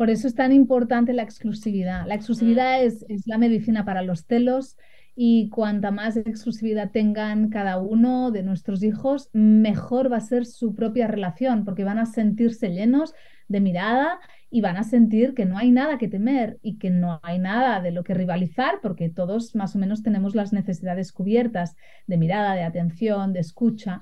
Por 0.01 0.09
eso 0.09 0.27
es 0.27 0.33
tan 0.33 0.51
importante 0.51 1.13
la 1.13 1.21
exclusividad. 1.21 2.07
La 2.07 2.15
exclusividad 2.15 2.83
es, 2.83 3.05
la 3.27 3.37
medicina 3.37 3.85
para 3.85 4.01
los 4.01 4.25
celos 4.25 4.75
y 5.15 5.49
cuanta 5.49 5.91
más 5.91 6.17
exclusividad 6.17 6.89
tengan 6.89 7.49
cada 7.49 7.77
uno 7.77 8.31
de 8.31 8.41
nuestros 8.41 8.81
hijos, 8.81 9.29
mejor 9.31 10.11
va 10.11 10.17
a 10.17 10.21
ser 10.21 10.47
su 10.47 10.73
propia 10.73 11.07
relación, 11.07 11.65
porque 11.65 11.83
van 11.83 11.99
a 11.99 12.07
sentirse 12.07 12.71
llenos 12.71 13.13
de 13.47 13.59
mirada 13.59 14.19
y 14.49 14.61
van 14.61 14.77
a 14.77 14.83
sentir 14.83 15.35
que 15.35 15.45
no 15.45 15.59
hay 15.59 15.69
nada 15.69 15.99
que 15.99 16.07
temer 16.07 16.57
y 16.63 16.79
que 16.79 16.89
no 16.89 17.19
hay 17.21 17.37
nada 17.37 17.79
de 17.79 17.91
lo 17.91 18.03
que 18.03 18.15
rivalizar, 18.15 18.79
porque 18.81 19.07
todos 19.07 19.53
más 19.53 19.75
o 19.75 19.77
menos 19.77 20.01
tenemos 20.01 20.33
las 20.33 20.51
necesidades 20.51 21.11
cubiertas 21.11 21.75
de 22.07 22.17
mirada, 22.17 22.55
de 22.55 22.63
atención, 22.63 23.33
de 23.33 23.41
escucha. 23.41 24.01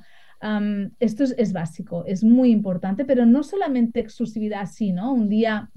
esto 1.02 1.26
es, 1.26 1.36
es, 1.38 1.52
básico, 1.52 2.06
es 2.06 2.24
muy 2.24 2.52
importante, 2.52 3.04
pero 3.04 3.26
no 3.26 3.44
solamente 3.44 4.00
exclusividad 4.00 4.62
así, 4.62 4.94
¿no? 4.94 5.12
Un 5.12 5.28
día 5.28 5.70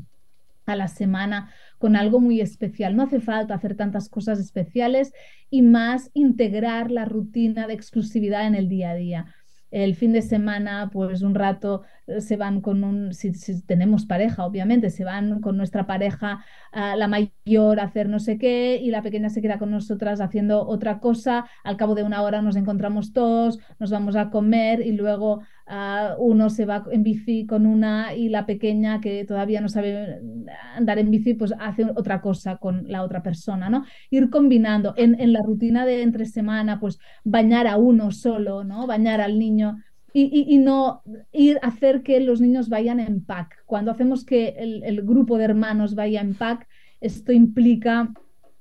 a 0.66 0.76
la 0.76 0.88
semana 0.88 1.50
con 1.78 1.96
algo 1.96 2.20
muy 2.20 2.40
especial. 2.40 2.96
No 2.96 3.02
hace 3.02 3.20
falta 3.20 3.54
hacer 3.54 3.76
tantas 3.76 4.08
cosas 4.08 4.38
especiales 4.38 5.12
y 5.50 5.62
más 5.62 6.10
integrar 6.14 6.90
la 6.90 7.04
rutina 7.04 7.66
de 7.66 7.74
exclusividad 7.74 8.46
en 8.46 8.54
el 8.54 8.68
día 8.68 8.90
a 8.90 8.94
día 8.94 9.34
el 9.72 9.96
fin 9.96 10.12
de 10.12 10.22
semana, 10.22 10.90
pues 10.92 11.22
un 11.22 11.34
rato 11.34 11.82
eh, 12.06 12.20
se 12.20 12.36
van 12.36 12.60
con 12.60 12.84
un, 12.84 13.14
si, 13.14 13.32
tenemos 13.62 14.04
pareja, 14.06 14.44
obviamente, 14.44 14.90
se 14.90 15.02
van 15.02 15.40
con 15.40 15.56
nuestra 15.56 15.86
pareja, 15.86 16.44
la 16.72 17.08
mayor 17.08 17.80
a 17.80 17.84
hacer 17.84 18.08
no 18.08 18.18
sé 18.18 18.38
qué 18.38 18.80
y 18.82 18.90
la 18.90 19.02
pequeña 19.02 19.28
se 19.28 19.42
queda 19.42 19.58
con 19.58 19.70
nosotras 19.70 20.20
haciendo 20.20 20.66
otra 20.66 21.00
cosa. 21.00 21.46
Al 21.64 21.76
cabo 21.76 21.94
de 21.94 22.02
una 22.02 22.22
hora 22.22 22.42
nos 22.42 22.56
encontramos 22.56 23.12
todos, 23.12 23.58
nos 23.78 23.90
vamos 23.90 24.16
a 24.16 24.30
comer 24.30 24.80
y 24.86 24.92
luego 24.92 25.42
ah, 25.66 26.14
uno 26.18 26.50
se 26.50 26.64
va 26.64 26.84
en 26.90 27.02
bici 27.02 27.46
con 27.46 27.66
una 27.66 28.14
y 28.14 28.28
la 28.28 28.46
pequeña 28.46 29.00
que 29.00 29.24
todavía 29.24 29.60
no 29.60 29.68
sabe 29.68 30.20
andar 30.74 30.98
en 30.98 31.10
bici, 31.10 31.34
pues 31.34 31.52
hace 31.58 31.84
otra 31.84 32.20
cosa 32.20 32.56
con 32.56 32.84
la 32.88 33.02
otra 33.02 33.22
persona, 33.22 33.68
¿no? 33.68 33.84
Ir 34.10 34.30
combinando 34.30 34.94
en, 34.96 35.20
en 35.20 35.32
la 35.32 35.40
rutina 35.44 35.84
de 35.84 36.02
entre 36.02 36.26
semana, 36.26 36.80
pues 36.80 36.98
bañar 37.24 37.66
a 37.66 37.76
uno 37.76 38.10
solo, 38.12 38.64
¿no? 38.64 38.86
Bañar 38.86 39.20
al 39.20 39.38
niño 39.38 39.76
y, 40.14 40.58
no 40.58 41.02
ir 41.32 41.58
a 41.62 41.68
hacer 41.68 42.02
que 42.02 42.20
los 42.20 42.40
niños 42.40 42.68
vayan 42.68 43.00
en 43.00 43.24
pack. 43.24 43.64
Cuando 43.66 43.90
hacemos 43.90 44.24
que 44.24 44.54
el, 44.58 45.02
grupo 45.02 45.38
de 45.38 45.44
hermanos 45.44 45.94
vaya 45.94 46.20
en 46.20 46.34
pack, 46.34 46.68
esto 47.00 47.32
implica 47.32 48.12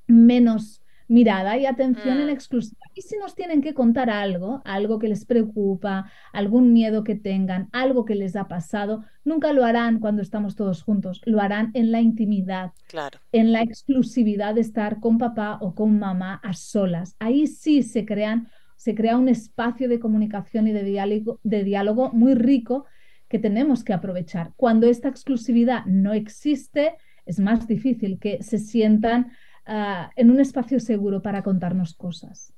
menos 0.07 0.81
mirada 1.07 1.57
y 1.57 1.65
atención 1.65 2.21
en 2.21 2.27
mm. 2.27 2.29
exclusiva. 2.29 2.79
Y 2.93 3.01
si 3.01 3.17
nos 3.17 3.35
tienen 3.35 3.61
que 3.61 3.73
contar 3.73 4.09
algo, 4.09 4.61
algo 4.63 4.97
que 4.97 5.09
les 5.09 5.25
preocupa, 5.25 6.09
algún 6.31 6.71
miedo 6.71 7.03
que 7.03 7.15
tengan, 7.15 7.67
algo 7.73 8.05
que 8.05 8.15
les 8.15 8.37
ha 8.37 8.47
pasado, 8.47 9.03
nunca 9.25 9.51
lo 9.51 9.65
harán 9.65 9.99
cuando 9.99 10.21
estamos 10.21 10.55
todos 10.55 10.83
juntos, 10.83 11.21
lo 11.25 11.41
harán 11.41 11.71
en 11.73 11.91
la 11.91 11.99
intimidad, 11.99 12.71
claro. 12.87 13.19
en 13.33 13.51
la 13.51 13.61
exclusividad 13.61 14.55
de 14.55 14.61
estar 14.61 15.01
con 15.01 15.17
papá 15.17 15.57
o 15.59 15.75
con 15.75 15.99
mamá 15.99 16.39
a 16.43 16.53
solas. 16.53 17.17
Ahí 17.19 17.45
sí 17.47 17.83
se 17.83 18.05
crean 18.05 18.47
se 18.81 18.95
crea 18.95 19.15
un 19.15 19.29
espacio 19.29 19.87
de 19.87 19.99
comunicación 19.99 20.67
y 20.67 20.71
de 20.71 20.83
diálogo, 20.83 21.39
de 21.43 21.63
diálogo 21.63 22.11
muy 22.13 22.33
rico 22.33 22.85
que 23.29 23.37
tenemos 23.37 23.83
que 23.83 23.93
aprovechar. 23.93 24.53
Cuando 24.55 24.87
esta 24.87 25.07
exclusividad 25.07 25.85
no 25.85 26.13
existe, 26.13 26.95
es 27.27 27.39
más 27.39 27.67
difícil 27.67 28.17
que 28.17 28.41
se 28.41 28.57
sientan 28.57 29.33
ah, 29.67 30.09
en 30.15 30.31
un 30.31 30.39
espacio 30.39 30.79
seguro 30.79 31.21
para 31.21 31.43
contarnos 31.43 31.93
cosas. 31.93 32.55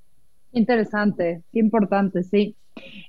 Interesante, 0.54 1.44
importante, 1.52 2.24
sí. 2.24 2.56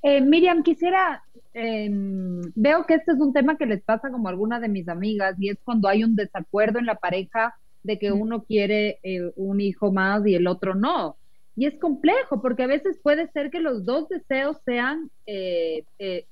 Eh, 0.03 0.21
Miriam, 0.21 0.65
quisiera, 0.65 1.23
em, 1.53 2.41
veo 2.57 2.85
que 2.85 2.95
este 2.95 3.13
es 3.13 3.21
un 3.21 3.33
tema 3.33 3.57
que 3.57 3.67
les 3.67 3.81
pasa 3.85 4.11
como 4.11 4.27
a 4.27 4.33
alguna 4.33 4.59
de 4.59 4.69
mis 4.69 4.89
amigas 4.89 5.37
y 5.39 5.51
es 5.51 5.59
cuando 5.63 5.87
hay 5.87 6.03
un 6.03 6.17
desacuerdo 6.17 6.81
en 6.81 6.87
la 6.87 6.97
pareja 6.97 7.55
de 7.85 7.97
que 7.97 8.11
uno 8.11 8.43
quiere 8.43 8.99
eh, 9.05 9.31
un 9.37 9.61
hijo 9.61 9.93
más 9.93 10.27
y 10.27 10.35
el 10.35 10.49
otro 10.49 10.75
no. 10.75 11.17
Y 11.57 11.67
es 11.67 11.79
complejo 11.79 12.43
porque 12.43 12.65
a 12.65 12.69
veces 12.69 12.99
puede 13.03 13.29
ser 13.29 13.51
que 13.51 13.61
los 13.61 13.85
dos 13.85 14.09
deseos 14.09 14.57
sean 14.65 15.11
eh, 15.27 15.85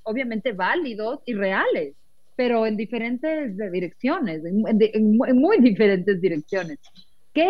obviamente 0.03 0.53
válidos 0.53 1.20
y 1.27 1.35
reales, 1.35 1.95
pero 2.35 2.66
en 2.66 2.77
diferentes 2.77 3.57
direcciones, 3.70 4.43
en, 4.45 5.16
muy 5.16 5.59
diferentes 5.61 6.20
direcciones. 6.20 6.79
¿Qué, 7.33 7.49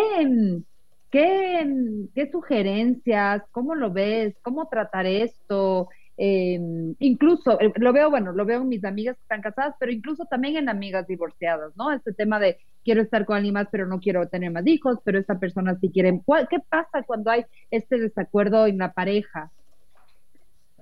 ¿Qué, 1.11 1.67
qué 2.15 2.31
sugerencias? 2.31 3.43
¿Cómo 3.53 3.75
lo 3.75 3.91
ves? 3.91 4.35
¿Cómo 4.43 4.69
tratar 4.69 5.07
esto? 5.07 5.89
Em, 6.17 6.95
incluso, 6.99 7.59
eh, 7.61 7.73
lo 7.77 7.93
veo, 7.93 8.11
bueno, 8.11 8.33
lo 8.33 8.45
veo 8.45 8.61
en 8.61 8.69
mis 8.69 8.85
amigas 8.85 9.17
que 9.17 9.23
están 9.23 9.41
casadas, 9.41 9.75
pero 9.81 9.93
incluso 9.93 10.27
también 10.27 10.57
en 10.57 10.69
amigas 10.69 11.07
divorciadas, 11.07 11.75
¿no? 11.77 11.91
Este 11.91 12.13
tema 12.13 12.39
de 12.39 12.59
quiero 12.85 13.01
estar 13.01 13.25
con 13.25 13.37
alguien 13.37 13.55
más, 13.55 13.69
pero 13.73 13.87
no 13.87 13.99
quiero 14.01 14.29
tener 14.29 14.51
más 14.51 14.67
hijos, 14.67 14.99
pero 15.05 15.19
esta 15.19 15.39
persona 15.39 15.77
sí 15.81 15.91
quiere. 15.91 16.21
¿Qué 16.51 16.59
pasa 16.69 17.03
cuando 17.07 17.31
hay 17.31 17.45
este 17.71 17.99
desacuerdo 17.99 18.67
en 18.67 18.79
la 18.79 18.93
pareja? 18.93 19.51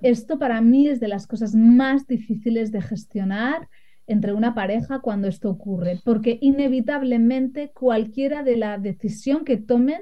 Esto 0.01 0.39
para 0.39 0.61
mí 0.61 0.87
es 0.87 0.99
de 0.99 1.07
las 1.07 1.27
cosas 1.27 1.55
más 1.55 2.07
difíciles 2.07 2.71
de 2.71 2.81
gestionar 2.81 3.69
entre 4.07 4.33
una 4.33 4.53
pareja 4.53 4.99
cuando 4.99 5.27
esto 5.27 5.49
ocurre, 5.49 5.99
porque 6.03 6.37
inevitablemente 6.41 7.71
cualquiera 7.71 8.43
de 8.43 8.57
la 8.57 8.77
decisión 8.77 9.45
que 9.45 9.57
tomen 9.57 10.01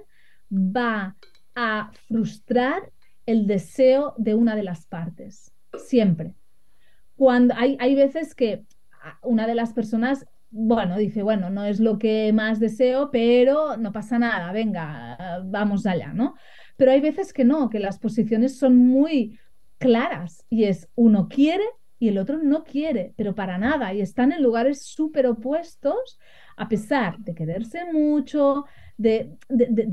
va 0.52 1.16
a 1.54 1.92
frustrar 2.08 2.92
el 3.30 3.46
deseo 3.46 4.16
de 4.18 4.34
una 4.34 4.56
de 4.56 4.64
las 4.64 4.88
partes, 4.88 5.54
siempre. 5.78 6.34
Cuando 7.16 7.54
hay, 7.56 7.78
hay 7.80 7.94
veces 7.94 8.34
que 8.34 8.66
una 9.22 9.46
de 9.46 9.54
las 9.54 9.74
personas, 9.74 10.26
bueno, 10.50 10.98
dice, 10.98 11.22
bueno, 11.22 11.52
no 11.52 11.64
es 11.64 11.80
lo 11.80 12.00
que 12.00 12.34
más 12.34 12.60
deseo, 12.60 13.12
pero 13.12 13.78
no 13.78 13.92
pasa 13.92 14.18
nada, 14.18 14.52
venga, 14.52 15.44
vamos 15.46 15.86
allá, 15.86 16.12
¿no? 16.12 16.34
Pero 16.76 16.92
hay 16.92 17.02
veces 17.02 17.32
que 17.32 17.46
no, 17.46 17.70
que 17.70 17.80
las 17.80 18.00
posiciones 18.00 18.58
son 18.58 18.78
muy 18.78 19.38
claras 19.78 20.44
y 20.50 20.64
es 20.64 20.90
uno 20.96 21.28
quiere 21.30 21.66
y 22.00 22.08
el 22.08 22.18
otro 22.18 22.40
no 22.42 22.64
quiere, 22.64 23.14
pero 23.16 23.36
para 23.36 23.58
nada, 23.58 23.94
y 23.94 24.02
están 24.02 24.32
en 24.32 24.42
lugares 24.42 24.86
súper 24.86 25.28
opuestos, 25.28 26.18
a 26.60 26.68
pesar 26.68 27.18
de 27.20 27.34
quererse 27.34 27.86
mucho, 27.91 28.66
de, 28.97 29.38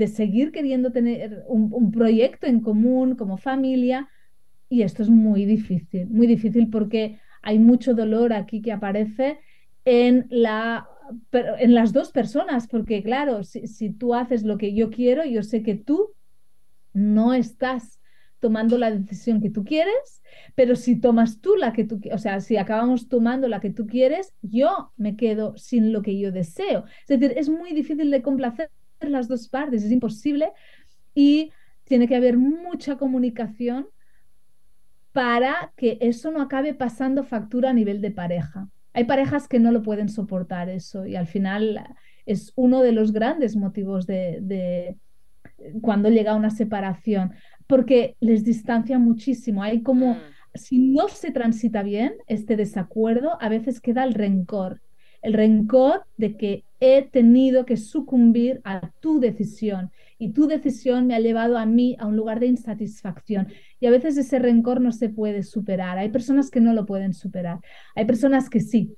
seguir 0.08 0.50
queriendo 0.50 0.90
tener 0.90 1.44
un, 1.46 1.92
proyecto 1.92 2.48
en 2.48 2.60
común 2.60 3.14
como 3.14 3.38
familia. 3.38 4.08
Y 4.68 4.82
esto 4.82 5.04
es 5.04 5.08
muy 5.08 5.44
difícil, 5.44 6.08
muy 6.08 6.26
difícil 6.26 6.68
porque 6.68 7.20
hay 7.40 7.60
mucho 7.60 7.94
dolor 7.94 8.32
aquí 8.32 8.60
que 8.62 8.72
aparece 8.72 9.38
en, 9.84 10.26
la, 10.28 10.88
en 11.32 11.72
las 11.72 11.92
dos 11.92 12.10
personas, 12.10 12.66
porque 12.66 13.00
claro, 13.04 13.44
si, 13.44 13.68
si 13.68 13.90
tú 13.90 14.12
haces 14.12 14.42
lo 14.42 14.58
que 14.58 14.74
yo 14.74 14.90
quiero, 14.90 15.24
yo 15.24 15.44
sé 15.44 15.62
que 15.62 15.76
tú 15.76 16.14
no 16.92 17.32
estás 17.32 18.00
tomando 18.40 18.78
la 18.78 18.90
decisión 18.90 19.40
que 19.40 19.50
tú 19.50 19.64
quieres, 19.64 20.22
pero 20.54 20.76
si 20.76 21.00
tomas 21.00 21.40
tú 21.40 21.56
la 21.56 21.72
que 21.72 21.84
tú, 21.84 22.00
o 22.12 22.18
sea, 22.18 22.40
si 22.40 22.56
acabamos 22.56 23.08
tomando 23.08 23.48
la 23.48 23.60
que 23.60 23.70
tú 23.70 23.86
quieres, 23.86 24.32
yo 24.42 24.92
me 24.96 25.16
quedo 25.16 25.56
sin 25.56 25.92
lo 25.92 26.02
que 26.02 26.18
yo 26.18 26.32
deseo. 26.32 26.84
Es 27.06 27.20
decir, 27.20 27.36
es 27.36 27.48
muy 27.48 27.72
difícil 27.72 28.10
de 28.10 28.22
complacer 28.22 28.70
las 29.00 29.28
dos 29.28 29.48
partes, 29.48 29.84
es 29.84 29.92
imposible 29.92 30.52
y 31.14 31.52
tiene 31.84 32.08
que 32.08 32.16
haber 32.16 32.36
mucha 32.36 32.96
comunicación 32.96 33.88
para 35.12 35.72
que 35.76 35.96
eso 36.00 36.30
no 36.30 36.42
acabe 36.42 36.74
pasando 36.74 37.24
factura 37.24 37.70
a 37.70 37.72
nivel 37.72 38.00
de 38.00 38.10
pareja. 38.10 38.68
Hay 38.92 39.04
parejas 39.04 39.48
que 39.48 39.58
no 39.58 39.72
lo 39.72 39.82
pueden 39.82 40.08
soportar 40.08 40.68
eso 40.68 41.06
y 41.06 41.16
al 41.16 41.26
final 41.26 41.86
es 42.26 42.52
uno 42.56 42.82
de 42.82 42.92
los 42.92 43.12
grandes 43.12 43.56
motivos 43.56 44.06
de, 44.06 44.96
cuando 45.80 46.10
llega 46.10 46.34
una 46.34 46.50
separación, 46.50 47.32
porque 47.66 48.16
les 48.20 48.44
distancia 48.44 48.98
muchísimo. 48.98 49.62
Hay 49.62 49.82
como, 49.82 50.14
mm. 50.14 50.18
si 50.54 50.78
no 50.78 51.08
se 51.08 51.30
transita 51.30 51.82
bien 51.82 52.14
este 52.26 52.56
desacuerdo, 52.56 53.38
a 53.40 53.48
veces 53.48 53.80
queda 53.80 54.04
el 54.04 54.14
rencor 54.14 54.80
el 55.26 55.32
rencor 55.32 56.04
de 56.16 56.36
que 56.36 56.64
he 56.78 57.02
tenido 57.02 57.66
que 57.66 57.76
sucumbir 57.76 58.60
a 58.62 58.92
tu 59.00 59.18
decisión 59.18 59.90
y 60.18 60.30
tu 60.30 60.46
decisión 60.46 61.08
me 61.08 61.16
ha 61.16 61.20
llevado 61.20 61.58
a 61.58 61.66
mí 61.66 61.96
a 61.98 62.06
un 62.06 62.14
lugar 62.14 62.38
de 62.38 62.46
insatisfacción. 62.46 63.48
Y 63.80 63.86
a 63.86 63.90
veces 63.90 64.16
ese 64.16 64.38
rencor 64.38 64.80
no 64.80 64.92
se 64.92 65.08
puede 65.08 65.42
superar. 65.42 65.98
Hay 65.98 66.10
personas 66.10 66.48
que 66.48 66.60
no 66.60 66.72
lo 66.72 66.86
pueden 66.86 67.12
superar. 67.12 67.58
Hay 67.96 68.04
personas 68.04 68.48
que 68.48 68.60
sí, 68.60 68.94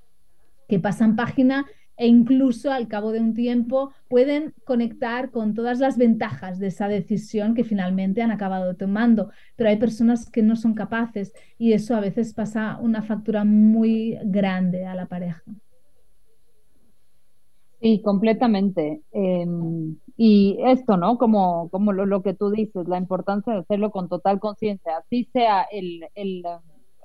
que 0.68 0.78
pasan 0.78 1.16
página 1.16 1.64
e 1.98 2.06
incluso 2.06 2.70
al 2.70 2.86
cabo 2.86 3.10
de 3.10 3.18
un 3.20 3.34
tiempo 3.34 3.92
pueden 4.08 4.54
conectar 4.64 5.30
con 5.32 5.52
todas 5.52 5.80
las 5.80 5.98
ventajas 5.98 6.60
de 6.60 6.68
esa 6.68 6.86
decisión 6.86 7.54
que 7.54 7.64
finalmente 7.64 8.22
han 8.22 8.30
acabado 8.30 8.76
tomando. 8.76 9.30
Pero 9.56 9.68
hay 9.68 9.76
personas 9.76 10.30
que 10.30 10.42
no 10.42 10.54
son 10.54 10.74
capaces 10.74 11.34
y 11.58 11.72
eso 11.72 11.96
a 11.96 12.00
veces 12.00 12.32
pasa 12.32 12.78
una 12.80 13.02
factura 13.02 13.44
muy 13.44 14.16
grande 14.22 14.86
a 14.86 14.94
la 14.94 15.06
pareja. 15.06 15.42
Sí, 17.80 18.00
completamente. 18.02 19.02
Em, 19.10 19.96
y 20.16 20.58
esto, 20.66 20.96
¿no? 20.96 21.18
Como, 21.18 21.68
como 21.70 21.92
lo, 21.92 22.22
que 22.22 22.34
tú 22.34 22.50
dices, 22.50 22.86
la 22.88 22.98
importancia 22.98 23.52
de 23.52 23.60
hacerlo 23.60 23.90
con 23.90 24.08
total 24.08 24.38
conciencia, 24.40 24.98
así 24.98 25.28
sea 25.32 25.62
el, 25.70 26.04
el, 26.14 26.44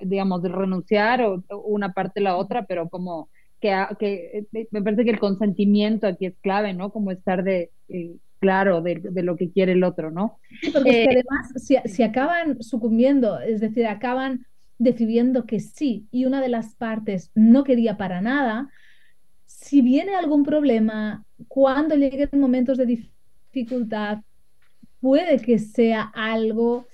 digamos, 0.01 0.43
renunciar 0.43 1.21
o 1.23 1.43
una 1.65 1.93
parte 1.93 2.19
o 2.21 2.23
la 2.23 2.37
otra, 2.37 2.65
pero 2.65 2.89
como 2.89 3.29
que, 3.63 3.87
que 3.97 4.45
eh, 4.53 4.67
me 4.71 4.81
parece 4.81 5.05
que 5.05 5.11
el 5.11 5.19
consentimiento 5.19 6.05
aquí 6.05 6.25
es 6.25 6.35
clave, 6.41 6.73
¿no? 6.73 6.91
Como 6.91 7.11
estar 7.11 7.45
de 7.45 7.71
eh, 7.87 8.17
claro 8.39 8.81
de, 8.81 9.23
lo 9.23 9.37
que 9.37 9.51
quiere 9.51 9.71
el 9.71 9.85
otro, 9.85 10.11
¿no? 10.11 10.37
porque 10.73 11.03
eh, 11.03 11.07
además, 11.09 11.53
si, 11.55 11.77
si 11.85 12.03
acaban 12.03 12.61
sucumbiendo, 12.61 13.39
es 13.39 13.61
decir, 13.61 13.87
acaban 13.87 14.45
decidiendo 14.79 15.45
que 15.45 15.61
sí 15.61 16.07
y 16.11 16.25
una 16.25 16.41
de 16.41 16.49
las 16.49 16.75
partes 16.75 17.31
no 17.35 17.63
quería 17.63 17.95
para 17.95 18.19
nada, 18.19 18.69
si 19.45 19.81
viene 19.81 20.13
algún 20.15 20.43
problema, 20.43 21.23
cuando 21.47 21.95
lleguen 21.95 22.29
momentos 22.33 22.77
de 22.77 22.85
dificultad, 23.53 24.17
puede 24.99 25.39
que 25.39 25.57
sea 25.57 26.11
algo 26.13 26.85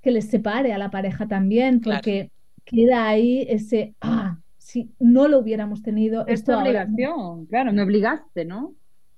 que 0.00 0.10
les 0.10 0.30
separe 0.30 0.72
a 0.72 0.78
la 0.78 0.90
pareja 0.90 1.28
también, 1.28 1.82
porque 1.82 2.30
queda 2.64 3.08
ahí 3.08 3.44
ese, 3.50 3.94
ah, 4.00 4.38
si 4.68 4.92
no 4.98 5.28
lo 5.28 5.38
hubiéramos 5.38 5.80
tenido. 5.80 6.26
Es 6.26 6.44
tu 6.44 6.52
obligación, 6.52 7.46
claro, 7.46 7.72
me 7.72 7.82
obligaste, 7.82 8.44
¿no? 8.44 8.74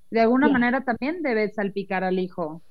De 0.09 0.21
alguna 0.21 0.49
manera 0.49 0.85
también 0.85 1.23
debes 1.23 1.55
salpicar 1.55 2.05
al 2.05 2.21
hijo, 2.21 2.63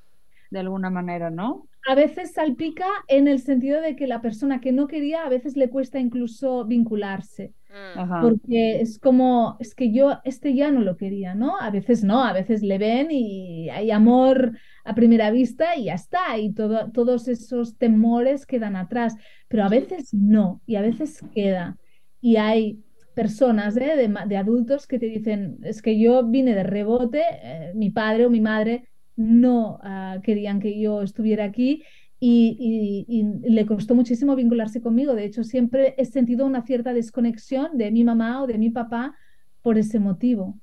de 0.49 0.59
alguna 0.59 0.89
manera, 0.89 1.29
¿no? 1.29 1.67
A 1.89 1.95
veces 1.95 2.31
salpica 2.31 2.87
en 3.09 3.27
el 3.27 3.39
sentido 3.39 3.81
de 3.81 3.97
que 3.97 4.07
la 4.07 4.21
persona 4.21 4.61
que 4.61 4.71
no 4.71 4.87
quería 4.87 5.25
a 5.25 5.29
veces 5.29 5.57
le 5.57 5.69
cuesta 5.69 5.99
incluso 5.99 6.63
vincularse. 6.63 7.53
Mm. 7.69 8.21
Porque 8.21 8.79
es 8.79 8.97
como, 8.97 9.57
es 9.59 9.75
que 9.75 9.91
yo 9.91 10.19
este 10.23 10.55
ya 10.55 10.71
no 10.71 10.79
lo 10.79 10.95
quería, 10.95 11.35
¿no? 11.35 11.59
A 11.59 11.71
veces 11.71 12.05
no, 12.05 12.23
a 12.23 12.31
veces 12.31 12.61
le 12.63 12.77
ven 12.77 13.09
y 13.11 13.69
hay 13.71 13.91
amor 13.91 14.57
a 14.85 14.95
primera 14.95 15.31
vista 15.31 15.75
y 15.75 15.85
ya 15.85 15.95
está, 15.95 16.37
y 16.37 16.53
todo, 16.53 16.91
todos 16.91 17.27
esos 17.27 17.77
temores 17.77 18.45
quedan 18.45 18.77
atrás, 18.77 19.17
pero 19.49 19.65
a 19.65 19.69
veces 19.69 20.13
no, 20.13 20.61
y 20.65 20.77
a 20.77 20.81
veces 20.81 21.21
queda. 21.33 21.77
Y 22.21 22.35
hay 22.37 22.83
personas 23.13 23.75
¿eh? 23.77 24.09
de, 24.27 24.37
adultos 24.37 24.87
que 24.87 24.99
te 24.99 25.07
dicen, 25.07 25.57
es 25.63 25.81
que 25.81 25.99
yo 25.99 26.25
vine 26.25 26.55
de 26.55 26.63
rebote, 26.63 27.21
eh, 27.43 27.71
mi 27.75 27.89
padre 27.89 28.25
o 28.25 28.29
mi 28.29 28.41
madre 28.41 28.87
no 29.15 29.79
ah, 29.83 30.19
querían 30.23 30.59
que 30.59 30.79
yo 30.79 31.01
estuviera 31.01 31.43
aquí 31.43 31.83
y, 32.19 33.23
le 33.43 33.65
costó 33.65 33.95
muchísimo 33.95 34.35
vincularse 34.35 34.81
conmigo. 34.81 35.15
De 35.15 35.25
hecho, 35.25 35.43
siempre 35.43 35.95
he 35.97 36.05
sentido 36.05 36.45
una 36.45 36.61
cierta 36.63 36.93
desconexión 36.93 37.77
de 37.77 37.91
mi 37.91 38.03
mamá 38.03 38.43
o 38.43 38.47
de 38.47 38.57
mi 38.57 38.69
papá 38.69 39.15
por 39.61 39.77
ese 39.77 39.99
motivo. 39.99 40.59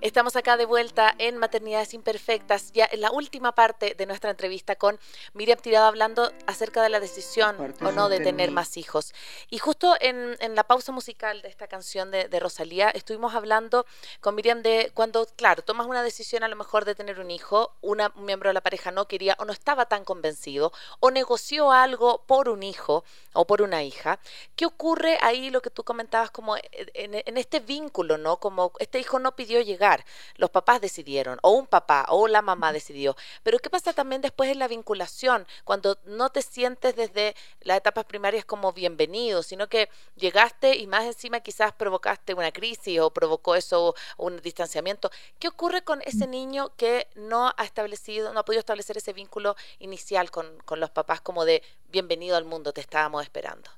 Estamos 0.00 0.34
acá 0.34 0.56
de 0.56 0.64
vuelta 0.64 1.14
en 1.18 1.36
Maternidades 1.36 1.92
Imperfectas, 1.92 2.72
ya 2.72 2.88
en 2.90 3.02
la 3.02 3.10
última 3.10 3.54
parte 3.54 3.94
de 3.94 4.06
nuestra 4.06 4.30
entrevista 4.30 4.74
con 4.76 4.98
Miriam 5.34 5.58
Tirado 5.58 5.86
hablando 5.86 6.32
acerca 6.46 6.82
de 6.82 6.88
la 6.88 7.00
decisión 7.00 7.74
o 7.82 7.92
no 7.92 8.08
de 8.08 8.20
tener 8.20 8.50
más 8.50 8.78
hijos. 8.78 9.12
Y 9.50 9.58
justo 9.58 9.94
en, 10.00 10.38
la 10.54 10.64
pausa 10.64 10.90
musical 10.92 11.42
de 11.42 11.48
esta 11.48 11.68
canción 11.68 12.10
de, 12.10 12.40
Rosalía 12.40 12.88
estuvimos 12.88 13.34
hablando 13.34 13.84
con 14.20 14.34
Miriam 14.34 14.62
de 14.62 14.90
cuando, 14.94 15.26
claro, 15.36 15.62
tomas 15.62 15.86
una 15.86 16.02
decisión 16.02 16.44
a 16.44 16.48
lo 16.48 16.56
mejor 16.56 16.86
de 16.86 16.94
tener 16.94 17.20
un 17.20 17.30
hijo, 17.30 17.76
un 17.82 17.98
miembro 18.16 18.48
de 18.48 18.54
la 18.54 18.62
pareja 18.62 18.90
no 18.90 19.06
quería 19.06 19.36
o 19.38 19.44
no 19.44 19.52
estaba 19.52 19.84
tan 19.84 20.04
convencido 20.04 20.72
o 21.00 21.10
negoció 21.10 21.72
algo 21.72 22.24
por 22.26 22.48
un 22.48 22.62
hijo 22.62 23.04
o 23.34 23.46
por 23.46 23.60
una 23.60 23.82
hija. 23.82 24.18
¿Qué 24.56 24.64
ocurre 24.64 25.18
ahí 25.20 25.50
lo 25.50 25.60
que 25.60 25.68
tú 25.68 25.84
comentabas 25.84 26.30
como 26.30 26.56
en, 26.56 27.14
en 27.14 27.36
este 27.36 27.60
vínculo, 27.60 28.16
¿no? 28.16 28.38
Como 28.38 28.72
este 28.78 28.98
hijo 28.98 29.18
no 29.18 29.36
pidió 29.36 29.60
llegar 29.60 29.79
llegar. 29.80 30.04
Los 30.36 30.50
papás 30.50 30.80
decidieron, 30.80 31.38
o 31.42 31.52
un 31.52 31.66
papá, 31.66 32.06
o 32.10 32.28
la 32.28 32.42
mamá 32.42 32.72
decidió. 32.72 33.16
Pero 33.42 33.58
¿qué 33.58 33.70
pasa 33.70 33.92
también 33.92 34.20
después 34.20 34.50
en 34.50 34.58
la 34.58 34.68
vinculación? 34.68 35.46
Cuando 35.64 35.98
no 36.04 36.28
te 36.30 36.42
sientes 36.42 36.96
desde 36.96 37.34
las 37.62 37.78
etapas 37.78 38.04
primarias 38.04 38.44
como 38.44 38.72
bienvenido, 38.72 39.42
sino 39.42 39.68
que 39.68 39.88
llegaste 40.16 40.76
y 40.76 40.86
más 40.86 41.04
encima 41.04 41.40
quizás 41.40 41.72
provocaste 41.72 42.34
una 42.34 42.52
crisis 42.52 43.00
o 43.00 43.10
provocó 43.10 43.54
eso 43.54 43.94
un 44.18 44.40
distanciamiento. 44.42 45.10
¿Qué 45.38 45.48
ocurre 45.48 45.82
con 45.82 46.02
ese 46.02 46.26
niño 46.26 46.72
que 46.76 47.06
no 47.14 47.48
ha 47.56 47.64
establecido, 47.64 48.34
no 48.34 48.40
ha 48.40 48.44
podido 48.44 48.60
establecer 48.60 48.98
ese 48.98 49.14
vínculo 49.14 49.56
inicial 49.78 50.30
con, 50.30 50.46
con 50.66 50.78
los 50.78 50.90
papás 50.90 51.22
como 51.22 51.44
de 51.46 51.62
bienvenido 51.90 52.36
al 52.36 52.44
mundo, 52.44 52.72
te 52.72 52.82
estábamos 52.82 53.22
esperando? 53.22 53.70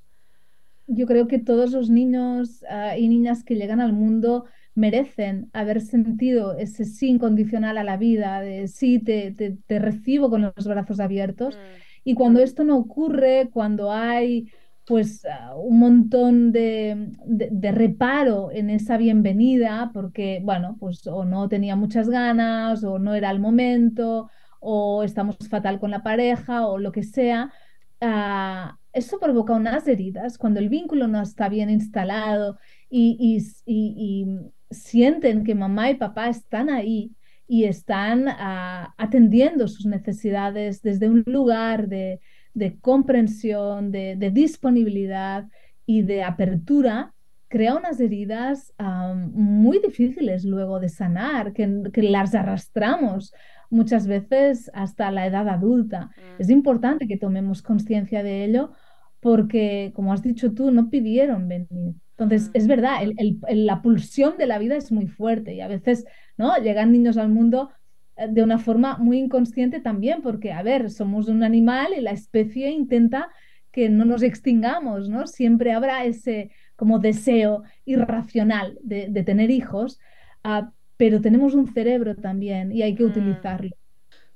yo 0.88 1.06
creo 1.06 1.28
que 1.28 1.38
todos 1.38 1.72
los 1.72 1.88
niños 1.90 2.64
ah, 2.68 2.96
y 2.98 3.08
niñas 3.08 3.44
que 3.44 3.54
llegan 3.54 3.80
al 3.80 3.92
mundo 3.92 4.46
merecen 4.74 5.50
haber 5.52 5.80
sentido 5.80 6.56
ese 6.56 6.84
sí 6.84 7.08
incondicional 7.08 7.76
a 7.78 7.84
la 7.84 7.96
vida, 7.96 8.40
de 8.40 8.68
sí, 8.68 8.98
te, 8.98 9.32
te, 9.32 9.78
recibo 9.78 10.30
con 10.30 10.42
los 10.42 10.66
brazos 10.66 11.00
abiertos. 11.00 11.56
Mm. 11.56 11.80
Y 12.04 12.14
cuando 12.14 12.40
esto 12.40 12.64
no 12.64 12.76
ocurre, 12.76 13.50
cuando 13.52 13.92
hay 13.92 14.50
pues 14.84 15.24
ah, 15.26 15.54
un 15.54 15.78
montón 15.78 16.50
de, 16.50 17.12
de, 17.24 17.72
reparo 17.72 18.50
en 18.50 18.68
esa 18.68 18.96
bienvenida, 18.96 19.90
porque, 19.94 20.40
bueno, 20.42 20.76
pues 20.80 21.06
o 21.06 21.24
no 21.24 21.48
tenía 21.48 21.76
muchas 21.76 22.08
ganas, 22.08 22.82
o 22.82 22.98
no 22.98 23.14
era 23.14 23.30
el 23.30 23.38
momento, 23.38 24.28
o 24.60 25.04
estamos 25.04 25.36
fatal 25.48 25.78
con 25.78 25.90
la 25.92 26.02
pareja, 26.02 26.66
o 26.66 26.78
lo 26.78 26.90
que 26.90 27.04
sea, 27.04 27.52
uh, 28.00 28.74
eso 28.92 29.18
provoca 29.18 29.54
unas 29.54 29.88
heridas 29.88 30.36
cuando 30.36 30.60
el 30.60 30.68
vínculo 30.68 31.08
no 31.08 31.22
está 31.22 31.48
bien 31.48 31.70
instalado 31.70 32.58
y, 32.90 33.38
sienten 34.72 35.44
que 35.44 35.54
mamá 35.54 35.90
y 35.90 35.94
papá 35.94 36.28
están 36.28 36.70
ahí 36.70 37.12
y 37.46 37.64
están 37.64 38.28
ah, 38.28 38.94
atendiendo 38.96 39.68
sus 39.68 39.86
necesidades 39.86 40.82
desde 40.82 41.08
un 41.08 41.22
lugar 41.26 41.88
de, 41.88 42.20
comprensión, 42.80 43.90
de, 43.92 44.30
disponibilidad 44.32 45.46
y 45.84 46.02
de 46.02 46.22
apertura, 46.22 47.14
crea 47.48 47.74
unas 47.74 48.00
heridas 48.00 48.72
muy 49.34 49.78
difíciles 49.80 50.44
luego 50.44 50.80
de 50.80 50.88
sanar, 50.88 51.52
que, 51.52 51.82
que 51.92 52.02
las 52.02 52.34
arrastramos 52.34 53.34
muchas 53.68 54.06
veces 54.06 54.70
hasta 54.74 55.10
la 55.10 55.26
edad 55.26 55.48
adulta. 55.48 56.10
Es 56.38 56.48
mm. 56.48 56.52
importante 56.52 57.08
que 57.08 57.16
tomemos 57.16 57.62
conciencia 57.62 58.22
de 58.22 58.44
ello 58.44 58.72
porque, 59.20 59.92
como 59.94 60.12
has 60.12 60.22
dicho 60.22 60.52
tú, 60.52 60.70
no 60.70 60.90
pidieron 60.90 61.48
venir. 61.48 61.94
Entonces, 62.24 62.50
es 62.54 62.66
verdad, 62.66 63.00
la 63.50 63.82
pulsión 63.82 64.36
de 64.38 64.46
la 64.46 64.58
vida 64.58 64.76
es 64.76 64.92
muy 64.92 65.06
fuerte 65.06 65.54
y 65.54 65.60
a 65.60 65.68
veces 65.68 66.04
¿no? 66.36 66.56
llegan 66.56 66.92
niños 66.92 67.16
al 67.16 67.28
mundo 67.28 67.70
eh, 68.16 68.26
de 68.28 68.42
una 68.42 68.58
forma 68.58 68.98
muy 68.98 69.18
inconsciente 69.18 69.80
también, 69.80 70.22
porque, 70.22 70.52
a 70.52 70.62
ver, 70.62 70.90
somos 70.90 71.28
un 71.28 71.42
animal 71.42 71.92
y 71.96 72.00
la 72.00 72.12
especie 72.12 72.70
intenta 72.70 73.28
que 73.70 73.88
no 73.88 74.04
nos 74.04 74.22
extingamos, 74.22 75.08
¿no? 75.08 75.26
Siempre 75.26 75.72
habrá 75.72 76.04
ese 76.04 76.50
como 76.76 76.98
deseo 76.98 77.62
irracional 77.84 78.78
de, 78.82 79.22
tener 79.22 79.50
hijos, 79.50 79.98
ah, 80.44 80.72
pero 80.96 81.20
tenemos 81.20 81.54
un 81.54 81.72
cerebro 81.72 82.14
también 82.16 82.70
y 82.70 82.82
hay 82.82 82.94
que 82.94 83.04
mm. 83.04 83.06
utilizarlo. 83.06 83.70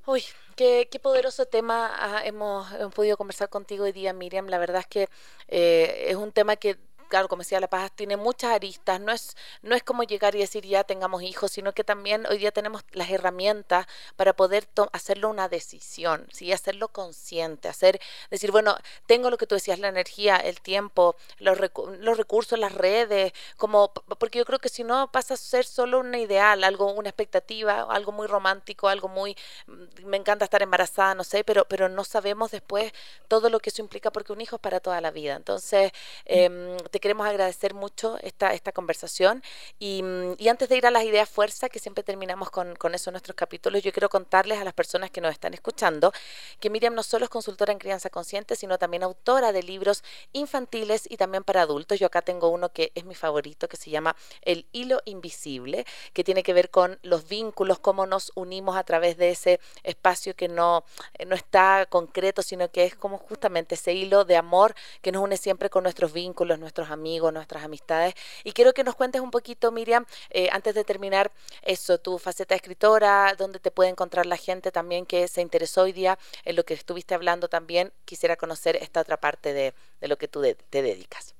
Uy, 0.06 0.22
qué, 0.54 0.88
qué 0.90 0.98
poderoso 0.98 1.46
tema 1.46 1.90
ah, 1.98 2.22
hemos, 2.24 2.72
hemos, 2.72 2.94
podido 2.94 3.16
conversar 3.16 3.48
contigo 3.48 3.84
hoy 3.84 3.92
día, 3.92 4.12
Miriam. 4.12 4.46
La 4.46 4.58
verdad 4.58 4.80
es 4.80 4.86
que 4.86 5.08
eh, 5.48 6.06
es 6.08 6.16
un 6.16 6.32
tema 6.32 6.56
que 6.56 6.76
claro, 7.08 7.28
como 7.28 7.40
decía 7.42 7.60
La 7.60 7.68
Paz, 7.68 7.92
tiene 7.94 8.16
muchas 8.16 8.52
aristas, 8.52 9.00
no 9.00 9.12
es, 9.12 9.36
no 9.62 9.74
es 9.74 9.82
como 9.82 10.02
llegar 10.02 10.34
y 10.34 10.38
decir 10.38 10.64
ya 10.66 10.84
tengamos 10.84 11.22
hijos, 11.22 11.52
sino 11.52 11.72
que 11.72 11.84
también 11.84 12.26
hoy 12.26 12.38
día 12.38 12.52
tenemos 12.52 12.84
las 12.92 13.10
herramientas 13.10 13.86
para 14.16 14.34
poder 14.34 14.68
hacerlo 14.92 15.28
una 15.28 15.48
decisión, 15.48 16.26
¿sí? 16.32 16.52
hacerlo 16.52 16.88
consciente, 16.88 17.68
hacer, 17.68 18.00
decir, 18.30 18.50
bueno, 18.52 18.76
tengo 19.06 19.30
lo 19.30 19.38
que 19.38 19.46
tú 19.46 19.54
decías, 19.54 19.78
la 19.78 19.88
energía, 19.88 20.36
el 20.36 20.60
tiempo, 20.60 21.16
los, 21.38 21.58
los 21.98 22.16
recursos, 22.16 22.58
las 22.58 22.72
redes, 22.72 23.32
como, 23.56 23.92
porque 24.18 24.38
yo 24.38 24.44
creo 24.44 24.58
que 24.58 24.68
si 24.68 24.84
no 24.84 25.10
pasa 25.12 25.34
a 25.34 25.36
ser 25.36 25.64
solo 25.64 26.00
un 26.00 26.14
ideal, 26.14 26.64
algo, 26.64 26.92
una 26.92 27.08
expectativa, 27.08 27.82
algo 27.90 28.12
muy 28.12 28.26
romántico, 28.26 28.88
algo 28.88 29.08
muy, 29.08 29.36
mm, 29.66 30.06
me 30.06 30.16
encanta 30.16 30.44
estar 30.44 30.62
embarazada, 30.62 31.14
no 31.14 31.24
sé, 31.24 31.44
pero, 31.44 31.64
pero 31.68 31.88
no 31.88 32.04
sabemos 32.04 32.50
después 32.50 32.92
todo 33.28 33.50
lo 33.50 33.60
que 33.60 33.70
eso 33.70 33.82
implica 33.82 34.10
porque 34.10 34.32
un 34.32 34.40
hijo 34.40 34.56
es 34.56 34.62
para 34.62 34.80
toda 34.80 35.00
la 35.00 35.10
vida. 35.10 35.36
Entonces, 35.36 35.92
eh, 36.24 36.76
te 36.96 37.00
queremos 37.00 37.26
agradecer 37.26 37.74
mucho 37.74 38.16
esta, 38.22 38.54
esta 38.54 38.72
conversación 38.72 39.42
y, 39.78 40.02
mm, 40.02 40.36
y, 40.38 40.48
antes 40.48 40.66
de 40.70 40.78
ir 40.78 40.86
a 40.86 40.90
las 40.90 41.04
ideas 41.04 41.28
fuerza, 41.28 41.68
que 41.68 41.78
siempre 41.78 42.02
terminamos 42.02 42.48
con, 42.50 42.74
con 42.74 42.94
eso 42.94 43.10
en 43.10 43.12
nuestros 43.12 43.36
capítulos, 43.36 43.82
yo 43.82 43.92
quiero 43.92 44.08
contarles 44.08 44.58
a 44.58 44.64
las 44.64 44.72
personas 44.72 45.10
que 45.10 45.20
nos 45.20 45.30
están 45.30 45.52
escuchando 45.52 46.10
que 46.58 46.70
Miriam 46.70 46.94
no 46.94 47.02
solo 47.02 47.26
es 47.26 47.30
consultora 47.30 47.70
en 47.70 47.78
crianza 47.78 48.08
consciente, 48.08 48.56
sino 48.56 48.78
también 48.78 49.02
autora 49.02 49.52
de 49.52 49.62
libros 49.62 50.04
infantiles 50.32 51.06
y 51.06 51.18
también 51.18 51.44
para 51.44 51.60
adultos. 51.60 51.98
Yo 52.00 52.06
acá 52.06 52.22
tengo 52.22 52.48
uno 52.48 52.70
que 52.70 52.92
es 52.94 53.04
mi 53.04 53.14
favorito, 53.14 53.68
que 53.68 53.76
se 53.76 53.90
llama 53.90 54.16
El 54.40 54.64
hilo 54.72 55.02
invisible, 55.04 55.84
que 56.14 56.24
tiene 56.24 56.42
que 56.42 56.54
ver 56.54 56.70
con 56.70 56.98
los 57.02 57.28
vínculos, 57.28 57.78
cómo 57.78 58.06
nos 58.06 58.32
unimos 58.36 58.74
a 58.74 58.84
través 58.84 59.18
de 59.18 59.32
ese 59.32 59.60
espacio 59.82 60.34
que 60.34 60.48
no, 60.48 60.82
no 61.26 61.34
está 61.34 61.84
concreto, 61.90 62.40
sino 62.40 62.70
que 62.70 62.84
es 62.84 62.94
como 62.94 63.18
justamente 63.18 63.74
ese 63.74 63.92
hilo 63.92 64.24
de 64.24 64.38
amor 64.38 64.74
que 65.02 65.12
nos 65.12 65.22
une 65.22 65.36
siempre 65.36 65.68
con 65.68 65.82
nuestros 65.82 66.14
vínculos, 66.14 66.58
nuestros 66.58 66.85
amigos, 66.90 67.32
nuestras 67.32 67.64
amistades. 67.64 68.14
Y 68.44 68.52
quiero 68.52 68.72
que 68.72 68.84
nos 68.84 68.94
cuentes 68.94 69.20
un 69.20 69.30
poquito, 69.30 69.72
Miriam, 69.72 70.04
eh, 70.30 70.48
antes 70.52 70.74
de 70.74 70.84
terminar 70.84 71.30
eso, 71.62 71.98
tu 71.98 72.18
faceta 72.18 72.54
de 72.54 72.56
escritora, 72.56 73.34
dónde 73.38 73.58
te 73.58 73.70
puede 73.70 73.90
encontrar 73.90 74.26
la 74.26 74.36
gente 74.36 74.70
también 74.70 75.06
que 75.06 75.28
se 75.28 75.42
interesó 75.42 75.82
hoy 75.82 75.92
día 75.92 76.18
en 76.44 76.56
lo 76.56 76.64
que 76.64 76.74
estuviste 76.74 77.14
hablando 77.14 77.48
también. 77.48 77.92
Quisiera 78.04 78.36
conocer 78.36 78.76
esta 78.76 79.00
otra 79.00 79.16
parte 79.16 79.52
de, 79.52 79.74
lo 80.00 80.16
que 80.16 80.28
tú 80.28 80.42
te 80.70 80.82
dedicas. 80.82 81.34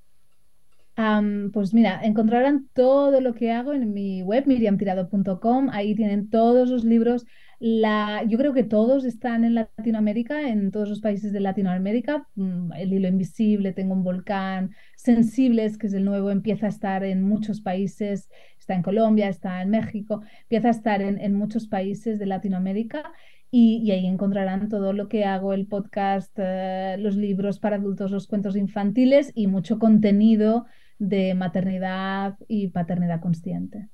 pues 1.53 1.72
mira, 1.72 2.01
encontrarán 2.03 2.68
todo 2.74 3.20
lo 3.20 3.34
que 3.34 3.53
hago 3.53 3.72
en 3.72 3.92
mi 3.92 4.22
web, 4.22 4.47
miriamtirado.com. 4.47 5.70
Ahí 5.70 5.94
tienen 5.94 6.30
todos 6.30 6.68
los 6.68 6.84
libros 6.84 7.26
la, 7.59 8.22
yo 8.24 8.36
creo 8.36 8.52
que 8.52 8.64
todos 8.64 9.04
están 9.04 9.44
en 9.44 9.54
Latinoamérica, 9.54 10.48
en 10.48 10.70
todos 10.70 10.88
los 10.88 11.00
países 11.00 11.32
de 11.32 11.40
Latinoamérica. 11.40 12.28
Mm, 12.34 12.72
el 12.74 12.92
hilo 12.92 13.09
invisible, 13.09 13.72
tengo 13.72 13.94
un 13.94 14.04
volcán, 14.04 14.72
Sensibles, 14.96 15.78
que 15.78 15.86
es 15.86 15.94
el 15.94 16.04
nuevo, 16.04 16.30
empieza 16.30 16.66
a 16.66 16.68
estar 16.68 17.04
en 17.04 17.22
muchos 17.22 17.61
países, 17.61 18.28
está 18.59 18.74
en 18.74 18.82
Colombia, 18.82 19.28
está 19.28 19.62
en 19.62 19.70
México, 19.70 20.22
empieza 20.42 20.68
a 20.68 20.72
estar 20.72 21.00
en, 21.00 21.34
muchos 21.34 21.66
países 21.66 22.18
de 22.18 22.26
Latinoamérica. 22.26 23.12
Y, 23.50 23.90
ahí 23.92 24.07
encontrarán 24.07 24.68
todo 24.68 24.92
lo 24.92 25.09
que 25.09 25.24
hago, 25.24 25.52
el 25.54 25.66
podcast, 25.66 26.32
eh, 26.36 26.96
los 26.98 27.16
libros 27.16 27.59
para 27.59 27.76
adultos, 27.76 28.11
los 28.11 28.26
cuentos 28.26 28.57
infantiles 28.57 29.32
y 29.34 29.46
mucho 29.46 29.78
contenido 29.78 30.66
de 30.98 31.34
maternidad 31.34 32.36
y 32.48 32.68
paternidad 32.68 33.20
consciente. 33.20 33.88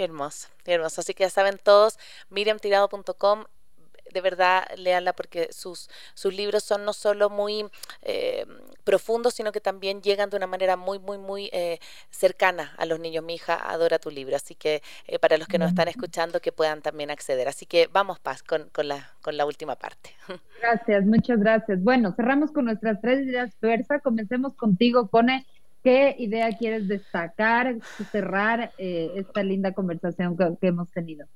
Qué 0.00 0.04
hermoso, 0.04 0.48
qué 0.64 0.72
hermoso. 0.72 1.02
Así 1.02 1.12
que 1.12 1.24
ya 1.24 1.28
saben 1.28 1.58
todos, 1.62 1.98
miriamtirado.com 2.30 3.44
de 4.14 4.20
verdad 4.22 4.64
léanla 4.78 5.12
porque 5.12 5.48
sus, 5.52 5.90
sus 6.14 6.34
libros 6.34 6.64
son 6.64 6.86
no 6.86 6.94
solo 6.94 7.28
muy 7.28 7.66
eh, 8.00 8.46
profundos, 8.82 9.34
sino 9.34 9.52
que 9.52 9.60
también 9.60 10.00
llegan 10.00 10.30
de 10.30 10.38
una 10.38 10.46
manera 10.46 10.78
muy, 10.78 10.98
muy, 10.98 11.18
muy 11.18 11.50
eh, 11.52 11.80
cercana 12.08 12.72
a 12.78 12.86
los 12.86 12.98
niños. 12.98 13.22
Mi 13.22 13.34
hija 13.34 13.56
adora 13.56 13.98
tu 13.98 14.10
libro, 14.10 14.36
así 14.36 14.54
que 14.54 14.82
eh, 15.06 15.18
para 15.18 15.36
los 15.36 15.46
que 15.48 15.58
nos 15.58 15.68
están 15.68 15.88
escuchando 15.88 16.40
que 16.40 16.50
puedan 16.50 16.80
también 16.80 17.10
acceder. 17.10 17.46
Así 17.46 17.66
que 17.66 17.86
vamos, 17.92 18.18
Paz, 18.20 18.42
con, 18.42 18.70
con, 18.70 18.88
la, 18.88 19.12
con 19.20 19.36
la 19.36 19.44
última 19.44 19.76
parte. 19.76 20.14
Gracias, 20.62 21.04
muchas 21.04 21.40
gracias. 21.40 21.82
Bueno, 21.82 22.14
cerramos 22.16 22.52
con 22.52 22.64
nuestras 22.64 23.02
tres 23.02 23.26
ideas 23.26 23.54
fuerza. 23.60 24.00
Comencemos 24.00 24.54
contigo, 24.54 25.08
Cone. 25.08 25.44
¿Qué 25.82 26.14
idea 26.18 26.50
quieres 26.58 26.88
destacar, 26.88 27.76
cerrar 28.12 28.72
eh, 28.76 29.12
esta 29.16 29.42
linda 29.42 29.72
conversación 29.72 30.36
que, 30.36 30.66
hemos 30.66 30.90
tenido? 30.90 31.26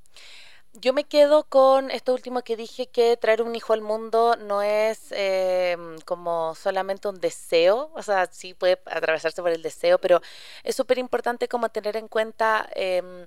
Yo 0.74 0.92
me 0.92 1.04
quedo 1.04 1.44
con 1.44 1.90
esto 1.90 2.12
último 2.12 2.42
que 2.42 2.56
dije, 2.56 2.88
que 2.88 3.16
traer 3.16 3.42
un 3.42 3.54
hijo 3.54 3.72
al 3.72 3.80
mundo 3.80 4.36
no 4.36 4.60
es 4.60 5.12
eh, 5.12 5.76
como 6.04 6.54
solamente 6.56 7.08
un 7.08 7.20
deseo, 7.20 7.90
o 7.94 8.02
sea, 8.02 8.26
sí 8.26 8.54
puede 8.54 8.80
atravesarse 8.86 9.40
por 9.40 9.52
el 9.52 9.62
deseo, 9.62 9.98
pero 9.98 10.20
es 10.64 10.74
súper 10.74 10.98
importante 10.98 11.46
como 11.46 11.68
tener 11.68 11.96
en 11.96 12.08
cuenta 12.08 12.68
em, 12.74 13.26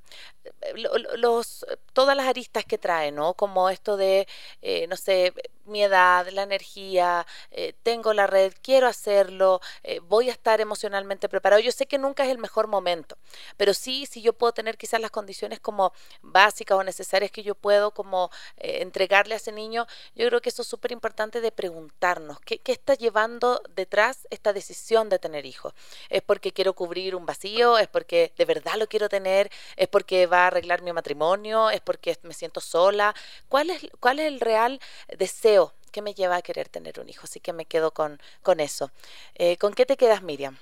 todas 1.93 2.17
las 2.17 2.27
aristas 2.27 2.65
que 2.65 2.77
trae, 2.77 3.11
¿no? 3.11 3.33
Como 3.33 3.69
esto 3.69 3.97
de, 3.97 4.27
eh, 4.61 4.85
no 4.87 4.97
sé, 4.97 5.33
mi 5.67 5.83
edad, 5.83 6.27
la 6.29 6.43
energía, 6.43 7.25
eh, 7.51 7.73
tengo 7.83 8.13
la 8.13 8.27
red, 8.27 8.53
quiero 8.61 8.87
hacerlo, 8.87 9.61
eh, 9.83 9.99
voy 9.99 10.29
a 10.29 10.31
estar 10.31 10.61
emocionalmente 10.61 11.29
preparado. 11.29 11.61
Yo 11.61 11.71
sé 11.71 11.85
que 11.85 11.97
nunca 11.97 12.23
es 12.23 12.31
el 12.31 12.37
mejor 12.37 12.67
momento, 12.67 13.17
pero 13.57 13.73
sí, 13.73 14.05
si 14.05 14.21
yo 14.21 14.33
puedo 14.33 14.53
tener 14.53 14.77
quizás 14.77 15.01
las 15.01 15.11
condiciones 15.11 15.59
como 15.59 15.93
básicas 16.21 16.77
o 16.77 16.83
necesarias 16.83 17.31
que 17.31 17.43
yo 17.43 17.55
puedo 17.55 17.91
como 17.91 18.31
eh, 18.57 18.79
entregarle 18.81 19.33
a 19.33 19.37
ese 19.37 19.51
niño, 19.51 19.87
yo 20.15 20.27
creo 20.27 20.41
que 20.41 20.49
eso 20.49 20.61
es 20.61 20.67
súper 20.67 20.91
importante 20.91 21.41
de 21.41 21.51
preguntarnos, 21.51 22.39
¿qué, 22.41 22.59
¿qué 22.59 22.71
está 22.71 22.93
llevando 22.95 23.61
detrás 23.75 24.27
esta 24.29 24.53
decisión 24.53 25.09
de 25.09 25.19
tener 25.19 25.45
hijos? 25.45 25.73
¿Es 26.09 26.21
porque 26.21 26.51
quiero 26.51 26.73
cubrir 26.73 27.15
un 27.15 27.25
vacío? 27.25 27.77
¿Es 27.77 27.87
porque 27.87 28.33
de 28.37 28.45
verdad 28.45 28.75
lo 28.77 28.87
quiero 28.87 29.09
tener? 29.09 29.51
¿Es 29.75 29.87
porque 29.87 30.27
va 30.27 30.43
a 30.43 30.47
arreglar 30.47 30.81
mi 30.81 30.93
matrimonio? 30.93 31.69
¿Es 31.69 31.81
porque 31.81 32.17
me 32.23 32.33
siento 32.33 32.61
sola? 32.61 33.13
¿Cuál 33.49 33.69
es, 33.69 33.87
cuál 33.99 34.19
es 34.19 34.27
el 34.27 34.39
real 34.39 34.79
deseo? 35.17 35.56
Que 35.97 36.03
me 36.03 36.13
lleva 36.13 36.35
a 36.37 36.43
querer 36.43 36.69
tener 36.69 36.99
un 36.99 37.09
hijo. 37.09 37.23
Así 37.23 37.39
que 37.39 37.53
me 37.53 37.65
quedo 37.65 37.89
con, 37.91 38.19
con 38.43 38.59
eso. 38.59 38.91
Eh, 39.33 39.57
¿Con 39.57 39.73
qué 39.73 39.83
te 39.87 39.97
quedas, 39.97 40.21
Miriam? 40.21 40.55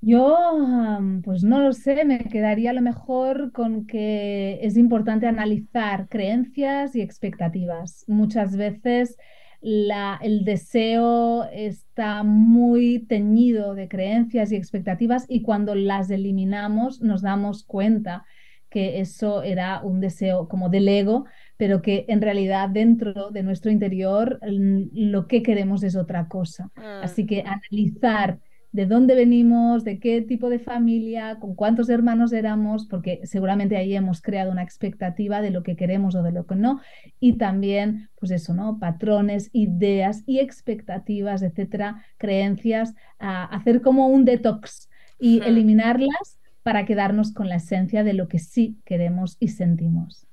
Yo, 0.00 0.98
pues 1.24 1.42
no 1.44 1.60
lo 1.60 1.72
sé, 1.72 2.04
me 2.04 2.18
quedaría 2.28 2.70
a 2.70 2.72
lo 2.74 2.82
mejor 2.82 3.52
con 3.52 3.86
que 3.86 4.58
es 4.62 4.76
importante 4.76 5.26
analizar 5.26 6.08
creencias 6.10 6.94
y 6.94 7.00
expectativas. 7.00 8.04
Muchas 8.06 8.54
veces 8.56 9.16
la, 9.62 10.18
el 10.22 10.44
deseo 10.44 11.44
está 11.44 12.22
muy 12.22 13.06
teñido 13.08 13.74
de 13.74 13.88
creencias 13.88 14.52
y 14.52 14.56
expectativas 14.56 15.24
y 15.26 15.40
cuando 15.40 15.74
las 15.74 16.10
eliminamos 16.10 17.00
nos 17.00 17.22
damos 17.22 17.64
cuenta 17.64 18.26
que 18.68 19.00
eso 19.00 19.42
era 19.42 19.80
un 19.82 20.00
deseo 20.00 20.48
como 20.48 20.68
del 20.68 20.88
ego 20.88 21.24
pero 21.56 21.82
que 21.82 22.04
en 22.08 22.20
realidad 22.20 22.68
dentro 22.68 23.30
de 23.30 23.42
nuestro 23.42 23.70
interior 23.70 24.40
lo 24.42 25.26
que 25.26 25.42
queremos 25.42 25.82
es 25.82 25.96
otra 25.96 26.28
cosa. 26.28 26.70
Así 27.02 27.26
que 27.26 27.44
ah. 27.46 27.60
analizar 27.60 28.38
de 28.74 28.86
dónde 28.86 29.14
venimos, 29.14 29.84
de 29.84 30.00
qué 30.00 30.20
tipo 30.20 30.50
de 30.50 30.58
familia, 30.58 31.38
con 31.38 31.54
cuántos 31.54 31.88
hermanos 31.88 32.32
éramos, 32.32 32.86
porque 32.86 33.20
seguramente 33.22 33.76
ahí 33.76 33.94
hemos 33.94 34.20
creado 34.20 34.50
una 34.50 34.64
expectativa 34.64 35.40
de 35.40 35.52
lo 35.52 35.62
que 35.62 35.76
queremos 35.76 36.16
o 36.16 36.24
de 36.24 36.32
lo 36.32 36.44
que 36.44 36.56
no, 36.56 36.80
y 37.20 37.34
también, 37.34 38.08
pues 38.18 38.32
eso, 38.32 38.52
¿no? 38.52 38.80
Patrones, 38.80 39.48
ideas 39.52 40.24
y 40.26 40.40
expectativas, 40.40 41.42
etcétera, 41.42 42.04
creencias, 42.16 42.96
a 43.20 43.44
hacer 43.44 43.80
como 43.80 44.08
un 44.08 44.24
detox 44.24 44.88
y 45.20 45.40
eliminarlas 45.44 46.40
para 46.64 46.84
quedarnos 46.84 47.32
con 47.32 47.48
la 47.48 47.56
esencia 47.56 48.02
de 48.02 48.14
lo 48.14 48.26
que 48.26 48.40
sí 48.40 48.80
queremos 48.84 49.36
y 49.38 49.48
sentimos. 49.48 50.26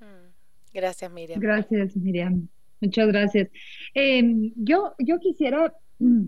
Gracias, 0.73 1.11
Miriam. 1.11 1.39
Gracias, 1.39 1.95
Miriam. 1.95 2.47
Muchas 2.79 3.07
gracias. 3.07 3.49
Em, 3.93 4.51
yo, 4.55 4.93
yo 4.99 5.19
quisiera 5.19 5.73
mm, 5.99 6.25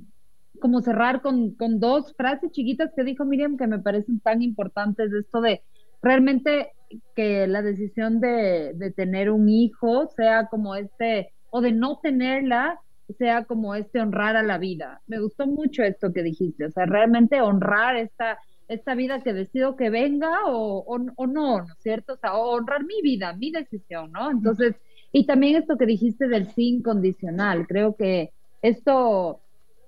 como 0.59 0.81
cerrar 0.81 1.21
con, 1.21 1.55
con, 1.55 1.79
dos 1.79 2.13
frases 2.15 2.51
chiquitas 2.51 2.91
que 2.95 3.03
dijo 3.03 3.25
Miriam 3.25 3.57
que 3.57 3.67
me 3.67 3.79
parecen 3.79 4.19
tan 4.19 4.41
importantes 4.41 5.11
de 5.11 5.19
esto 5.19 5.41
de 5.41 5.61
realmente 6.01 6.71
que 7.15 7.47
la 7.47 7.61
decisión 7.61 8.19
de, 8.19 8.73
de 8.75 8.91
tener 8.91 9.31
un 9.31 9.49
hijo 9.49 10.07
sea 10.15 10.47
como 10.47 10.75
este, 10.75 11.33
o 11.49 11.61
de 11.61 11.71
no 11.71 11.99
tenerla, 12.01 12.79
sea 13.17 13.45
como 13.45 13.73
este 13.75 13.99
honrar 13.99 14.35
a 14.35 14.43
la 14.43 14.57
vida. 14.57 15.01
Me 15.07 15.19
gustó 15.19 15.47
mucho 15.47 15.83
esto 15.83 16.13
que 16.13 16.23
dijiste, 16.23 16.65
o 16.65 16.71
sea, 16.71 16.85
realmente 16.85 17.41
honrar 17.41 17.95
esta 17.95 18.37
esta 18.67 18.95
vida 18.95 19.21
que 19.21 19.33
decido 19.33 19.75
que 19.75 19.89
venga 19.89 20.45
o, 20.47 20.83
o, 20.85 21.27
no, 21.27 21.59
¿no 21.59 21.63
es 21.63 21.79
cierto? 21.81 22.13
O 22.13 22.17
sea, 22.17 22.35
honrar 22.35 22.83
mi 22.85 23.01
vida, 23.01 23.33
mi 23.33 23.51
decisión, 23.51 24.11
¿no? 24.11 24.31
Entonces, 24.31 24.75
y 25.11 25.25
también 25.25 25.55
esto 25.55 25.77
que 25.77 25.85
dijiste 25.85 26.27
del 26.27 26.47
sí 26.51 26.69
incondicional, 26.69 27.67
creo 27.67 27.95
que 27.95 28.31
esto, 28.61 29.41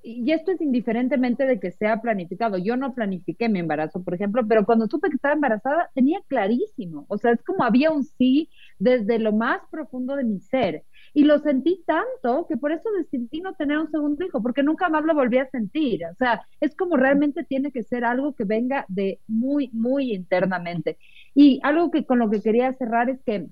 y 0.04 0.32
esto 0.32 0.52
es 0.52 0.62
indiferentemente 0.62 1.46
de 1.46 1.60
que 1.60 1.72
sea 1.72 2.02
planificado. 2.02 2.58
Yo 2.58 2.78
no 2.78 2.94
planifiqué 2.94 3.50
mi 3.50 3.60
embarazo, 3.60 4.04
por 4.04 4.14
ejemplo, 4.14 4.46
pero 4.48 4.66
cuando 4.66 4.88
supe 4.88 5.10
que 5.10 5.16
estaba 5.16 5.34
embarazada, 5.34 5.90
tenía 5.96 6.20
clarísimo, 6.28 7.06
o 7.10 7.18
sea, 7.18 7.32
es 7.32 7.44
como 7.44 7.64
había 7.64 7.92
un 7.92 8.04
sí 8.04 8.50
desde 8.78 9.20
lo 9.20 9.34
más 9.34 9.62
profundo 9.72 10.16
de 10.16 10.24
mi 10.26 10.40
ser. 10.42 10.84
Y 11.16 11.24
lo 11.24 11.40
sentí 11.40 11.82
tanto 11.88 12.46
que 12.46 12.58
por 12.58 12.74
eso 12.74 12.90
decidí 12.92 13.40
no 13.40 13.54
tener 13.54 13.78
un 13.78 13.90
segundo 13.90 14.26
hijo, 14.26 14.42
porque 14.42 14.64
nunca 14.64 14.90
más 14.90 15.06
lo 15.06 15.14
volví 15.14 15.38
a 15.38 15.50
sentir. 15.50 16.02
O 16.12 16.16
sea, 16.16 16.46
es 16.60 16.76
como 16.76 16.98
realmente 16.98 17.46
tiene 17.46 17.72
que 17.72 17.84
ser 17.84 18.04
algo 18.04 18.36
que 18.36 18.44
venga 18.44 18.84
de 18.90 19.22
muy, 19.26 19.70
muy 19.72 20.14
internamente. 20.14 20.98
Y 21.34 21.62
algo 21.64 21.90
que 21.90 22.06
con 22.06 22.20
lo 22.20 22.30
que 22.30 22.42
quería 22.42 22.74
cerrar 22.74 23.10
es 23.10 23.24
que, 23.26 23.48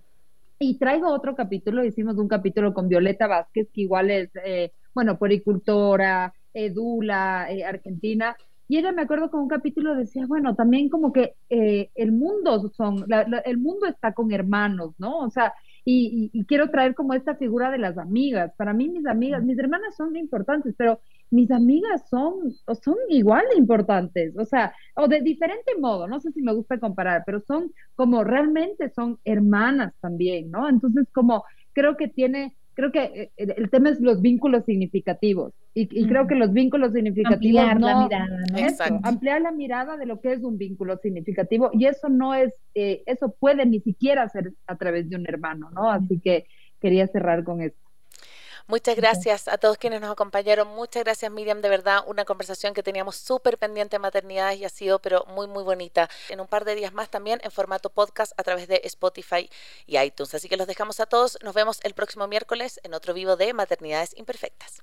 y 0.60 0.78
traigo 0.78 1.08
otro 1.08 1.38
capítulo, 1.38 1.86
hicimos 1.86 2.18
un 2.18 2.28
capítulo 2.28 2.74
con 2.74 2.90
Violeta 2.90 3.28
Vázquez, 3.28 3.70
que 3.74 3.82
igual 3.82 4.12
es, 4.12 4.30
eh, 4.44 4.74
bueno, 4.94 5.18
poricultora, 5.18 6.34
edula, 6.54 7.48
eh, 7.50 7.64
argentina, 7.64 8.36
y 8.68 8.78
ella 8.78 8.92
me 8.92 9.04
acuerdo 9.04 9.30
con 9.30 9.42
un 9.42 9.48
capítulo 9.48 9.96
decía, 9.96 10.26
bueno, 10.28 10.56
también 10.56 10.90
como 10.90 11.14
que 11.14 11.36
eh, 11.50 11.92
el 11.96 12.12
mundo 12.12 12.70
son, 12.76 13.06
el 13.46 13.58
mundo 13.58 13.86
está 13.86 14.14
con 14.14 14.32
hermanos, 14.34 14.96
¿no? 14.98 15.20
O 15.20 15.30
sea, 15.30 15.54
y, 15.86 16.46
quiero 16.46 16.70
traer 16.70 16.96
como 16.96 17.14
esta 17.14 17.36
figura 17.36 17.72
de 17.72 17.78
las 17.78 17.98
amigas. 17.98 18.54
Para 18.58 18.74
mí 18.74 18.90
mis 18.90 19.06
amigas, 19.06 19.44
mis 19.44 19.60
hermanas 19.60 19.96
son 19.96 20.16
importantes, 20.16 20.74
pero 20.78 21.00
mis 21.30 21.52
amigas 21.52 22.08
son, 22.10 22.54
son 22.82 22.96
igual 23.10 23.44
de 23.52 23.58
importantes, 23.58 24.38
o 24.38 24.46
sea, 24.46 24.74
o 24.96 25.08
de 25.08 25.22
diferente 25.22 25.74
modo, 25.80 26.08
no 26.08 26.20
sé 26.20 26.32
si 26.32 26.42
me 26.42 26.54
gusta 26.54 26.80
comparar, 26.80 27.24
pero 27.26 27.42
son 27.42 27.72
como 27.96 28.24
realmente 28.24 28.90
son 28.90 29.20
hermanas 29.26 29.94
también, 30.00 30.52
¿no? 30.52 30.70
Entonces 30.70 31.08
como 31.12 31.44
creo 31.74 31.98
que 31.98 32.08
tiene 32.08 32.56
creo 32.74 32.92
que 32.92 33.32
eh, 33.38 33.54
el 33.58 33.70
tema 33.70 33.90
es 33.90 34.00
los 34.00 34.22
vínculos 34.22 34.66
significativos 34.66 35.54
y, 35.74 36.08
creo 36.08 36.28
que 36.28 36.36
los 36.36 36.54
vínculos 36.54 36.94
significativos 36.94 37.64
ampliar 37.64 37.82
la 37.82 38.04
mirada 38.04 38.90
¿no? 38.90 39.00
ampliar 39.04 39.42
la 39.42 39.52
mirada 39.52 39.98
de 39.98 40.06
lo 40.06 40.20
que 40.22 40.34
es 40.34 40.44
un 40.44 40.58
vínculo 40.58 40.98
significativo 40.98 41.72
y 41.74 41.86
eso 41.86 42.10
no 42.10 42.34
es 42.34 42.54
eh, 42.76 43.04
eso 43.06 43.36
puede 43.40 43.66
ni 43.66 43.80
siquiera 43.80 44.28
ser 44.30 44.54
a 44.68 44.76
través 44.78 45.10
de 45.10 45.16
un 45.16 45.26
hermano 45.28 45.70
no 45.72 45.90
así 45.90 46.20
que 46.20 46.46
quería 46.80 47.08
cerrar 47.08 47.44
con 47.44 47.62
esto 47.62 47.80
Muchas 48.68 48.96
gracias 48.96 49.50
a 49.50 49.58
todos 49.58 49.78
quienes 49.78 50.00
nos 50.00 50.12
acompañaron. 50.12 50.70
Muchas 50.70 51.04
gracias, 51.04 51.30
Miriam. 51.30 51.62
De 51.62 51.68
verdad, 51.68 52.04
una 52.08 52.24
conversación 52.24 52.74
que 52.74 52.82
teníamos 52.82 53.18
súper 53.18 53.58
pendiente 53.58 53.96
de 53.96 54.00
maternidad 54.00 54.54
y 54.54 54.64
ha 54.64 54.70
sido, 54.70 55.00
pero 55.00 55.26
muy, 55.28 55.48
muy 55.48 55.64
bonita. 55.64 56.10
En 56.30 56.40
un 56.40 56.48
par 56.48 56.64
de 56.64 56.76
días 56.76 56.94
más 56.94 57.10
también 57.10 57.42
en 57.44 57.52
formato 57.52 57.90
podcast 57.90 58.32
a 58.38 58.44
través 58.44 58.70
de 58.70 58.82
Spotify 58.86 59.50
y 59.86 59.98
iTunes. 59.98 60.34
Así 60.34 60.48
que 60.48 60.56
los 60.56 60.68
dejamos 60.68 61.02
a 61.02 61.06
todos. 61.06 61.38
Nos 61.44 61.54
vemos 61.54 61.80
el 61.84 61.94
próximo 61.94 62.28
miércoles 62.28 62.80
en 62.84 62.94
otro 62.94 63.14
vivo 63.14 63.36
de 63.36 63.54
Maternidades 63.54 64.16
Imperfectas. 64.18 64.82